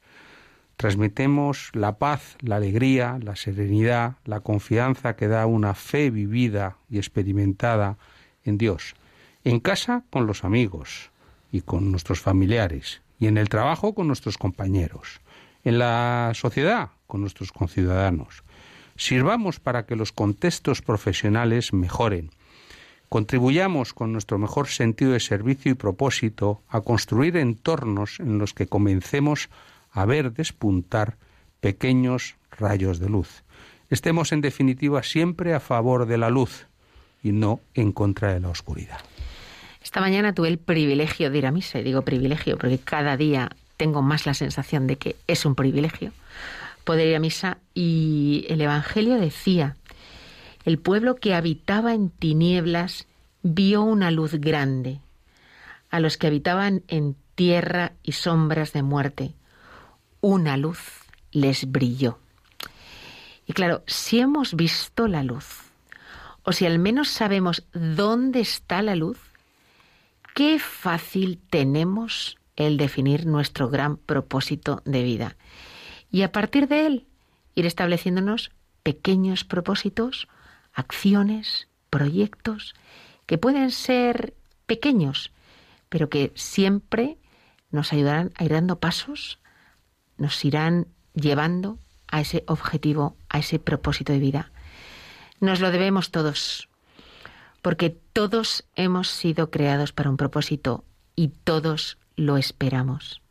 Transmitemos 0.81 1.69
la 1.73 1.99
paz, 1.99 2.37
la 2.39 2.55
alegría, 2.55 3.19
la 3.21 3.35
serenidad, 3.35 4.15
la 4.25 4.39
confianza 4.39 5.15
que 5.15 5.27
da 5.27 5.45
una 5.45 5.75
fe 5.75 6.09
vivida 6.09 6.77
y 6.89 6.97
experimentada 6.97 7.99
en 8.43 8.57
Dios. 8.57 8.95
En 9.43 9.59
casa 9.59 10.03
con 10.09 10.25
los 10.25 10.43
amigos 10.43 11.11
y 11.51 11.61
con 11.61 11.91
nuestros 11.91 12.19
familiares. 12.19 13.03
Y 13.19 13.27
en 13.27 13.37
el 13.37 13.47
trabajo 13.47 13.93
con 13.93 14.07
nuestros 14.07 14.39
compañeros. 14.39 15.21
En 15.63 15.77
la 15.77 16.31
sociedad 16.33 16.89
con 17.05 17.21
nuestros 17.21 17.51
conciudadanos. 17.51 18.43
Sirvamos 18.95 19.59
para 19.59 19.85
que 19.85 19.95
los 19.95 20.11
contextos 20.11 20.81
profesionales 20.81 21.73
mejoren. 21.73 22.31
Contribuyamos 23.07 23.93
con 23.93 24.13
nuestro 24.13 24.39
mejor 24.39 24.67
sentido 24.67 25.11
de 25.11 25.19
servicio 25.19 25.71
y 25.71 25.75
propósito 25.75 26.63
a 26.67 26.81
construir 26.81 27.37
entornos 27.37 28.19
en 28.19 28.39
los 28.39 28.55
que 28.55 28.65
comencemos 28.65 29.47
a 29.47 29.70
ver 29.93 30.33
despuntar 30.33 31.17
pequeños 31.59 32.35
rayos 32.51 32.99
de 32.99 33.09
luz. 33.09 33.43
Estemos, 33.89 34.31
en 34.31 34.41
definitiva, 34.41 35.03
siempre 35.03 35.53
a 35.53 35.59
favor 35.59 36.05
de 36.05 36.17
la 36.17 36.29
luz 36.29 36.67
y 37.23 37.31
no 37.31 37.59
en 37.73 37.91
contra 37.91 38.33
de 38.33 38.39
la 38.39 38.49
oscuridad. 38.49 38.99
Esta 39.83 39.99
mañana 39.99 40.33
tuve 40.33 40.47
el 40.47 40.59
privilegio 40.59 41.29
de 41.29 41.37
ir 41.37 41.45
a 41.45 41.51
misa, 41.51 41.79
y 41.79 41.83
digo 41.83 42.03
privilegio 42.03 42.57
porque 42.57 42.79
cada 42.79 43.17
día 43.17 43.49
tengo 43.77 44.01
más 44.01 44.25
la 44.25 44.33
sensación 44.33 44.87
de 44.87 44.95
que 44.95 45.15
es 45.27 45.45
un 45.45 45.55
privilegio 45.55 46.13
poder 46.83 47.07
ir 47.07 47.15
a 47.15 47.19
misa 47.19 47.57
y 47.73 48.45
el 48.49 48.61
Evangelio 48.61 49.15
decía, 49.15 49.75
el 50.65 50.79
pueblo 50.79 51.15
que 51.15 51.33
habitaba 51.33 51.93
en 51.93 52.09
tinieblas 52.09 53.07
vio 53.43 53.81
una 53.81 54.11
luz 54.11 54.35
grande. 54.35 54.99
A 55.89 55.99
los 55.99 56.17
que 56.17 56.27
habitaban 56.27 56.83
en 56.87 57.15
tierra 57.35 57.93
y 58.03 58.13
sombras 58.13 58.73
de 58.73 58.83
muerte, 58.83 59.33
una 60.21 60.55
luz 60.57 60.79
les 61.31 61.69
brilló. 61.69 62.19
Y 63.45 63.53
claro, 63.53 63.83
si 63.87 64.19
hemos 64.19 64.55
visto 64.55 65.07
la 65.07 65.23
luz, 65.23 65.71
o 66.43 66.53
si 66.53 66.65
al 66.65 66.79
menos 66.79 67.09
sabemos 67.09 67.65
dónde 67.73 68.39
está 68.39 68.81
la 68.81 68.95
luz, 68.95 69.19
qué 70.33 70.59
fácil 70.59 71.39
tenemos 71.49 72.37
el 72.55 72.77
definir 72.77 73.25
nuestro 73.25 73.69
gran 73.69 73.97
propósito 73.97 74.81
de 74.85 75.03
vida. 75.03 75.35
Y 76.11 76.21
a 76.21 76.31
partir 76.31 76.67
de 76.67 76.85
él, 76.87 77.07
ir 77.55 77.65
estableciéndonos 77.65 78.51
pequeños 78.83 79.43
propósitos, 79.43 80.27
acciones, 80.73 81.67
proyectos, 81.89 82.75
que 83.25 83.37
pueden 83.37 83.71
ser 83.71 84.33
pequeños, 84.65 85.31
pero 85.89 86.09
que 86.09 86.31
siempre 86.35 87.17
nos 87.69 87.93
ayudarán 87.93 88.31
a 88.35 88.45
ir 88.45 88.51
dando 88.51 88.79
pasos 88.79 89.40
nos 90.21 90.45
irán 90.45 90.87
llevando 91.15 91.79
a 92.07 92.21
ese 92.21 92.43
objetivo, 92.47 93.17
a 93.27 93.39
ese 93.39 93.57
propósito 93.57 94.13
de 94.13 94.19
vida. 94.19 94.51
Nos 95.39 95.59
lo 95.59 95.71
debemos 95.71 96.11
todos, 96.11 96.69
porque 97.63 97.89
todos 97.89 98.63
hemos 98.75 99.09
sido 99.09 99.49
creados 99.49 99.93
para 99.93 100.11
un 100.11 100.17
propósito 100.17 100.83
y 101.15 101.29
todos 101.29 101.97
lo 102.15 102.37
esperamos. 102.37 103.23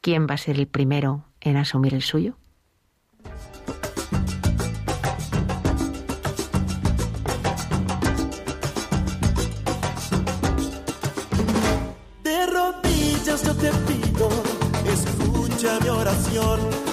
¿Quién 0.00 0.28
va 0.28 0.34
a 0.34 0.38
ser 0.38 0.56
el 0.60 0.68
primero 0.68 1.24
en 1.40 1.56
asumir 1.56 1.94
el 1.94 2.02
suyo? 2.02 2.36
Escucha 16.18 16.87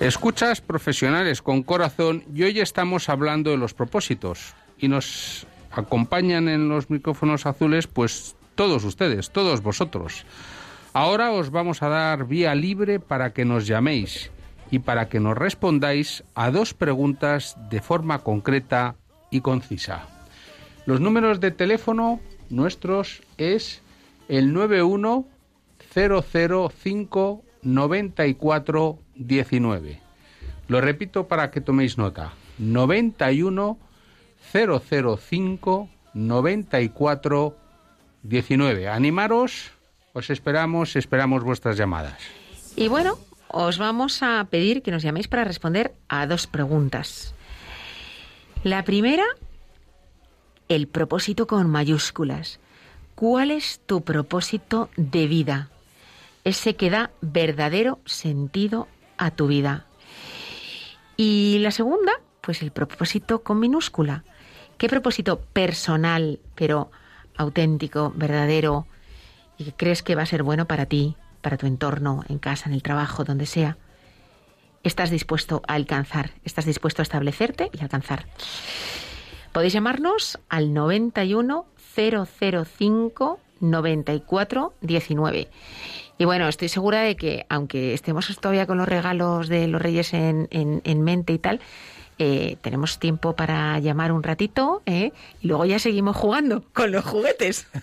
Escuchas 0.00 0.60
profesionales 0.62 1.42
con 1.42 1.62
corazón 1.62 2.24
y 2.34 2.44
hoy 2.44 2.58
estamos 2.58 3.10
hablando 3.10 3.50
de 3.50 3.58
los 3.58 3.74
propósitos 3.74 4.54
y 4.78 4.88
nos 4.88 5.46
acompañan 5.70 6.48
en 6.48 6.70
los 6.70 6.88
micrófonos 6.88 7.44
azules 7.44 7.86
pues 7.86 8.34
todos 8.54 8.82
ustedes, 8.84 9.30
todos 9.30 9.62
vosotros. 9.62 10.24
Ahora 10.94 11.32
os 11.32 11.50
vamos 11.50 11.82
a 11.82 11.90
dar 11.90 12.26
vía 12.26 12.54
libre 12.54 12.98
para 12.98 13.34
que 13.34 13.44
nos 13.44 13.66
llaméis 13.66 14.30
y 14.70 14.78
para 14.78 15.10
que 15.10 15.20
nos 15.20 15.36
respondáis 15.36 16.24
a 16.34 16.50
dos 16.50 16.72
preguntas 16.72 17.58
de 17.68 17.82
forma 17.82 18.20
concreta 18.20 18.96
y 19.30 19.42
concisa. 19.42 20.06
Los 20.86 21.02
números 21.02 21.40
de 21.40 21.50
teléfono 21.50 22.20
nuestros 22.48 23.20
es 23.36 23.82
el 24.28 24.54
91005 24.54 27.44
9419. 29.20 30.00
Lo 30.68 30.80
repito 30.80 31.28
para 31.28 31.50
que 31.50 31.60
toméis 31.60 31.98
nota. 31.98 32.32
91 32.58 33.78
005 34.52 35.88
94 36.14 37.56
19. 38.22 38.88
Animaros, 38.88 39.72
os 40.12 40.30
esperamos, 40.30 40.96
esperamos 40.96 41.44
vuestras 41.44 41.76
llamadas. 41.76 42.18
Y 42.76 42.88
bueno, 42.88 43.18
os 43.48 43.78
vamos 43.78 44.22
a 44.22 44.44
pedir 44.50 44.82
que 44.82 44.90
nos 44.90 45.02
llaméis 45.02 45.28
para 45.28 45.44
responder 45.44 45.94
a 46.08 46.26
dos 46.26 46.46
preguntas. 46.46 47.34
La 48.62 48.84
primera, 48.84 49.24
el 50.68 50.86
propósito 50.86 51.46
con 51.46 51.68
mayúsculas. 51.68 52.60
¿Cuál 53.14 53.50
es 53.50 53.80
tu 53.84 54.02
propósito 54.02 54.88
de 54.96 55.26
vida? 55.26 55.68
Ese 56.44 56.76
que 56.76 56.90
da 56.90 57.10
verdadero 57.20 57.98
sentido 58.06 58.88
a 59.20 59.30
tu 59.30 59.46
vida. 59.46 59.84
Y 61.16 61.58
la 61.60 61.70
segunda, 61.70 62.12
pues 62.40 62.62
el 62.62 62.72
propósito 62.72 63.42
con 63.42 63.60
minúscula. 63.60 64.24
¿Qué 64.78 64.88
propósito 64.88 65.38
personal, 65.40 66.40
pero 66.54 66.90
auténtico, 67.36 68.12
verdadero, 68.16 68.86
y 69.58 69.64
que 69.64 69.72
crees 69.74 70.02
que 70.02 70.14
va 70.14 70.22
a 70.22 70.26
ser 70.26 70.42
bueno 70.42 70.66
para 70.66 70.86
ti, 70.86 71.16
para 71.42 71.58
tu 71.58 71.66
entorno, 71.66 72.24
en 72.28 72.38
casa, 72.38 72.70
en 72.70 72.74
el 72.74 72.82
trabajo, 72.82 73.24
donde 73.24 73.44
sea, 73.44 73.76
estás 74.82 75.10
dispuesto 75.10 75.60
a 75.68 75.74
alcanzar, 75.74 76.30
estás 76.44 76.64
dispuesto 76.64 77.02
a 77.02 77.04
establecerte 77.04 77.70
y 77.72 77.82
alcanzar. 77.82 78.24
Podéis 79.52 79.74
llamarnos 79.74 80.38
al 80.48 80.72
91 80.72 81.66
005 81.94 83.40
94 83.60 84.74
19. 84.80 85.48
Y 86.20 86.26
bueno, 86.26 86.48
estoy 86.48 86.68
segura 86.68 87.00
de 87.00 87.16
que, 87.16 87.46
aunque 87.48 87.94
estemos 87.94 88.26
todavía 88.38 88.66
con 88.66 88.76
los 88.76 88.86
regalos 88.86 89.48
de 89.48 89.66
los 89.68 89.80
Reyes 89.80 90.12
en, 90.12 90.48
en- 90.50 90.82
en 90.84 91.00
mente 91.02 91.32
y 91.32 91.38
tal, 91.38 91.60
eh, 92.18 92.58
tenemos 92.60 92.98
tiempo 92.98 93.34
para 93.34 93.78
llamar 93.78 94.12
un 94.12 94.22
ratito 94.22 94.82
¿eh? 94.84 95.12
y 95.40 95.48
luego 95.48 95.64
ya 95.64 95.78
seguimos 95.78 96.14
jugando 96.18 96.62
con 96.74 96.92
los 96.92 97.04
juguetes. 97.06 97.66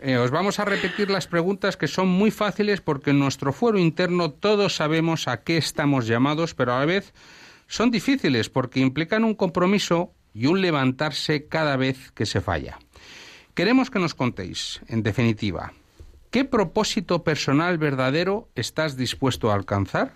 Eh, 0.00 0.16
os 0.16 0.30
vamos 0.30 0.60
a 0.60 0.64
repetir 0.64 1.10
las 1.10 1.26
preguntas 1.26 1.76
que 1.76 1.88
son 1.88 2.06
muy 2.06 2.30
fáciles 2.30 2.80
porque 2.80 3.10
en 3.10 3.18
nuestro 3.18 3.52
fuero 3.52 3.80
interno 3.80 4.30
todos 4.30 4.76
sabemos 4.76 5.26
a 5.26 5.40
qué 5.42 5.56
estamos 5.56 6.06
llamados, 6.06 6.54
pero 6.54 6.72
a 6.72 6.78
la 6.78 6.84
vez 6.86 7.12
son 7.66 7.90
difíciles 7.90 8.48
porque 8.48 8.78
implican 8.78 9.24
un 9.24 9.34
compromiso 9.34 10.12
y 10.34 10.46
un 10.46 10.60
levantarse 10.60 11.48
cada 11.48 11.76
vez 11.76 12.12
que 12.12 12.26
se 12.26 12.40
falla. 12.40 12.78
Queremos 13.54 13.90
que 13.90 13.98
nos 13.98 14.14
contéis, 14.14 14.80
en 14.86 15.02
definitiva, 15.02 15.72
¿qué 16.30 16.44
propósito 16.44 17.24
personal 17.24 17.78
verdadero 17.78 18.48
estás 18.54 18.96
dispuesto 18.96 19.50
a 19.50 19.54
alcanzar? 19.54 20.12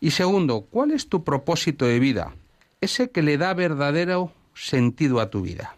Y 0.00 0.10
segundo, 0.12 0.62
¿cuál 0.70 0.90
es 0.90 1.08
tu 1.08 1.22
propósito 1.24 1.86
de 1.86 1.98
vida? 2.00 2.34
Ese 2.80 3.10
que 3.10 3.22
le 3.22 3.38
da 3.38 3.54
verdadero 3.54 4.32
sentido 4.54 5.20
a 5.20 5.30
tu 5.30 5.42
vida. 5.42 5.76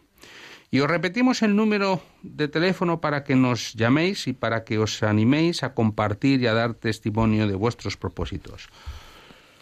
Y 0.71 0.81
os 0.81 0.89
repetimos 0.91 1.43
el 1.43 1.55
número 1.55 2.01
de 2.23 2.49
teléfono 2.49 3.01
para 3.01 3.23
que 3.23 3.37
nos 3.37 3.75
llaméis 3.75 4.27
y 4.27 4.33
para 4.33 4.65
que 4.65 4.79
os 4.79 5.03
animéis 5.05 5.63
a 5.63 5.75
compartir 5.75 6.41
y 6.43 6.47
a 6.49 6.55
dar 6.55 6.75
testimonio 6.75 7.47
de 7.47 7.55
vuestros 7.55 7.97
propósitos. 7.97 8.69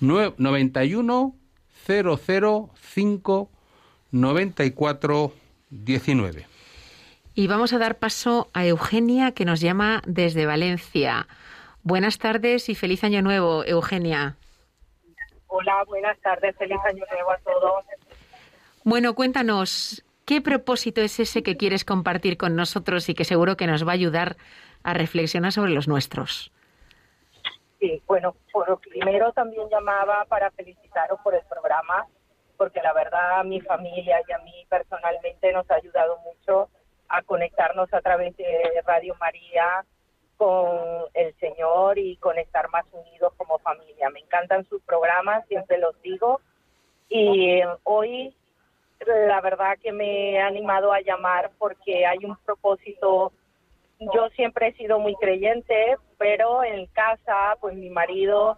Nue- 0.01 0.33
91 0.39 1.37
005 1.87 3.51
94 4.13 5.33
19. 5.71 6.47
Y 7.35 7.47
vamos 7.47 7.73
a 7.73 7.79
dar 7.79 7.99
paso 7.99 8.51
a 8.53 8.67
Eugenia, 8.67 9.33
que 9.33 9.47
nos 9.47 9.61
llama 9.61 10.03
desde 10.07 10.45
Valencia. 10.45 11.27
Buenas 11.83 12.19
tardes 12.19 12.69
y 12.69 12.75
feliz 12.75 13.05
año 13.05 13.23
nuevo, 13.23 13.65
Eugenia. 13.65 14.37
Hola, 15.47 15.83
buenas 15.87 16.19
tardes, 16.21 16.55
feliz 16.57 16.79
año 16.85 17.05
nuevo 17.11 17.31
a 17.31 17.39
todos. 17.39 17.85
Bueno, 18.85 19.15
cuéntanos, 19.15 20.05
¿qué 20.27 20.43
propósito 20.43 21.01
es 21.01 21.21
ese 21.21 21.43
que 21.43 21.57
quieres 21.57 21.87
compartir 21.87 22.37
con 22.37 22.55
nosotros 22.55 23.09
y 23.09 23.15
que 23.15 23.25
seguro 23.25 23.57
que 23.57 23.67
nos 23.67 23.87
va 23.87 23.93
a 23.93 23.95
ayudar 23.95 24.37
a 24.83 24.93
reflexionar 24.93 25.53
sobre 25.53 25.71
los 25.71 25.89
nuestros? 25.89 26.53
Sí, 27.81 28.03
bueno, 28.07 28.37
por 28.53 28.79
primero 28.81 29.33
también 29.33 29.69
llamaba 29.71 30.27
para 30.27 30.51
felicitaros 30.51 31.19
por 31.25 31.35
el 31.35 31.43
programa, 31.49 32.07
porque 32.59 32.83
la 32.83 32.93
verdad 32.93 33.41
a 33.41 33.43
mi 33.43 33.61
familia 33.63 34.21
y 34.29 34.33
a 34.33 34.39
mí 34.39 34.67
personalmente 34.69 35.51
nos 35.53 35.69
ha 35.71 35.77
ayudado 35.77 36.19
mucho 36.19 36.69
a 37.13 37.23
conectarnos 37.23 37.93
a 37.93 38.01
través 38.01 38.35
de 38.39 38.83
Radio 38.87 39.15
María 39.21 39.85
con 40.39 40.71
el 41.13 41.35
Señor 41.35 41.99
y 41.99 42.17
con 42.17 42.39
estar 42.39 42.71
más 42.71 42.87
unidos 42.91 43.35
como 43.37 43.59
familia. 43.59 44.09
Me 44.09 44.21
encantan 44.21 44.65
sus 44.65 44.83
programas, 44.83 45.47
siempre 45.47 45.79
los 45.79 46.01
digo. 46.01 46.41
Y 47.11 47.61
hoy 47.85 48.35
la 49.07 49.41
verdad 49.43 49.79
que 49.83 49.93
me 49.93 50.33
he 50.33 50.41
animado 50.41 50.93
a 50.93 51.03
llamar 51.03 51.51
porque 51.59 52.07
hay 52.07 52.25
un 52.25 52.37
propósito. 52.47 53.33
Yo 53.99 54.31
siempre 54.31 54.69
he 54.69 54.73
sido 54.73 54.99
muy 54.99 55.15
creyente, 55.17 55.97
pero 56.17 56.65
en 56.65 56.87
casa, 56.87 57.59
pues 57.61 57.77
mi 57.77 57.91
marido 57.91 58.57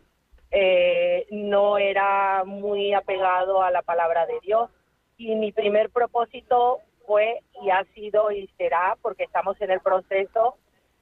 eh, 0.52 1.26
no 1.32 1.76
era 1.76 2.44
muy 2.44 2.94
apegado 2.94 3.62
a 3.62 3.72
la 3.72 3.82
palabra 3.82 4.26
de 4.26 4.38
Dios. 4.42 4.70
Y 5.16 5.34
mi 5.34 5.50
primer 5.50 5.90
propósito 5.90 6.78
fue 7.06 7.40
y 7.62 7.70
ha 7.70 7.84
sido 7.94 8.30
y 8.30 8.48
será, 8.56 8.96
porque 9.02 9.24
estamos 9.24 9.60
en 9.60 9.70
el 9.70 9.80
proceso, 9.80 10.56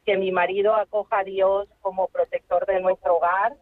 que 0.04 0.16
mi 0.16 0.32
marido 0.32 0.74
acoja 0.74 1.20
a 1.20 1.24
Dios 1.24 1.68
como 1.80 2.08
protector 2.08 2.66
de 2.66 2.80
nuestro 2.80 3.16
hogar. 3.16 3.56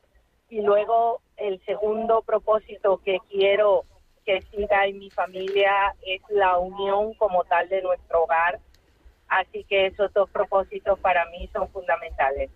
Y 0.49 0.63
luego 0.63 1.21
el 1.37 1.65
segundo 1.65 2.23
propósito 2.23 3.01
que 3.05 3.19
quiero 3.31 3.85
que 4.25 4.43
siga 4.43 4.87
en 4.87 4.99
mi 4.99 5.11
familia 5.11 5.95
es 6.07 6.21
la 6.29 6.59
unión 6.59 7.15
como 7.15 7.45
tal 7.45 7.69
de 7.69 7.83
nuestro 7.83 8.25
hogar. 8.25 8.61
Así 9.29 9.65
que 9.65 9.87
esos 9.87 10.13
dos 10.13 10.29
propósitos 10.31 10.99
para 10.99 11.25
mí 11.27 11.49
son 11.53 11.69
fundamentales. 11.69 12.51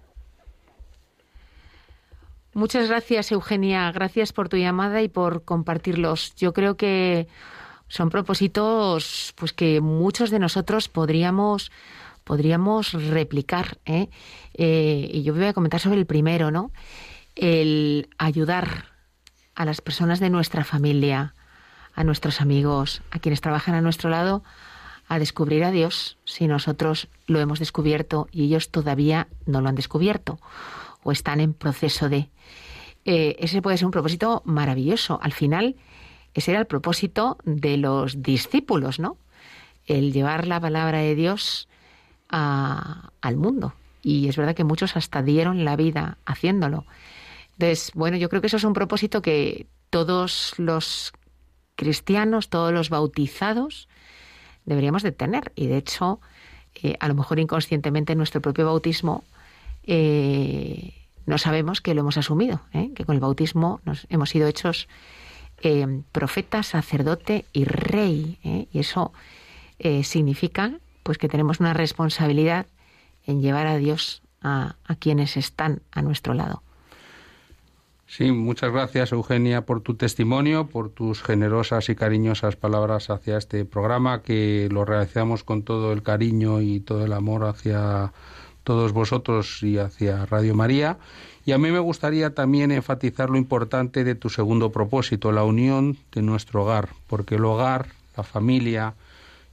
Muchas 2.53 2.89
gracias, 2.89 3.33
Eugenia. 3.33 3.91
Gracias 3.93 4.33
por 4.33 4.49
tu 4.49 4.57
llamada 4.57 5.03
y 5.03 5.09
por 5.09 5.45
compartirlos. 5.45 6.35
Yo 6.37 6.53
creo 6.53 6.77
que 6.77 7.27
son 7.89 8.11
propósitos 8.11 9.33
pues 9.37 9.53
que 9.53 9.81
muchos 9.81 10.31
de 10.31 10.39
nosotros 10.39 10.89
podríamos 10.89 11.71
podríamos 12.25 12.93
replicar. 12.93 13.79
¿eh? 13.85 14.09
Eh, 14.55 15.11
y 15.13 15.23
yo 15.23 15.35
voy 15.35 15.45
a 15.45 15.53
comentar 15.53 15.81
sobre 15.81 15.99
el 15.99 16.07
primero, 16.07 16.51
¿no? 16.51 16.73
El 17.37 18.09
ayudar 18.19 18.87
a 19.55 19.65
las 19.65 19.81
personas 19.81 20.21
de 20.21 20.31
nuestra 20.31 20.65
familia, 20.65 21.35
a 21.95 22.03
nuestros 22.03 22.41
amigos, 22.41 23.03
a 23.11 23.19
quienes 23.19 23.41
trabajan 23.41 23.75
a 23.75 23.81
nuestro 23.81 24.11
lado, 24.11 24.43
a 25.07 25.19
descubrir 25.19 25.65
a 25.65 25.71
Dios 25.71 26.17
si 26.25 26.47
nosotros 26.47 27.09
lo 27.27 27.39
hemos 27.39 27.59
descubierto 27.59 28.27
y 28.33 28.45
ellos 28.45 28.71
todavía 28.71 29.29
no 29.47 29.61
lo 29.61 29.69
han 29.69 29.75
descubierto 29.75 30.39
o 31.03 31.13
están 31.13 31.41
en 31.41 31.53
proceso 31.53 32.09
de. 32.09 32.31
Eh, 33.05 33.37
ese 33.39 33.61
puede 33.61 33.77
ser 33.77 33.85
un 33.85 33.93
propósito 33.93 34.43
maravilloso. 34.47 35.21
Al 35.23 35.33
final, 35.33 35.77
ese 36.35 36.51
era 36.51 36.61
el 36.61 36.67
propósito 36.67 37.39
de 37.45 37.77
los 37.77 38.23
discípulos, 38.23 38.99
¿no? 38.99 39.17
El 39.87 40.13
llevar 40.13 40.47
la 40.47 40.61
palabra 40.61 40.99
de 40.99 41.15
Dios 41.15 41.69
al 42.29 43.37
mundo. 43.37 43.75
Y 44.03 44.29
es 44.29 44.37
verdad 44.37 44.57
que 44.57 44.65
muchos 44.65 44.97
hasta 44.97 45.23
dieron 45.23 45.65
la 45.65 45.77
vida 45.77 46.19
haciéndolo. 46.27 46.85
Entonces, 47.53 47.93
bueno, 47.95 48.17
yo 48.17 48.29
creo 48.29 48.41
que 48.41 48.49
eso 48.49 48.57
es 48.57 48.65
un 48.65 48.73
propósito 48.73 49.23
que 49.23 49.67
todos 49.91 50.55
los 50.59 51.13
cristianos, 51.77 52.49
todos 52.49 52.73
los 52.73 52.91
bautizados, 52.91 53.89
deberíamos 54.65 55.03
de 55.05 55.13
tener. 55.13 55.53
Y 55.55 55.69
de 55.69 55.77
hecho, 55.77 56.21
eh, 56.75 56.97
a 56.99 57.09
lo 57.09 57.15
mejor 57.15 57.39
inconscientemente 57.39 58.13
en 58.13 58.19
nuestro 58.19 58.41
propio 58.41 58.67
bautismo 58.67 59.23
eh, 59.85 60.93
no 61.27 61.39
sabemos 61.39 61.81
que 61.81 61.95
lo 61.95 62.01
hemos 62.01 62.19
asumido, 62.19 62.61
¿eh? 62.73 62.91
que 62.95 63.05
con 63.05 63.15
el 63.15 63.21
bautismo 63.21 63.81
nos 63.85 64.07
hemos 64.11 64.31
sido 64.31 64.49
hechos 64.49 64.89
profeta, 66.13 66.63
sacerdote 66.63 67.45
y 67.53 67.65
rey. 67.65 68.39
Y 68.73 68.79
eso 68.79 69.13
significa 70.03 70.73
pues 71.03 71.19
que 71.19 71.29
tenemos 71.29 71.61
una 71.61 71.75
responsabilidad 71.75 72.67
en 73.27 73.41
llevar 73.41 73.67
a 73.67 73.77
Dios 73.77 74.23
a, 74.43 74.77
quienes 74.99 75.37
están 75.37 75.81
a 75.93 76.03
nuestro 76.03 76.35
lado. 76.35 76.63
Sí, 78.07 78.31
muchas 78.31 78.71
gracias 78.71 79.13
Eugenia 79.13 79.63
por 79.63 79.81
tu 79.81 79.95
testimonio, 79.95 80.67
por 80.67 80.91
tus 80.91 81.23
generosas 81.23 81.89
y 81.89 81.97
cariñosas 81.97 82.55
palabras 82.55 83.11
hacia 83.11 83.39
este 83.39 83.65
programa 83.65 84.23
que 84.23 84.69
lo 84.71 84.85
realizamos 84.85 85.43
con 85.43 85.63
todo 85.63 85.93
el 85.93 86.03
cariño 86.03 86.61
y 86.61 86.81
todo 86.81 87.05
el 87.05 87.13
amor 87.13 87.45
hacia 87.45 88.13
todos 88.65 88.93
vosotros 88.93 89.63
y 89.63 89.79
hacia 89.79 90.27
Radio 90.27 90.55
María. 90.55 90.99
Y 91.47 91.53
a 91.53 91.59
mí 91.59 91.71
me 91.71 91.79
gustaría 91.79 92.35
también 92.35 92.73
enfatizar 92.73 93.31
lo 93.31 93.37
importante 93.37 94.03
de 94.03 94.15
tu 94.15 94.31
segundo 94.31 94.73
propósito, 94.73 95.31
la 95.31 95.45
unión 95.45 95.99
de 96.13 96.23
nuestro 96.23 96.63
hogar, 96.63 96.89
porque 97.07 97.37
el 97.37 97.45
hogar, 97.45 97.89
la 98.17 98.23
familia, 98.23 98.95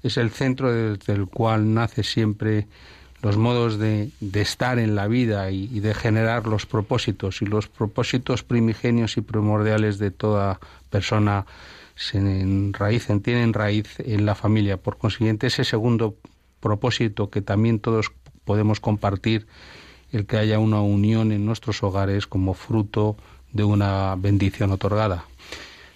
es 0.01 0.18
el 0.18 0.32
centro 0.32 0.72
desde 0.74 1.14
el 1.14 1.28
cual 1.28 1.74
nace 1.74 2.03
siempre 2.03 2.68
los 3.22 3.38
modos 3.38 3.78
de, 3.78 4.09
estar 4.34 4.80
en 4.80 4.95
la 4.95 5.07
vida 5.07 5.51
y, 5.51 5.80
de 5.80 5.93
generar 5.93 6.47
los 6.47 6.66
propósitos 6.66 7.41
y 7.41 7.45
los 7.45 7.68
propósitos 7.68 8.43
primigenios 8.43 9.18
y 9.18 9.22
primordiales 9.22 9.99
de 9.99 10.12
toda 10.12 10.59
persona 10.89 11.45
se 11.95 12.18
enraícen, 12.18 13.22
tienen 13.22 13.53
raíz 13.53 13.99
en 13.99 14.26
la 14.26 14.34
familia. 14.34 14.78
Por 14.78 14.97
consiguiente, 14.97 15.47
ese 15.47 15.64
segundo 15.64 16.16
propósito 16.59 17.30
que 17.30 17.41
también 17.41 17.80
todos 17.80 18.12
podemos 18.46 18.80
compartir, 18.80 19.48
el 20.12 20.26
que 20.26 20.38
haya 20.38 20.60
una 20.60 20.82
unión 20.82 21.32
en 21.32 21.46
nuestros 21.46 21.84
hogares 21.84 22.28
como 22.28 22.54
fruto 22.54 23.16
de 23.54 23.64
una 23.64 24.16
bendición 24.18 24.72
otorgada. 24.72 25.26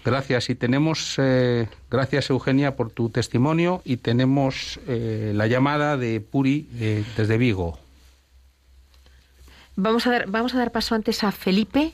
Gracias. 0.05 0.51
Y 0.51 0.55
tenemos, 0.55 1.15
eh, 1.17 1.67
gracias 1.89 2.29
Eugenia 2.29 2.75
por 2.75 2.91
tu 2.91 3.09
testimonio 3.09 3.81
y 3.83 3.97
tenemos 3.97 4.79
eh, 4.87 5.31
la 5.33 5.47
llamada 5.47 5.97
de 5.97 6.21
Puri 6.21 6.67
eh, 6.79 7.03
desde 7.17 7.39
Vigo. 7.39 7.79
Vamos 9.75 10.05
a, 10.05 10.11
dar, 10.11 10.29
vamos 10.29 10.53
a 10.53 10.59
dar 10.59 10.71
paso 10.71 10.95
antes 10.95 11.23
a 11.23 11.31
Felipe, 11.31 11.93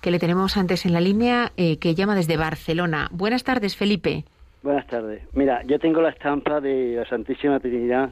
que 0.00 0.10
le 0.10 0.18
tenemos 0.18 0.56
antes 0.56 0.86
en 0.86 0.92
la 0.92 1.00
línea, 1.00 1.52
que 1.54 1.94
llama 1.94 2.16
desde 2.16 2.36
Barcelona. 2.36 3.08
Buenas 3.12 3.44
tardes, 3.44 3.76
Felipe. 3.76 4.24
Buenas 4.64 4.88
tardes. 4.88 5.22
Mira, 5.32 5.62
yo 5.66 5.78
tengo 5.78 6.02
la 6.02 6.08
estampa 6.08 6.60
de 6.60 6.96
la 6.96 7.08
Santísima 7.08 7.60
Trinidad, 7.60 8.10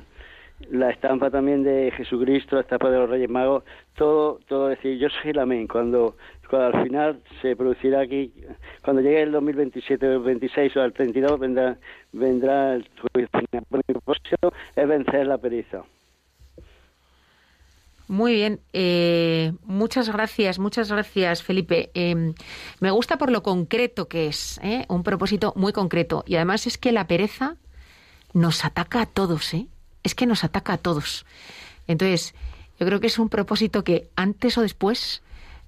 la 0.71 0.91
estampa 0.91 1.31
también 1.31 1.63
de 1.63 1.93
Jesucristo, 1.97 2.57
la 2.57 2.63
estampa 2.63 2.91
de 2.91 2.99
los 2.99 3.11
Reyes 3.11 3.31
Magos, 3.31 3.65
todo, 3.97 4.41
todo 4.49 4.69
decir, 4.69 4.99
yo 4.99 5.09
soy 5.09 5.33
el 5.33 5.39
amén. 5.39 5.67
Cuando 5.67 6.17
cuando 6.49 6.79
al 6.79 6.85
final 6.85 7.23
se 7.43 7.57
producirá 7.57 8.01
aquí, 8.01 8.33
cuando 8.83 9.03
llegue 9.03 9.23
el 9.23 9.33
2027 9.33 10.07
o 10.07 10.13
el 10.13 10.19
26 10.21 10.77
o 10.77 10.85
el 10.85 10.93
32, 10.93 11.41
vendrá, 11.41 11.79
vendrá 12.13 12.75
el 12.75 12.89
propósito 13.87 14.53
es 14.77 14.89
vencer 14.89 15.27
la 15.27 15.39
pereza. 15.39 15.83
Muy 18.07 18.35
bien, 18.35 18.61
eh, 18.75 19.53
muchas 19.63 20.13
gracias, 20.13 20.59
muchas 20.59 20.93
gracias, 20.93 21.43
Felipe. 21.43 21.91
Em, 21.95 22.35
me 22.81 22.91
gusta 22.91 23.17
por 23.17 23.31
lo 23.31 23.43
concreto 23.43 24.09
que 24.09 24.27
es, 24.27 24.61
¿eh? 24.63 24.85
un 24.89 25.03
propósito 25.03 25.55
muy 25.57 25.73
concreto. 25.73 26.23
Y 26.27 26.37
además 26.37 26.67
es 26.67 26.77
que 26.77 26.93
la 26.93 27.07
pereza 27.07 27.57
nos 28.35 28.65
ataca 28.65 29.01
a 29.01 29.07
todos, 29.07 29.55
¿eh? 29.55 29.69
Es 30.05 30.15
que 30.15 30.27
nos 30.27 30.45
ataca 30.45 30.75
a 30.75 30.79
todos. 30.79 31.27
Entonces, 31.89 32.35
yo 32.79 32.87
creo 32.87 33.01
que 33.01 33.09
es 33.09 33.19
un 33.19 33.29
propósito 33.29 33.83
que 33.83 34.09
antes 34.15 34.57
o 34.57 34.63
después 34.63 35.23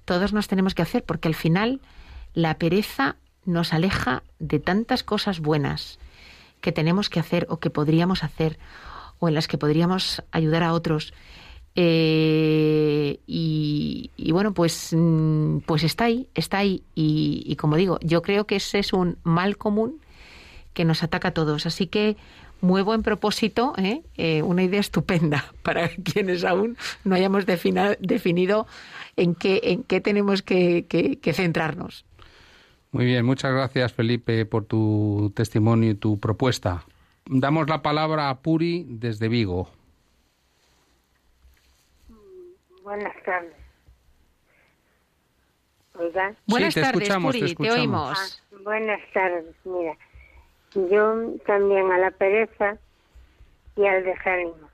todos 0.05 0.31
nos 0.31 0.47
tenemos 0.47 0.73
que 0.73 0.83
hacer, 0.83 1.03
porque 1.03 1.27
al 1.27 1.35
final 1.35 1.81
la 2.33 2.57
pereza 2.57 3.17
nos 3.43 3.73
aleja 3.73 4.23
de 4.39 4.59
tantas 4.59 5.03
cosas 5.03 5.39
buenas 5.39 5.99
que 6.61 6.71
tenemos 6.71 7.09
que 7.09 7.19
hacer 7.19 7.45
o 7.49 7.57
que 7.59 7.69
podríamos 7.69 8.23
hacer 8.23 8.57
o 9.19 9.27
en 9.27 9.33
las 9.33 9.47
que 9.47 9.57
podríamos 9.57 10.23
ayudar 10.31 10.63
a 10.63 10.73
otros. 10.73 11.13
Eh, 11.75 13.19
y, 13.27 14.31
bueno, 14.31 14.53
pues, 14.53 14.93
mm, 14.95 15.59
pues 15.59 15.83
está 15.83 16.05
ahí, 16.05 16.27
está 16.33 16.59
ahí. 16.59 16.83
Y, 16.95 17.55
como 17.55 17.75
digo, 17.75 17.99
yo 18.01 18.21
creo 18.21 18.47
que 18.47 18.55
ese 18.57 18.79
es 18.79 18.93
un 18.93 19.17
mal 19.23 19.57
común 19.57 20.01
que 20.73 20.85
nos 20.85 21.03
ataca 21.03 21.29
a 21.29 21.33
todos. 21.33 21.65
Así 21.65 21.87
que 21.87 22.17
muy 22.61 22.81
buen 22.81 23.03
propósito, 23.03 23.73
¿eh? 23.77 24.01
Eh, 24.15 24.41
una 24.41 24.63
idea 24.63 24.79
estupenda 24.79 25.53
para 25.63 25.89
quienes 25.89 26.43
aún 26.43 26.77
no 27.03 27.15
hayamos 27.15 27.45
definido 27.45 28.67
en 29.15 29.35
qué, 29.35 29.59
en 29.63 29.83
qué 29.83 30.01
tenemos 30.01 30.41
que, 30.41 31.19
centrarnos. 31.33 32.05
Muy 32.91 33.05
bien, 33.05 33.25
muchas 33.25 33.51
gracias 33.51 33.93
Felipe 33.93 34.45
por 34.45 34.65
tu 34.65 35.31
testimonio 35.35 35.91
y 35.91 35.95
tu 35.95 36.19
propuesta. 36.19 36.83
Damos 37.25 37.67
la 37.69 37.81
palabra 37.81 38.29
a 38.29 38.39
Puri 38.39 38.85
desde 38.87 39.27
Vigo. 39.27 39.69
Buenas 42.81 43.13
tardes. 43.25 43.53
Oiga. 45.95 46.33
Buenas 46.45 46.73
te 46.73 46.81
tardes, 46.81 47.01
escuchamos, 47.01 47.33
te 47.33 47.39
Puri, 47.39 47.39
te, 47.39 47.51
escuchamos. 47.51 47.79
oímos. 47.79 48.43
Ah, 48.53 48.57
buenas 48.63 49.01
tardes, 49.13 49.55
mira. 49.65 49.97
Yo 50.73 51.33
también 51.45 51.91
a 51.91 51.97
la 51.97 52.11
pereza 52.11 52.77
y 53.75 53.85
al 53.85 54.03
desánimo. 54.03 54.69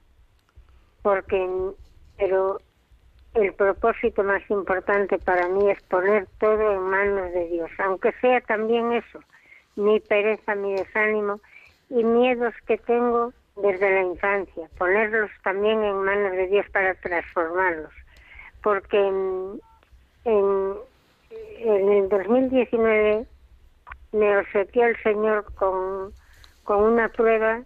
Porque, 1.02 1.48
pero 2.18 2.60
el 3.34 3.54
propósito 3.54 4.24
más 4.24 4.42
importante 4.50 5.18
para 5.20 5.48
mí 5.48 5.70
es 5.70 5.82
poner 5.84 6.28
todo 6.40 6.74
en 6.74 6.82
manos 6.82 7.32
de 7.34 7.48
Dios, 7.50 7.70
aunque 7.80 8.12
sea 8.22 8.42
también 8.42 8.94
eso, 8.94 9.20
mi 9.76 10.00
pereza, 10.00 10.56
mi 10.56 10.74
desánimo 10.74 11.40
y 11.90 12.04
miedos 12.04 12.54
que 12.68 12.78
tengo 12.78 13.34
desde 13.56 13.90
la 13.90 14.02
infancia, 14.02 14.70
ponerlos 14.78 15.32
también 15.44 15.84
en 15.84 15.96
manos 16.04 16.32
de 16.34 16.48
Dios 16.48 16.66
para 16.72 16.96
transformarlos. 16.96 17.92
Porque 18.62 18.98
en, 18.98 19.60
en, 20.26 20.74
en 21.60 21.92
el 21.92 22.10
2019 22.10 23.26
me 24.14 24.38
obsequió 24.38 24.86
el 24.86 24.98
Señor 25.04 25.54
con, 25.56 26.14
con 26.64 26.84
una 26.84 27.10
prueba 27.10 27.64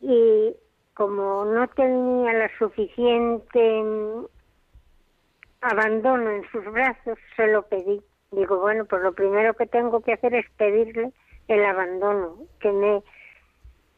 y 0.00 0.54
como 0.94 1.44
no 1.46 1.66
tenía 1.68 2.32
la 2.34 2.50
suficiente 2.58 3.82
mm, 3.82 4.26
abandono 5.62 6.30
en 6.30 6.48
sus 6.50 6.64
brazos, 6.66 7.18
se 7.36 7.46
lo 7.48 7.62
pedí. 7.62 8.02
Digo, 8.30 8.60
bueno, 8.60 8.84
pues 8.84 9.02
lo 9.02 9.12
primero 9.12 9.54
que 9.54 9.66
tengo 9.66 10.00
que 10.02 10.12
hacer 10.12 10.34
es 10.34 10.46
pedirle 10.56 11.12
el 11.48 11.64
abandono, 11.64 12.36
que 12.60 12.70
me 12.70 13.02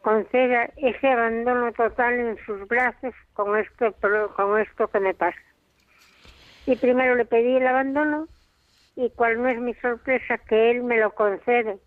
conceda 0.01 0.71
ese 0.77 1.09
abandono 1.09 1.73
total 1.73 2.15
en 2.15 2.39
sus 2.47 2.67
brazos 2.67 3.15
con 3.35 3.57
esto, 3.57 3.95
con 4.35 4.59
esto 4.59 4.89
que 4.89 5.01
me 5.01 5.15
pasa. 5.15 5.39
Y 6.67 6.77
primero 6.77 7.15
le 7.15 7.25
pedí 7.25 7.57
el 7.57 7.67
abandono 7.67 8.29
y 8.97 9.11
cuál 9.11 9.43
no 9.43 9.49
es 9.49 9.59
mi 9.59 9.75
sorpresa 9.75 10.39
que 10.39 10.71
él 10.71 10.83
me 10.83 10.99
lo 10.99 11.15
concede. 11.15 11.79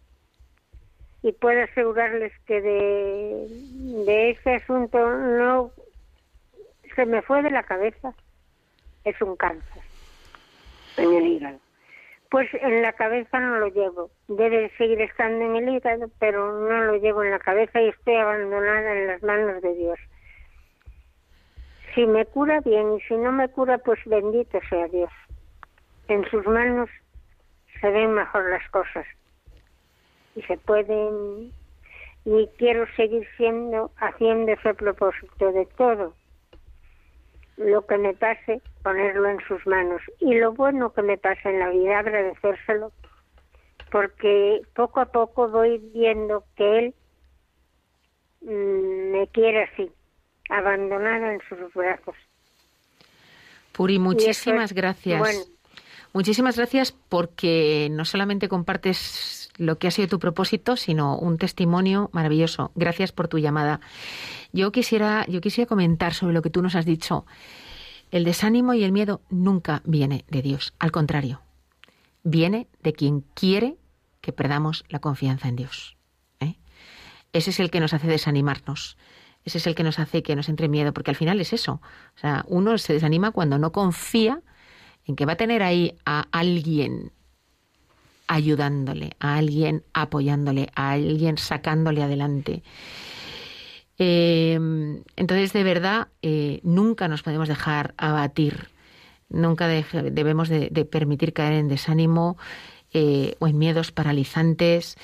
Y 1.21 1.31
puedo 1.31 1.63
asegurarles 1.63 2.31
que 2.45 2.61
de, 2.61 3.47
de 4.05 4.29
ese 4.31 4.55
asunto 4.55 4.97
no 5.09 5.71
se 6.95 7.05
me 7.05 7.21
fue 7.21 7.41
de 7.41 7.51
la 7.51 7.63
cabeza. 7.63 8.13
Es 9.03 9.19
un 9.21 9.35
cáncer 9.35 9.83
en 10.97 11.13
el 11.13 11.27
hígado. 11.27 11.59
Pues 12.29 12.49
en 12.53 12.81
la 12.81 12.93
cabeza 12.93 13.39
no 13.39 13.57
lo 13.59 13.67
llevo. 13.67 14.09
Debe 14.27 14.71
seguir 14.77 15.01
estando 15.01 15.45
en 15.45 15.55
el 15.55 15.75
hígado, 15.75 16.09
pero 16.19 16.59
no 16.67 16.85
lo 16.85 16.97
llevo 16.97 17.23
en 17.23 17.31
la 17.31 17.39
cabeza 17.39 17.81
y 17.81 17.89
estoy 17.89 18.15
abandonada 18.15 18.93
en 18.93 19.07
las 19.07 19.23
manos 19.23 19.61
de 19.61 19.73
Dios. 19.75 19.99
Si 21.93 22.05
me 22.05 22.25
cura, 22.25 22.59
bien, 22.61 22.95
y 22.95 23.01
si 23.01 23.15
no 23.15 23.31
me 23.31 23.47
cura, 23.47 23.77
pues 23.77 23.99
bendito 24.05 24.59
sea 24.69 24.87
Dios. 24.87 25.11
En 26.07 26.29
sus 26.29 26.45
manos 26.45 26.89
se 27.81 27.89
ven 27.89 28.13
mejor 28.13 28.49
las 28.49 28.67
cosas 28.69 29.05
y 30.35 30.41
se 30.43 30.57
pueden 30.57 31.51
y 32.25 32.47
quiero 32.57 32.85
seguir 32.95 33.27
siendo 33.37 33.91
haciendo 33.97 34.51
ese 34.51 34.73
propósito 34.73 35.51
de 35.51 35.65
todo 35.77 36.13
lo 37.57 37.85
que 37.85 37.97
me 37.97 38.13
pase 38.13 38.61
ponerlo 38.83 39.29
en 39.29 39.39
sus 39.47 39.65
manos 39.67 40.01
y 40.19 40.35
lo 40.35 40.53
bueno 40.53 40.93
que 40.93 41.01
me 41.01 41.17
pasa 41.17 41.49
en 41.49 41.59
la 41.59 41.69
vida 41.69 41.99
agradecérselo 41.99 42.91
porque 43.91 44.61
poco 44.73 44.99
a 44.99 45.05
poco 45.05 45.47
voy 45.49 45.77
viendo 45.93 46.43
que 46.55 46.77
él 46.79 46.95
mm, 48.41 49.11
me 49.11 49.27
quiere 49.29 49.63
así 49.63 49.91
abandonada 50.49 51.33
en 51.33 51.41
sus 51.47 51.73
brazos 51.73 52.15
Puri, 53.71 53.99
muchísimas 53.99 54.71
es- 54.71 54.75
gracias. 54.75 55.19
bueno. 55.19 55.54
Muchísimas 56.15 56.55
gracias 56.55 56.93
porque 57.09 57.89
no 57.91 58.05
solamente 58.05 58.47
compartes 58.47 59.49
lo 59.57 59.77
que 59.77 59.89
ha 59.89 59.91
sido 59.91 60.07
tu 60.07 60.17
propósito, 60.17 60.77
sino 60.77 61.17
un 61.17 61.37
testimonio 61.37 62.09
maravilloso. 62.13 62.71
Gracias 62.73 63.11
por 63.11 63.27
tu 63.27 63.37
llamada. 63.37 63.81
Yo 64.53 64.71
quisiera, 64.71 65.25
yo 65.27 65.41
quisiera 65.41 65.67
comentar 65.67 66.13
sobre 66.13 66.33
lo 66.33 66.41
que 66.41 66.49
tú 66.49 66.61
nos 66.61 66.75
has 66.75 66.85
dicho. 66.85 67.25
El 68.11 68.23
desánimo 68.23 68.73
y 68.73 68.85
el 68.85 68.93
miedo 68.93 69.19
nunca 69.29 69.81
viene 69.83 70.23
de 70.29 70.41
Dios, 70.41 70.73
al 70.79 70.93
contrario, 70.93 71.41
viene 72.23 72.69
de 72.81 72.93
quien 72.93 73.25
quiere 73.33 73.75
que 74.21 74.31
perdamos 74.31 74.85
la 74.87 74.99
confianza 74.99 75.49
en 75.49 75.57
Dios. 75.57 75.97
¿eh? 76.39 76.55
Ese 77.33 77.49
es 77.49 77.59
el 77.59 77.69
que 77.69 77.81
nos 77.81 77.93
hace 77.93 78.07
desanimarnos. 78.07 78.95
Ese 79.43 79.57
es 79.57 79.67
el 79.67 79.75
que 79.75 79.83
nos 79.83 79.99
hace 79.99 80.23
que 80.23 80.37
nos 80.37 80.47
entre 80.47 80.69
miedo, 80.69 80.93
porque 80.93 81.11
al 81.11 81.17
final 81.17 81.41
es 81.41 81.51
eso. 81.51 81.81
O 82.15 82.19
sea, 82.19 82.45
uno 82.47 82.77
se 82.77 82.93
desanima 82.93 83.31
cuando 83.31 83.59
no 83.59 83.73
confía 83.73 84.41
en 85.05 85.15
que 85.15 85.25
va 85.25 85.33
a 85.33 85.37
tener 85.37 85.63
ahí 85.63 85.95
a 86.05 86.25
alguien 86.31 87.11
ayudándole, 88.27 89.11
a 89.19 89.37
alguien 89.37 89.83
apoyándole, 89.93 90.69
a 90.75 90.91
alguien 90.91 91.37
sacándole 91.37 92.01
adelante. 92.01 92.63
Eh, 93.97 94.59
entonces, 95.15 95.53
de 95.53 95.63
verdad, 95.63 96.07
eh, 96.21 96.59
nunca 96.63 97.07
nos 97.07 97.21
podemos 97.21 97.47
dejar 97.47 97.93
abatir, 97.97 98.69
nunca 99.29 99.67
debemos 99.67 100.49
de, 100.49 100.69
de 100.69 100.85
permitir 100.85 101.33
caer 101.33 101.53
en 101.53 101.67
desánimo 101.67 102.37
eh, 102.97 103.35
o 103.39 103.47
en 103.47 103.57
miedos 103.57 103.91
paralizantes. 103.91 104.95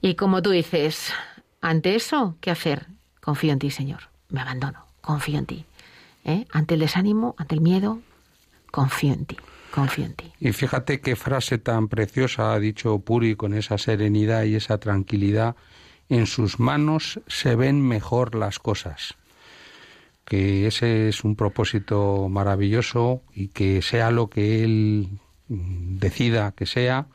Y 0.00 0.14
como 0.14 0.40
tú 0.40 0.48
dices, 0.48 1.12
ante 1.60 1.94
eso, 1.94 2.36
¿qué 2.40 2.50
hacer? 2.50 2.86
Confío 3.20 3.52
en 3.52 3.58
ti, 3.58 3.70
Señor. 3.70 4.08
Me 4.30 4.40
abandono. 4.40 4.86
Confío 5.02 5.38
en 5.38 5.44
ti. 5.44 5.66
¿Eh? 6.24 6.46
Ante 6.52 6.74
el 6.74 6.80
desánimo, 6.80 7.34
ante 7.36 7.54
el 7.54 7.60
miedo, 7.60 8.00
confío 8.74 9.12
en 9.12 9.24
ti. 9.24 9.36
En 9.96 10.14
ti. 10.14 10.32
Y 10.40 10.52
fíjate 10.52 11.00
qué 11.00 11.14
frase 11.16 11.58
tan 11.58 11.88
preciosa 11.88 12.52
ha 12.52 12.58
dicho 12.60 12.98
Puri 13.00 13.36
con 13.36 13.54
esa 13.54 13.78
serenidad 13.78 14.44
y 14.44 14.56
esa 14.56 14.78
tranquilidad. 14.78 15.56
En 16.08 16.26
sus 16.26 16.58
manos 16.60 17.20
se 17.28 17.54
ven 17.54 17.80
mejor 17.80 18.34
las 18.34 18.58
cosas. 18.58 19.14
Que 20.24 20.66
ese 20.66 21.08
es 21.08 21.22
un 21.24 21.36
propósito 21.36 22.28
maravilloso 22.28 23.22
y 23.32 23.48
que 23.48 23.80
sea 23.82 24.10
lo 24.10 24.28
que 24.28 24.64
él 24.64 25.08
decida 25.48 26.52
que 26.52 26.66
sea, 26.66 27.06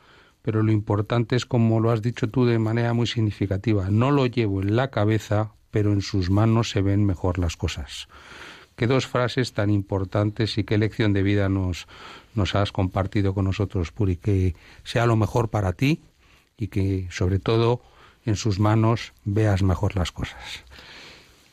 pero 0.42 0.64
lo 0.64 0.72
importante 0.72 1.36
es 1.36 1.46
como 1.46 1.80
lo 1.80 1.92
has 1.92 2.02
dicho 2.02 2.30
tú 2.30 2.46
de 2.46 2.60
manera 2.60 2.94
muy 2.94 3.08
significativa. 3.08 3.90
No 3.90 4.12
lo 4.12 4.26
llevo 4.28 4.62
en 4.62 4.76
la 4.76 4.92
cabeza, 4.92 5.52
pero 5.72 5.92
en 5.94 6.02
sus 6.02 6.30
manos 6.30 6.70
se 6.70 6.82
ven 6.82 7.06
mejor 7.06 7.38
las 7.38 7.58
cosas. 7.58 8.08
Qué 8.80 8.88
dos 8.88 9.08
frases 9.08 9.52
tan 9.52 9.70
importantes 9.72 10.58
y 10.58 10.64
qué 10.64 10.78
lección 10.78 11.12
de 11.12 11.22
vida 11.22 11.50
nos, 11.50 11.86
nos 12.34 12.56
has 12.56 12.72
compartido 12.72 13.34
con 13.34 13.44
nosotros, 13.44 13.92
Puri. 13.92 14.16
Que 14.16 14.56
sea 14.84 15.06
lo 15.06 15.18
mejor 15.18 15.50
para 15.50 15.74
ti 15.74 16.00
y 16.58 16.70
que, 16.70 17.06
sobre 17.10 17.40
todo, 17.40 17.82
en 18.26 18.38
sus 18.38 18.58
manos 18.58 19.12
veas 19.26 19.64
mejor 19.64 19.98
las 19.98 20.14
cosas. 20.14 20.64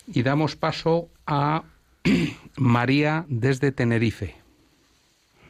Y 0.07 0.23
damos 0.23 0.55
paso 0.55 1.09
a 1.27 1.65
María 2.57 3.25
desde 3.27 3.73
Tenerife. 3.73 4.37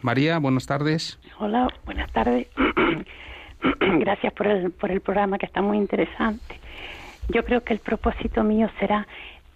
María, 0.01 0.39
buenas 0.39 0.64
tardes. 0.64 1.18
Hola, 1.39 1.68
buenas 1.85 2.11
tardes. 2.11 2.47
Gracias 4.01 4.33
por 4.33 4.47
el, 4.47 4.70
por 4.70 4.91
el 4.91 5.03
programa 5.03 5.37
que 5.37 5.45
está 5.45 5.61
muy 5.61 5.77
interesante. 5.77 6.59
Yo 7.29 7.45
creo 7.45 7.62
que 7.62 7.74
el 7.74 7.81
propósito 7.81 8.43
mío 8.43 8.70
será 8.81 9.07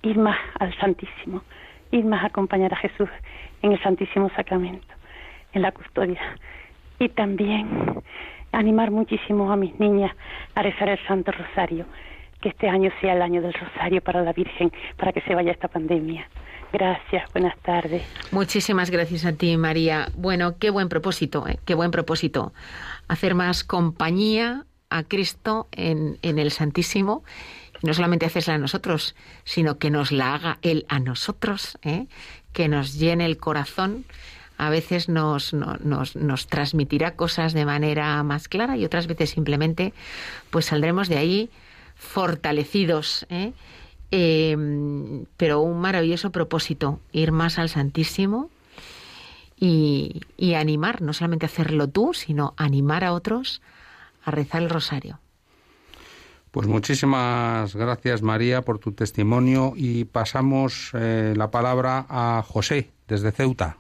ir 0.03 0.19
más 0.19 0.39
al 0.59 0.77
Santísimo, 0.79 1.45
ir 1.91 2.05
más 2.05 2.23
a 2.23 2.27
acompañar 2.27 2.73
a 2.73 2.77
Jesús 2.77 3.09
en 3.63 3.73
el 3.73 3.83
Santísimo 3.83 4.31
Sacramento, 4.37 4.87
en 5.53 5.63
la 5.63 5.73
custodia. 5.73 6.21
Y 6.99 7.09
también 7.09 8.03
animar 8.53 8.91
muchísimo 8.91 9.51
a 9.53 9.57
mis 9.57 9.79
niñas 9.79 10.15
a 10.55 10.63
rezar 10.63 10.89
el 10.89 10.99
Santo 11.07 11.33
Rosario, 11.33 11.87
que 12.41 12.51
este 12.51 12.69
año 12.69 12.91
sea 13.01 13.15
el 13.15 13.23
año 13.23 13.43
del 13.43 13.53
Rosario 13.53 14.01
para 14.01 14.23
la 14.23 14.33
Virgen, 14.33 14.73
para 14.97 15.13
que 15.13 15.21
se 15.23 15.35
vaya 15.35 15.53
esta 15.53 15.69
pandemia. 15.69 16.27
Gracias, 16.73 17.31
buenas 17.33 17.59
tardes. 17.59 18.03
Muchísimas 18.31 18.91
gracias 18.91 19.25
a 19.25 19.33
ti, 19.33 19.57
María. 19.57 20.09
Bueno, 20.17 20.57
qué 20.59 20.71
buen 20.71 20.89
propósito, 20.89 21.47
¿eh? 21.49 21.59
qué 21.65 21.75
buen 21.75 21.91
propósito. 21.91 22.53
Hacer 23.09 23.35
más 23.35 23.65
compañía 23.65 24.65
a 24.89 25.03
Cristo 25.03 25.69
en, 25.73 26.19
en 26.23 26.39
el 26.39 26.51
Santísimo. 26.51 27.25
No 27.83 27.95
solamente 27.95 28.27
hacérsela 28.27 28.57
a 28.57 28.59
nosotros, 28.59 29.15
sino 29.45 29.79
que 29.79 29.91
nos 29.91 30.13
la 30.13 30.35
haga 30.35 30.59
Él 30.63 30.85
a 30.89 30.99
nosotros, 30.99 31.79
¿eh? 31.83 32.07
que 32.53 32.69
nos 32.69 32.95
llene 32.99 33.25
el 33.27 33.39
corazón. 33.39 34.05
A 34.59 34.69
veces 34.69 35.09
nos, 35.09 35.55
no- 35.55 35.79
nos, 35.83 36.17
nos 36.17 36.47
transmitirá 36.47 37.17
cosas 37.17 37.55
de 37.55 37.65
manera 37.65 38.23
más 38.23 38.49
clara 38.49 38.77
y 38.77 38.85
otras 38.85 39.07
veces 39.07 39.31
simplemente 39.31 39.95
pues 40.51 40.67
saldremos 40.67 41.09
de 41.09 41.17
ahí 41.17 41.51
fortalecidos. 41.97 43.27
¿eh? 43.31 43.53
Eh, 44.11 44.57
pero 45.39 45.61
un 45.61 45.81
maravilloso 45.81 46.31
propósito, 46.31 47.01
ir 47.13 47.33
más 47.33 47.59
al 47.59 47.71
Santísimo 47.71 48.51
y, 49.59 50.21
y 50.37 50.55
animar, 50.55 51.01
no 51.01 51.13
solamente 51.15 51.47
hacerlo 51.47 51.89
tú, 51.89 52.13
sino 52.13 52.53
animar 52.57 53.05
a 53.05 53.13
otros 53.13 53.63
a 54.25 54.31
rezar 54.31 54.63
el 54.63 54.69
rosario. 54.71 55.19
Pues 56.51 56.67
muchísimas 56.67 57.77
gracias 57.77 58.23
María 58.23 58.63
por 58.63 58.81
tu 58.81 58.93
testimonio 58.93 59.73
y 59.77 60.05
pasamos 60.05 60.91
eh, 60.95 61.33
la 61.37 61.51
palabra 61.53 62.07
a 62.09 62.43
José 62.45 62.91
desde 63.07 63.31
Ceuta. 63.31 63.77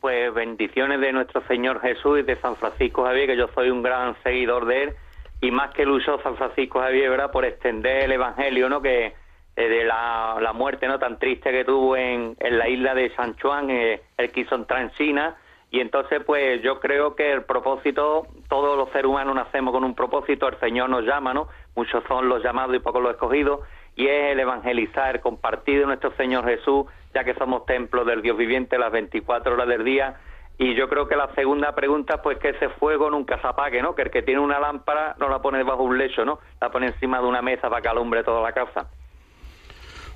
Pues 0.00 0.32
bendiciones 0.32 1.00
de 1.00 1.12
nuestro 1.12 1.46
Señor 1.46 1.80
Jesús 1.82 2.20
y 2.20 2.22
de 2.22 2.40
San 2.40 2.56
Francisco 2.56 3.04
Javier, 3.04 3.26
que 3.26 3.36
yo 3.36 3.48
soy 3.54 3.68
un 3.68 3.82
gran 3.82 4.16
seguidor 4.22 4.64
de 4.64 4.84
él 4.84 4.94
y 5.42 5.50
más 5.50 5.74
que 5.74 5.86
usó 5.86 6.20
San 6.22 6.36
Francisco 6.36 6.80
Javier, 6.80 7.10
¿verdad? 7.10 7.30
Por 7.30 7.44
extender 7.44 8.04
el 8.04 8.12
Evangelio, 8.12 8.70
¿no? 8.70 8.80
Que 8.80 9.14
eh, 9.56 9.68
de 9.68 9.84
la, 9.84 10.38
la, 10.40 10.52
muerte, 10.54 10.88
¿no? 10.88 10.98
Tan 10.98 11.18
triste 11.18 11.50
que 11.50 11.64
tuvo 11.64 11.96
en, 11.96 12.34
en 12.40 12.58
la 12.58 12.68
isla 12.68 12.94
de 12.94 13.14
San 13.14 13.36
Juan, 13.38 13.68
eh, 13.70 14.00
él 14.16 14.32
quiso 14.32 14.54
entrar 14.54 14.80
en 14.80 14.90
China 14.92 15.36
y 15.70 15.80
entonces, 15.80 16.22
pues 16.24 16.62
yo 16.62 16.80
creo 16.80 17.14
que 17.14 17.30
el 17.30 17.42
propósito, 17.42 18.26
todos 18.48 18.78
los 18.78 18.88
seres 18.90 19.04
humanos 19.04 19.34
nacemos 19.34 19.72
con 19.72 19.84
un 19.84 19.94
propósito, 19.94 20.48
el 20.48 20.58
Señor 20.60 20.88
nos 20.88 21.04
llama, 21.04 21.34
¿no? 21.34 21.48
Muchos 21.76 22.02
son 22.08 22.28
los 22.28 22.42
llamados 22.42 22.74
y 22.74 22.78
pocos 22.78 23.02
los 23.02 23.12
escogidos, 23.12 23.60
y 23.94 24.06
es 24.06 24.32
el 24.32 24.40
evangelizar, 24.40 25.16
el 25.16 25.20
compartir 25.20 25.80
de 25.80 25.86
nuestro 25.86 26.14
Señor 26.16 26.46
Jesús, 26.46 26.86
ya 27.14 27.22
que 27.22 27.34
somos 27.34 27.66
templos 27.66 28.06
del 28.06 28.22
Dios 28.22 28.38
viviente 28.38 28.78
las 28.78 28.92
24 28.92 29.54
horas 29.54 29.68
del 29.68 29.84
día. 29.84 30.16
Y 30.56 30.74
yo 30.74 30.88
creo 30.88 31.06
que 31.06 31.16
la 31.16 31.32
segunda 31.34 31.74
pregunta, 31.74 32.22
pues 32.22 32.38
que 32.38 32.48
ese 32.48 32.68
fuego 32.70 33.10
nunca 33.10 33.40
se 33.40 33.46
apague, 33.46 33.82
¿no? 33.82 33.94
Que 33.94 34.02
el 34.02 34.10
que 34.10 34.22
tiene 34.22 34.40
una 34.40 34.58
lámpara 34.58 35.16
no 35.20 35.28
la 35.28 35.40
pone 35.40 35.58
debajo 35.58 35.82
de 35.82 35.88
un 35.88 35.98
lecho, 35.98 36.24
¿no? 36.24 36.40
La 36.60 36.70
pone 36.70 36.86
encima 36.86 37.20
de 37.20 37.26
una 37.26 37.42
mesa 37.42 37.68
para 37.68 37.82
que 37.82 37.88
alumbre 37.88 38.24
toda 38.24 38.40
la 38.40 38.52
casa. 38.52 38.88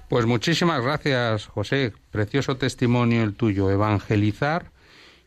Pues 0.09 0.27
muchísimas 0.27 0.83
gracias, 0.83 1.47
José. 1.47 1.93
Precioso 2.11 2.57
testimonio 2.57 3.23
el 3.23 3.37
tuyo. 3.37 3.71
Evangelizar 3.71 4.72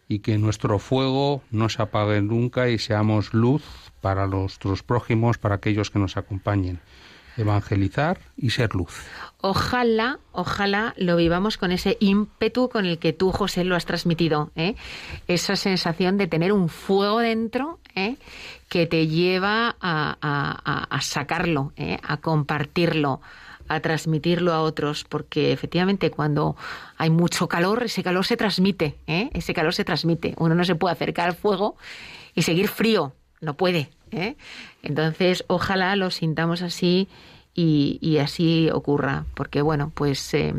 y 0.08 0.20
que 0.20 0.38
nuestro 0.38 0.80
fuego 0.80 1.42
no 1.52 1.70
se 1.70 1.82
apague 1.82 2.22
nunca 2.22 2.70
y 2.70 2.78
seamos 2.78 3.34
luz 3.34 3.64
para 4.02 4.28
nuestros 4.28 4.84
prójimos, 4.84 5.38
para 5.38 5.56
aquellos 5.56 5.90
que 5.90 6.00
nos 6.00 6.18
acompañen. 6.18 6.80
Evangelizar 7.38 8.20
y 8.38 8.52
ser 8.52 8.76
luz. 8.76 9.04
Ojalá, 9.42 10.20
ojalá 10.32 10.94
lo 10.96 11.18
vivamos 11.18 11.58
con 11.58 11.74
ese 11.74 11.98
ímpetu 12.00 12.70
con 12.70 12.86
el 12.86 12.98
que 12.98 13.12
tú, 13.12 13.32
José, 13.34 13.66
lo 13.66 13.76
has 13.76 13.86
transmitido. 13.86 14.52
¿eh? 14.56 14.76
Esa 15.28 15.58
sensación 15.58 16.18
de 16.18 16.28
tener 16.28 16.54
un 16.54 16.70
fuego 16.70 17.20
dentro 17.20 17.80
¿eh? 17.94 18.16
que 18.70 18.88
te 18.88 19.08
lleva 19.08 19.76
a, 19.82 20.18
a, 20.22 20.84
a 20.90 21.02
sacarlo, 21.02 21.74
¿eh? 21.76 22.00
a 22.02 22.18
compartirlo, 22.18 23.20
a 23.68 23.80
transmitirlo 23.80 24.54
a 24.54 24.62
otros, 24.62 25.04
porque 25.04 25.52
efectivamente 25.52 26.12
cuando 26.12 26.56
hay 26.98 27.10
mucho 27.10 27.48
calor, 27.48 27.84
ese 27.84 28.04
calor 28.04 28.26
se 28.26 28.38
transmite, 28.38 28.96
¿eh? 29.08 29.30
ese 29.34 29.54
calor 29.54 29.74
se 29.74 29.84
transmite. 29.84 30.34
Uno 30.38 30.56
no 30.56 30.64
se 30.66 30.76
puede 30.76 30.94
acercar 30.94 31.30
al 31.30 31.36
fuego 31.36 31.76
y 32.34 32.44
seguir 32.44 32.68
frío, 32.68 33.14
no 33.42 33.56
puede. 33.56 33.90
¿eh? 34.12 34.36
Entonces, 34.84 35.44
ojalá 35.48 35.96
lo 35.96 36.12
sintamos 36.12 36.62
así 36.62 37.08
y, 37.54 38.18
así 38.18 38.70
ocurra, 38.72 39.26
porque 39.34 39.62
bueno, 39.62 39.92
pues 39.96 40.34
eh, 40.34 40.54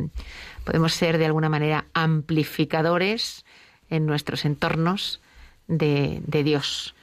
podemos 0.64 0.94
ser 0.94 1.18
de 1.18 1.26
alguna 1.26 1.48
manera 1.48 1.86
amplificadores 1.92 3.44
en 3.90 4.06
nuestros 4.06 4.44
entornos 4.44 5.20
de 5.68 6.42
Dios. 6.44 6.94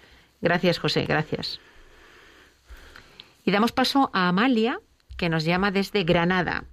Gracias, 0.41 0.79
José, 0.79 1.05
gracias. 1.05 1.59
Y 3.45 3.51
damos 3.51 3.71
paso 3.71 4.09
a 4.13 4.29
Amalia, 4.29 4.79
que 5.15 5.29
nos 5.29 5.45
llama 5.45 5.71
desde 5.71 6.03
Granada. 6.03 6.65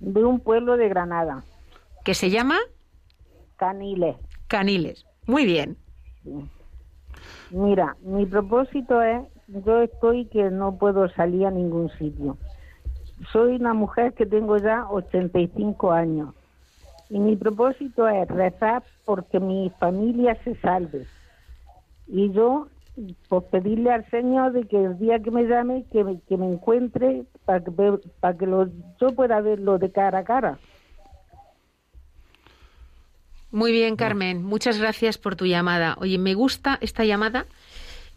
De 0.00 0.24
un 0.24 0.40
pueblo 0.40 0.76
de 0.76 0.88
Granada. 0.88 1.44
¿Que 2.04 2.14
se 2.14 2.30
llama? 2.30 2.58
Caniles. 3.56 4.16
Caniles. 4.48 5.06
Muy 5.26 5.44
bien. 5.46 5.76
Sí. 6.24 6.50
Mira, 7.50 7.96
mi 8.02 8.24
propósito 8.26 9.02
es, 9.02 9.22
yo 9.46 9.82
estoy 9.82 10.26
que 10.26 10.50
no 10.50 10.78
puedo 10.78 11.08
salir 11.10 11.46
a 11.46 11.50
ningún 11.50 11.90
sitio. 11.98 12.38
Soy 13.30 13.56
una 13.56 13.74
mujer 13.74 14.14
que 14.14 14.26
tengo 14.26 14.56
ya 14.56 14.86
85 14.88 15.92
años. 15.92 16.34
Y 17.10 17.18
mi 17.18 17.36
propósito 17.36 18.08
es 18.08 18.26
rezar 18.28 18.82
porque 19.04 19.38
mi 19.38 19.70
familia 19.78 20.36
se 20.44 20.54
salve. 20.56 21.06
Y 22.08 22.32
yo 22.32 22.68
pues 23.28 23.44
pedirle 23.50 23.90
al 23.90 24.08
Señor 24.10 24.52
de 24.52 24.66
que 24.66 24.84
el 24.84 24.98
día 24.98 25.18
que 25.20 25.30
me 25.30 25.44
llame, 25.44 25.84
que 25.90 26.04
me, 26.04 26.20
que 26.28 26.36
me 26.36 26.46
encuentre 26.46 27.24
para 27.44 27.64
que, 27.64 27.70
para 28.20 28.36
que 28.36 28.46
yo 28.46 29.08
pueda 29.14 29.40
verlo 29.40 29.78
de 29.78 29.90
cara 29.90 30.18
a 30.18 30.24
cara. 30.24 30.58
Muy 33.50 33.72
bien, 33.72 33.96
Carmen. 33.96 34.42
Muchas 34.42 34.78
gracias 34.78 35.18
por 35.18 35.36
tu 35.36 35.46
llamada. 35.46 35.96
Oye, 36.00 36.18
me 36.18 36.34
gusta 36.34 36.78
esta 36.80 37.04
llamada. 37.04 37.46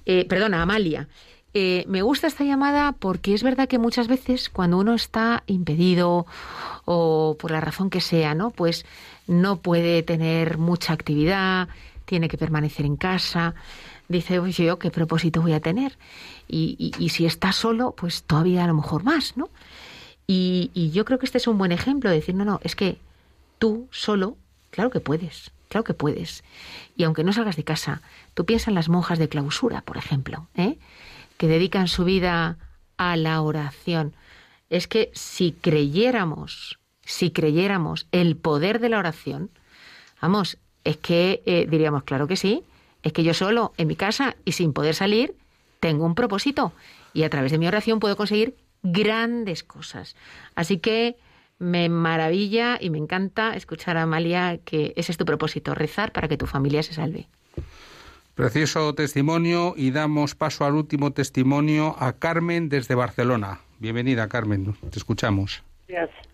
Eh, 0.05 0.26
perdona, 0.28 0.61
Amalia. 0.61 1.07
Eh, 1.53 1.86
me 1.88 2.01
gusta 2.01 2.28
esta 2.28 2.43
llamada 2.43 2.93
porque 2.93 3.34
es 3.34 3.43
verdad 3.43 3.67
que 3.67 3.80
muchas 3.80 4.09
veces 4.09 4.49
cuando 4.49 4.78
uno 4.78 4.93
está 4.93 5.43
impedido 5.47 6.26
o 6.84 7.38
por 7.39 7.51
la 7.51 7.61
razón 7.61 7.89
que 7.89 8.01
sea, 8.01 8.36
¿no? 8.36 8.51
Pues 8.51 8.86
no 9.26 9.57
puede 9.61 10.03
tener 10.03 10.57
mucha 10.57 10.91
actividad, 10.91 11.69
tiene 12.03 12.28
que 12.28 12.38
permanecer 12.38 12.86
en 12.86 12.97
casa 12.97 13.55
dice, 14.08 14.39
oye, 14.39 14.66
yo 14.66 14.80
qué 14.80 14.91
propósito 14.91 15.41
voy 15.41 15.53
a 15.53 15.60
tener. 15.60 15.97
Y, 16.47 16.93
y, 16.99 17.10
si 17.10 17.26
está 17.26 17.51
solo, 17.51 17.93
pues 17.97 18.24
todavía 18.24 18.64
a 18.64 18.68
lo 18.68 18.76
mejor 18.76 19.03
más, 19.03 19.36
¿no? 19.36 19.49
Y, 20.28 20.72
y 20.74 20.91
yo 20.91 21.06
creo 21.06 21.20
que 21.20 21.26
este 21.26 21.38
es 21.38 21.47
un 21.47 21.58
buen 21.58 21.72
ejemplo 21.72 22.10
de 22.10 22.18
decir, 22.18 22.36
no, 22.36 22.45
no, 22.45 22.60
es 22.64 22.76
que 22.76 22.97
tú 23.60 23.88
solo, 23.91 24.38
claro 24.72 24.89
que 24.89 24.99
puedes, 24.99 25.51
claro 25.70 25.84
que 25.84 25.93
puedes. 25.93 26.43
Y 26.95 27.03
aunque 27.03 27.24
no 27.24 27.34
salgas 27.34 27.56
de 27.56 27.64
casa, 27.64 28.01
tú 28.34 28.45
piensas 28.45 28.70
en 28.70 28.76
las 28.76 28.89
monjas 28.89 29.20
de 29.20 29.30
clausura, 29.30 29.82
por 29.82 29.97
ejemplo, 29.97 30.47
¿eh? 30.56 30.78
que 31.38 31.47
dedican 31.47 31.88
su 31.88 32.03
vida 32.06 32.58
a 32.97 33.18
la 33.18 33.41
oración. 33.41 34.16
Es 34.70 34.88
que 34.88 35.12
si 35.14 35.51
creyéramos, 35.51 36.80
si 37.03 37.32
creyéramos 37.32 38.08
el 38.12 38.36
poder 38.36 38.80
de 38.80 38.89
la 38.89 38.99
oración, 38.99 39.51
vamos, 40.22 40.58
es 40.84 40.97
que 40.97 41.43
eh, 41.45 41.68
diríamos, 41.70 42.03
claro 42.03 42.28
que 42.28 42.36
sí, 42.36 42.64
es 43.06 43.14
que 43.14 43.24
yo 43.24 43.34
solo, 43.36 43.72
en 43.78 43.88
mi 43.88 43.95
casa 43.95 44.36
y 44.45 44.53
sin 44.53 44.74
poder 44.74 44.95
salir, 44.95 45.36
tengo 45.80 46.06
un 46.06 46.16
propósito 46.16 46.74
y 47.14 47.24
a 47.24 47.30
través 47.30 47.51
de 47.51 47.60
mi 47.60 47.68
oración 47.68 47.99
puedo 47.99 48.18
conseguir 48.18 48.56
grandes 48.82 49.64
cosas. 49.64 50.16
Así 50.56 50.80
que 50.80 51.16
me 51.60 51.88
maravilla 51.88 52.78
y 52.82 52.89
me 52.89 52.97
encanta 52.97 53.56
escuchar 53.56 53.95
a 53.97 54.01
Amalia 54.01 54.58
que 54.66 54.93
ese 54.95 55.12
es 55.12 55.18
tu 55.20 55.26
propósito, 55.26 55.76
rezar 55.76 56.12
para 56.12 56.28
que 56.28 56.36
tu 56.36 56.47
familia 56.47 56.82
se 56.82 56.93
salve. 56.93 57.28
Precioso 58.34 58.95
testimonio 58.95 59.76
y 59.78 59.91
damos 59.91 60.34
paso 60.34 60.66
al 60.66 60.74
último 60.74 61.14
testimonio 61.14 61.95
a 61.99 62.14
Carmen 62.14 62.70
desde 62.70 62.95
Barcelona. 62.95 63.60
Bienvenida, 63.78 64.28
Carmen, 64.28 64.74
te 64.89 64.97
escuchamos. 64.97 65.64
Gracias. 65.88 66.28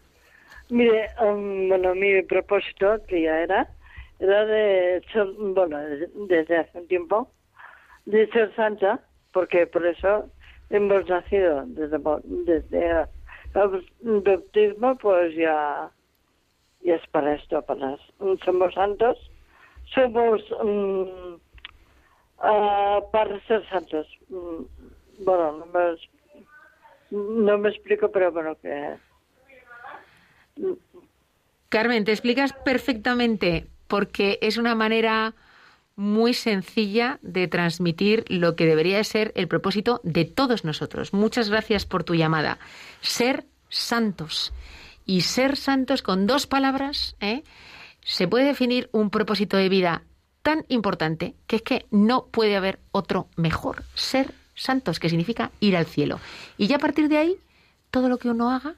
Mire, 0.70 1.10
um, 1.22 1.68
bueno, 1.68 1.94
mi 1.96 2.22
propósito, 2.22 2.96
que 3.10 3.24
ya 3.24 3.42
era, 3.42 3.70
era 4.22 4.46
de 4.46 5.02
bueno, 5.56 5.80
desde 6.28 6.58
hace 6.58 6.78
un 6.78 6.88
tiempo, 6.88 7.32
de 8.06 8.28
ser 8.28 8.56
santa, 8.56 9.00
porque 9.34 9.66
por 9.66 9.84
eso 9.86 10.30
hemos 10.70 11.10
nacido 11.10 11.64
desde, 11.66 11.98
desde 12.24 13.08
el 13.56 14.22
bautismo, 14.22 14.96
pues 15.00 15.36
ya, 15.36 15.90
ya 16.82 16.96
es 16.96 17.08
para 17.08 17.34
esto, 17.34 17.64
para 17.64 17.98
somos 18.46 18.74
santos, 18.76 19.18
somos 19.96 20.40
um, 20.62 21.40
para 23.12 23.40
ser 23.48 23.68
santos. 23.70 24.08
Um, 24.30 24.68
bueno, 25.26 25.52
no 25.54 25.66
me, 25.66 25.98
no 27.10 27.58
me 27.58 27.70
explico, 27.70 28.12
pero 28.12 28.32
bueno, 28.32 28.56
que... 28.62 28.98
Carmen, 31.70 32.06
te 32.06 32.12
explicas 32.12 32.54
perfectamente 32.54 33.66
porque 33.92 34.40
es 34.42 34.56
una 34.56 34.74
manera 34.74 35.34
muy 35.98 36.34
sencilla 36.34 37.20
de 37.22 37.50
transmitir 37.50 38.24
lo 38.30 38.56
que 38.56 38.66
debería 38.66 39.04
ser 39.04 39.34
el 39.36 39.50
propósito 39.50 40.00
de 40.06 40.24
todos 40.24 40.64
nosotros. 40.64 41.12
Muchas 41.14 41.50
gracias 41.50 41.86
por 41.86 42.06
tu 42.06 42.16
llamada. 42.16 42.58
Ser 43.02 43.44
santos. 43.68 44.54
Y 45.06 45.22
ser 45.22 45.58
santos 45.58 46.04
con 46.04 46.26
dos 46.26 46.48
palabras, 46.48 47.18
¿eh? 47.20 47.44
se 48.00 48.30
puede 48.30 48.46
definir 48.46 48.88
un 48.94 49.10
propósito 49.10 49.58
de 49.58 49.68
vida 49.68 50.04
tan 50.42 50.64
importante 50.70 51.36
que 51.46 51.58
es 51.58 51.62
que 51.62 51.86
no 51.92 52.28
puede 52.28 52.56
haber 52.56 52.80
otro 52.94 53.28
mejor. 53.36 53.84
Ser 53.94 54.34
santos, 54.56 55.02
que 55.02 55.10
significa 55.10 55.52
ir 55.60 55.76
al 55.76 55.86
cielo. 55.86 56.22
Y 56.58 56.68
ya 56.68 56.78
a 56.78 56.80
partir 56.80 57.10
de 57.10 57.18
ahí, 57.18 57.36
todo 57.90 58.08
lo 58.08 58.20
que 58.20 58.30
uno 58.30 58.52
haga, 58.52 58.76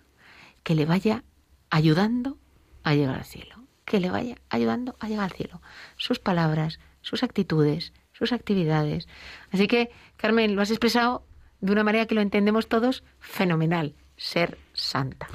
que 0.64 0.74
le 0.74 0.88
vaya 0.88 1.24
ayudando 1.70 2.40
a 2.82 2.96
llegar 2.96 3.20
al 3.20 3.26
cielo 3.26 3.63
que 3.86 4.00
le 4.00 4.10
vaya 4.10 4.38
ayudando 4.50 4.96
a 5.00 5.08
llegar 5.08 5.26
al 5.26 5.32
cielo. 5.32 5.62
Sus 5.98 6.20
palabras, 6.20 6.80
sus 7.02 7.24
actitudes, 7.24 7.94
sus 8.14 8.32
actividades. 8.32 9.08
Así 9.52 9.68
que, 9.68 9.92
Carmen, 10.18 10.56
lo 10.56 10.62
has 10.62 10.72
expresado 10.72 11.24
de 11.62 11.72
una 11.72 11.84
manera 11.84 12.06
que 12.06 12.16
lo 12.16 12.22
entendemos 12.22 12.68
todos 12.68 13.04
fenomenal, 13.20 13.96
ser 14.18 14.58
santa. 14.74 15.28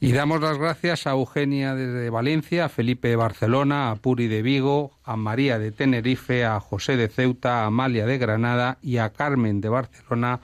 Y 0.00 0.12
damos 0.12 0.42
las 0.42 0.58
gracias 0.58 1.06
a 1.06 1.12
Eugenia 1.12 1.74
desde 1.74 2.10
Valencia, 2.10 2.66
a 2.66 2.68
Felipe 2.68 3.08
de 3.08 3.16
Barcelona, 3.16 3.90
a 3.90 3.96
Puri 3.96 4.26
de 4.26 4.42
Vigo, 4.42 4.92
a 5.02 5.16
María 5.16 5.58
de 5.58 5.72
Tenerife, 5.72 6.44
a 6.44 6.60
José 6.60 6.98
de 6.98 7.08
Ceuta, 7.08 7.62
a 7.62 7.66
Amalia 7.66 8.04
de 8.04 8.18
Granada 8.18 8.76
y 8.82 8.98
a 8.98 9.10
Carmen 9.10 9.62
de 9.62 9.70
Barcelona 9.70 10.40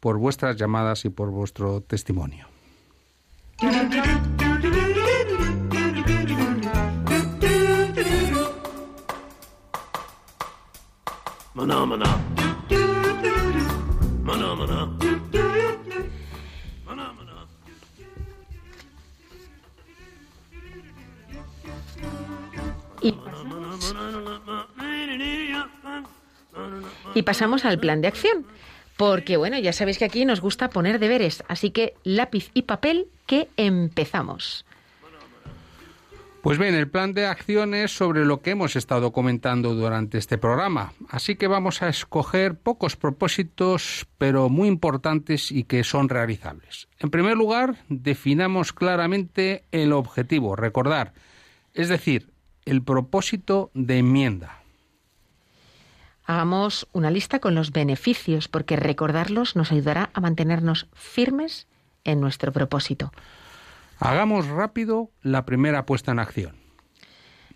por 0.00 0.18
vuestras 0.18 0.56
llamadas 0.56 1.06
y 1.06 1.08
por 1.08 1.30
vuestro 1.30 1.80
testimonio. 1.80 2.48
Maná, 11.58 11.84
maná. 11.84 12.06
Maná, 14.22 14.54
maná. 14.54 14.80
Maná, 16.86 17.06
maná. 17.18 17.36
Y, 23.02 23.14
y 27.14 27.22
pasamos 27.22 27.64
al 27.64 27.80
plan 27.80 28.02
de 28.02 28.06
acción. 28.06 28.46
Porque 28.96 29.36
bueno, 29.36 29.58
ya 29.58 29.72
sabéis 29.72 29.98
que 29.98 30.04
aquí 30.04 30.24
nos 30.24 30.40
gusta 30.40 30.70
poner 30.70 31.00
deberes, 31.00 31.42
así 31.48 31.70
que 31.70 31.94
lápiz 32.04 32.52
y 32.54 32.62
papel 32.62 33.08
que 33.26 33.48
empezamos. 33.56 34.64
Pues 36.42 36.56
bien, 36.56 36.74
el 36.76 36.88
plan 36.88 37.14
de 37.14 37.26
acción 37.26 37.74
es 37.74 37.90
sobre 37.96 38.24
lo 38.24 38.42
que 38.42 38.50
hemos 38.50 38.76
estado 38.76 39.12
comentando 39.12 39.74
durante 39.74 40.18
este 40.18 40.38
programa. 40.38 40.92
Así 41.08 41.34
que 41.34 41.48
vamos 41.48 41.82
a 41.82 41.88
escoger 41.88 42.56
pocos 42.56 42.94
propósitos, 42.94 44.06
pero 44.18 44.48
muy 44.48 44.68
importantes 44.68 45.50
y 45.50 45.64
que 45.64 45.82
son 45.82 46.08
realizables. 46.08 46.88
En 47.00 47.10
primer 47.10 47.36
lugar, 47.36 47.84
definamos 47.88 48.72
claramente 48.72 49.64
el 49.72 49.92
objetivo, 49.92 50.54
recordar, 50.54 51.12
es 51.74 51.88
decir, 51.88 52.30
el 52.64 52.82
propósito 52.82 53.72
de 53.74 53.98
enmienda. 53.98 54.62
Hagamos 56.24 56.86
una 56.92 57.10
lista 57.10 57.40
con 57.40 57.56
los 57.56 57.72
beneficios, 57.72 58.46
porque 58.46 58.76
recordarlos 58.76 59.56
nos 59.56 59.72
ayudará 59.72 60.10
a 60.14 60.20
mantenernos 60.20 60.86
firmes 60.92 61.66
en 62.04 62.20
nuestro 62.20 62.52
propósito. 62.52 63.10
Hagamos 63.98 64.46
rápido 64.46 65.10
la 65.22 65.44
primera 65.44 65.84
puesta 65.86 66.12
en 66.12 66.20
acción. 66.20 66.56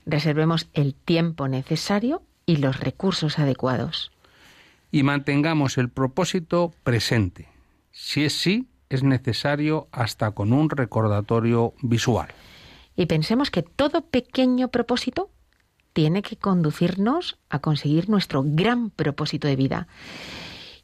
Reservemos 0.04 0.68
el 0.72 0.94
tiempo 0.94 1.46
necesario 1.46 2.22
y 2.46 2.56
los 2.56 2.80
recursos 2.80 3.38
adecuados. 3.38 4.10
Y 4.90 5.04
mantengamos 5.04 5.78
el 5.78 5.88
propósito 5.88 6.74
presente. 6.82 7.48
Si 7.92 8.24
es 8.24 8.32
sí, 8.32 8.66
es 8.88 9.02
necesario 9.02 9.88
hasta 9.92 10.32
con 10.32 10.52
un 10.52 10.68
recordatorio 10.68 11.74
visual. 11.80 12.28
Y 12.96 13.06
pensemos 13.06 13.50
que 13.50 13.62
todo 13.62 14.02
pequeño 14.02 14.68
propósito 14.68 15.30
tiene 15.92 16.22
que 16.22 16.36
conducirnos 16.36 17.38
a 17.48 17.60
conseguir 17.60 18.08
nuestro 18.08 18.42
gran 18.44 18.90
propósito 18.90 19.48
de 19.48 19.56
vida. 19.56 19.86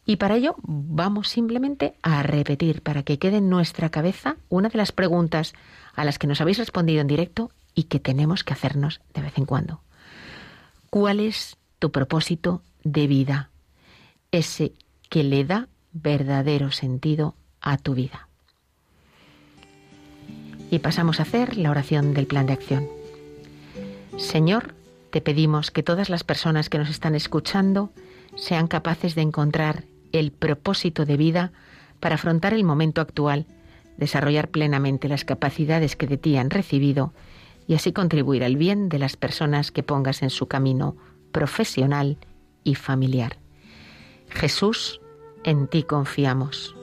Y 0.08 0.16
para 0.16 0.36
ello 0.36 0.56
vamos 0.62 1.28
simplemente 1.28 1.92
a 2.00 2.22
repetir 2.22 2.80
para 2.80 3.02
que 3.02 3.18
quede 3.18 3.36
en 3.36 3.50
nuestra 3.50 3.90
cabeza 3.90 4.36
una 4.48 4.70
de 4.70 4.78
las 4.78 4.90
preguntas 4.90 5.52
a 5.94 6.02
las 6.02 6.18
que 6.18 6.26
nos 6.26 6.40
habéis 6.40 6.56
respondido 6.56 7.02
en 7.02 7.06
directo 7.08 7.50
y 7.74 7.84
que 7.84 8.00
tenemos 8.00 8.42
que 8.42 8.54
hacernos 8.54 9.02
de 9.12 9.20
vez 9.20 9.36
en 9.36 9.44
cuando. 9.44 9.82
¿Cuál 10.88 11.20
es 11.20 11.58
tu 11.78 11.92
propósito 11.92 12.62
de 12.84 13.06
vida? 13.06 13.50
Ese 14.32 14.72
que 15.10 15.24
le 15.24 15.44
da 15.44 15.68
verdadero 15.92 16.70
sentido 16.70 17.34
a 17.60 17.76
tu 17.76 17.92
vida. 17.92 18.28
Y 20.70 20.78
pasamos 20.78 21.20
a 21.20 21.24
hacer 21.24 21.58
la 21.58 21.70
oración 21.70 22.14
del 22.14 22.26
plan 22.26 22.46
de 22.46 22.54
acción. 22.54 22.88
Señor, 24.16 24.74
te 25.10 25.20
pedimos 25.20 25.70
que 25.70 25.82
todas 25.82 26.08
las 26.08 26.24
personas 26.24 26.70
que 26.70 26.78
nos 26.78 26.88
están 26.88 27.14
escuchando 27.14 27.90
sean 28.36 28.68
capaces 28.68 29.14
de 29.14 29.20
encontrar 29.20 29.84
el 30.12 30.32
propósito 30.32 31.04
de 31.04 31.16
vida 31.16 31.52
para 32.00 32.16
afrontar 32.16 32.54
el 32.54 32.64
momento 32.64 33.00
actual, 33.00 33.46
desarrollar 33.96 34.48
plenamente 34.48 35.08
las 35.08 35.24
capacidades 35.24 35.96
que 35.96 36.06
de 36.06 36.16
ti 36.16 36.36
han 36.36 36.50
recibido 36.50 37.12
y 37.66 37.74
así 37.74 37.92
contribuir 37.92 38.44
al 38.44 38.56
bien 38.56 38.88
de 38.88 38.98
las 38.98 39.16
personas 39.16 39.70
que 39.70 39.82
pongas 39.82 40.22
en 40.22 40.30
su 40.30 40.46
camino 40.46 40.96
profesional 41.32 42.16
y 42.64 42.74
familiar. 42.74 43.36
Jesús, 44.30 45.00
en 45.44 45.68
ti 45.68 45.82
confiamos. 45.82 46.74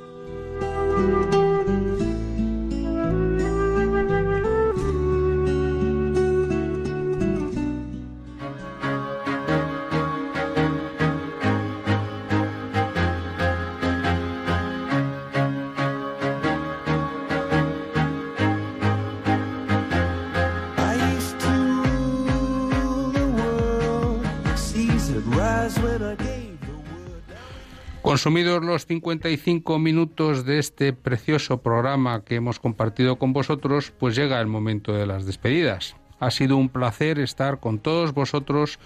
Consumidos 28.25 28.65
los 28.65 28.87
55 28.87 29.77
minutos 29.77 30.45
de 30.45 30.57
este 30.57 30.93
precioso 30.93 31.61
programa 31.61 32.23
que 32.25 32.33
hemos 32.33 32.59
compartido 32.59 33.17
con 33.17 33.33
vosotros, 33.33 33.93
pues 33.99 34.15
llega 34.15 34.41
el 34.41 34.47
momento 34.47 34.93
de 34.93 35.05
las 35.05 35.27
despedidas. 35.27 35.95
Ha 36.19 36.31
sido 36.31 36.57
un 36.57 36.69
placer 36.69 37.19
estar 37.19 37.59
con 37.59 37.77
todos 37.77 38.15
vosotros 38.15 38.79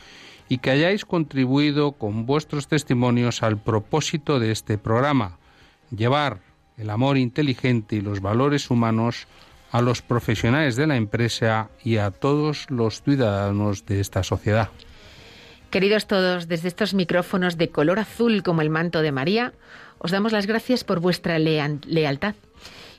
y 0.49 0.57
que 0.57 0.71
hayáis 0.71 1.05
contribuido 1.05 1.93
con 1.93 2.25
vuestros 2.25 2.67
testimonios 2.67 3.41
al 3.41 3.57
propósito 3.57 4.41
de 4.41 4.51
este 4.51 4.77
programa, 4.77 5.37
llevar 5.95 6.41
el 6.75 6.89
amor 6.89 7.17
inteligente 7.17 7.95
y 7.95 8.01
los 8.01 8.19
valores 8.19 8.69
humanos 8.69 9.25
a 9.71 9.79
los 9.79 10.01
profesionales 10.01 10.75
de 10.75 10.87
la 10.87 10.97
empresa 10.97 11.69
y 11.81 11.95
a 11.95 12.11
todos 12.11 12.69
los 12.69 13.03
ciudadanos 13.03 13.85
de 13.85 14.01
esta 14.01 14.21
sociedad. 14.21 14.69
Queridos 15.69 16.07
todos, 16.07 16.47
desde 16.47 16.67
estos 16.67 16.93
micrófonos 16.93 17.57
de 17.57 17.69
color 17.69 17.99
azul 17.99 18.41
como 18.41 18.61
el 18.61 18.69
manto 18.69 19.01
de 19.01 19.11
María, 19.11 19.53
os 19.99 20.11
damos 20.11 20.31
las 20.31 20.47
gracias 20.47 20.83
por 20.83 20.99
vuestra 20.99 21.37
lea- 21.37 21.77
lealtad. 21.85 22.33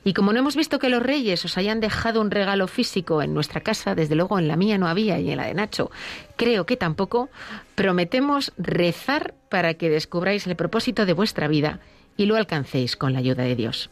Y 0.03 0.13
como 0.13 0.31
no 0.33 0.39
hemos 0.39 0.55
visto 0.55 0.79
que 0.79 0.89
los 0.89 1.03
reyes 1.03 1.43
os 1.45 1.57
hayan 1.57 1.79
dejado 1.79 2.21
un 2.21 2.31
regalo 2.31 2.67
físico 2.67 3.21
en 3.21 3.33
nuestra 3.33 3.61
casa, 3.61 3.93
desde 3.93 4.15
luego 4.15 4.39
en 4.39 4.47
la 4.47 4.55
mía 4.55 4.77
no 4.77 4.87
había 4.87 5.19
y 5.19 5.29
en 5.29 5.37
la 5.37 5.45
de 5.45 5.53
Nacho, 5.53 5.91
creo 6.37 6.65
que 6.65 6.77
tampoco, 6.77 7.29
prometemos 7.75 8.53
rezar 8.57 9.35
para 9.49 9.73
que 9.75 9.89
descubráis 9.89 10.47
el 10.47 10.55
propósito 10.55 11.05
de 11.05 11.13
vuestra 11.13 11.47
vida 11.47 11.79
y 12.17 12.25
lo 12.25 12.35
alcancéis 12.35 12.95
con 12.95 13.13
la 13.13 13.19
ayuda 13.19 13.43
de 13.43 13.55
Dios. 13.55 13.89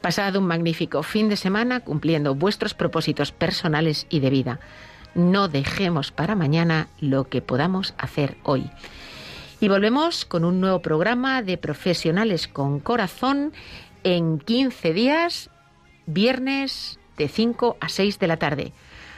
Pasad 0.00 0.36
un 0.36 0.46
magnífico 0.46 1.02
fin 1.02 1.28
de 1.28 1.36
semana 1.36 1.80
cumpliendo 1.80 2.34
vuestros 2.34 2.74
propósitos 2.74 3.32
personales 3.32 4.06
y 4.08 4.20
de 4.20 4.30
vida. 4.30 4.60
No 5.14 5.48
dejemos 5.48 6.10
para 6.10 6.34
mañana 6.34 6.88
lo 7.00 7.28
que 7.28 7.40
podamos 7.40 7.94
hacer 7.98 8.36
hoy. 8.42 8.70
Y 9.60 9.68
volvemos 9.68 10.24
con 10.24 10.44
un 10.44 10.60
nuevo 10.60 10.80
programa 10.80 11.42
de 11.42 11.56
Profesionales 11.56 12.48
con 12.48 12.80
Corazón 12.80 13.52
en 14.02 14.38
15 14.38 14.92
días, 14.92 15.50
viernes 16.06 16.98
de 17.16 17.28
5 17.28 17.76
a 17.80 17.88
6 17.88 18.18
de 18.18 18.26
la 18.26 18.36
tarde, 18.36 18.72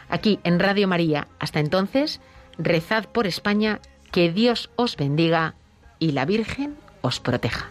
aquí 0.09 0.39
en 0.45 0.61
Radio 0.61 0.87
María. 0.87 1.29
Hasta 1.39 1.61
entonces, 1.61 2.21
rezad 2.59 3.07
por 3.07 3.27
España, 3.27 3.81
que 4.13 4.31
Dios 4.31 4.71
os 4.77 4.97
bendiga 4.97 5.55
y 5.99 6.13
la 6.13 6.25
Virgen 6.27 6.77
os 7.01 7.21
proteja. 7.21 7.71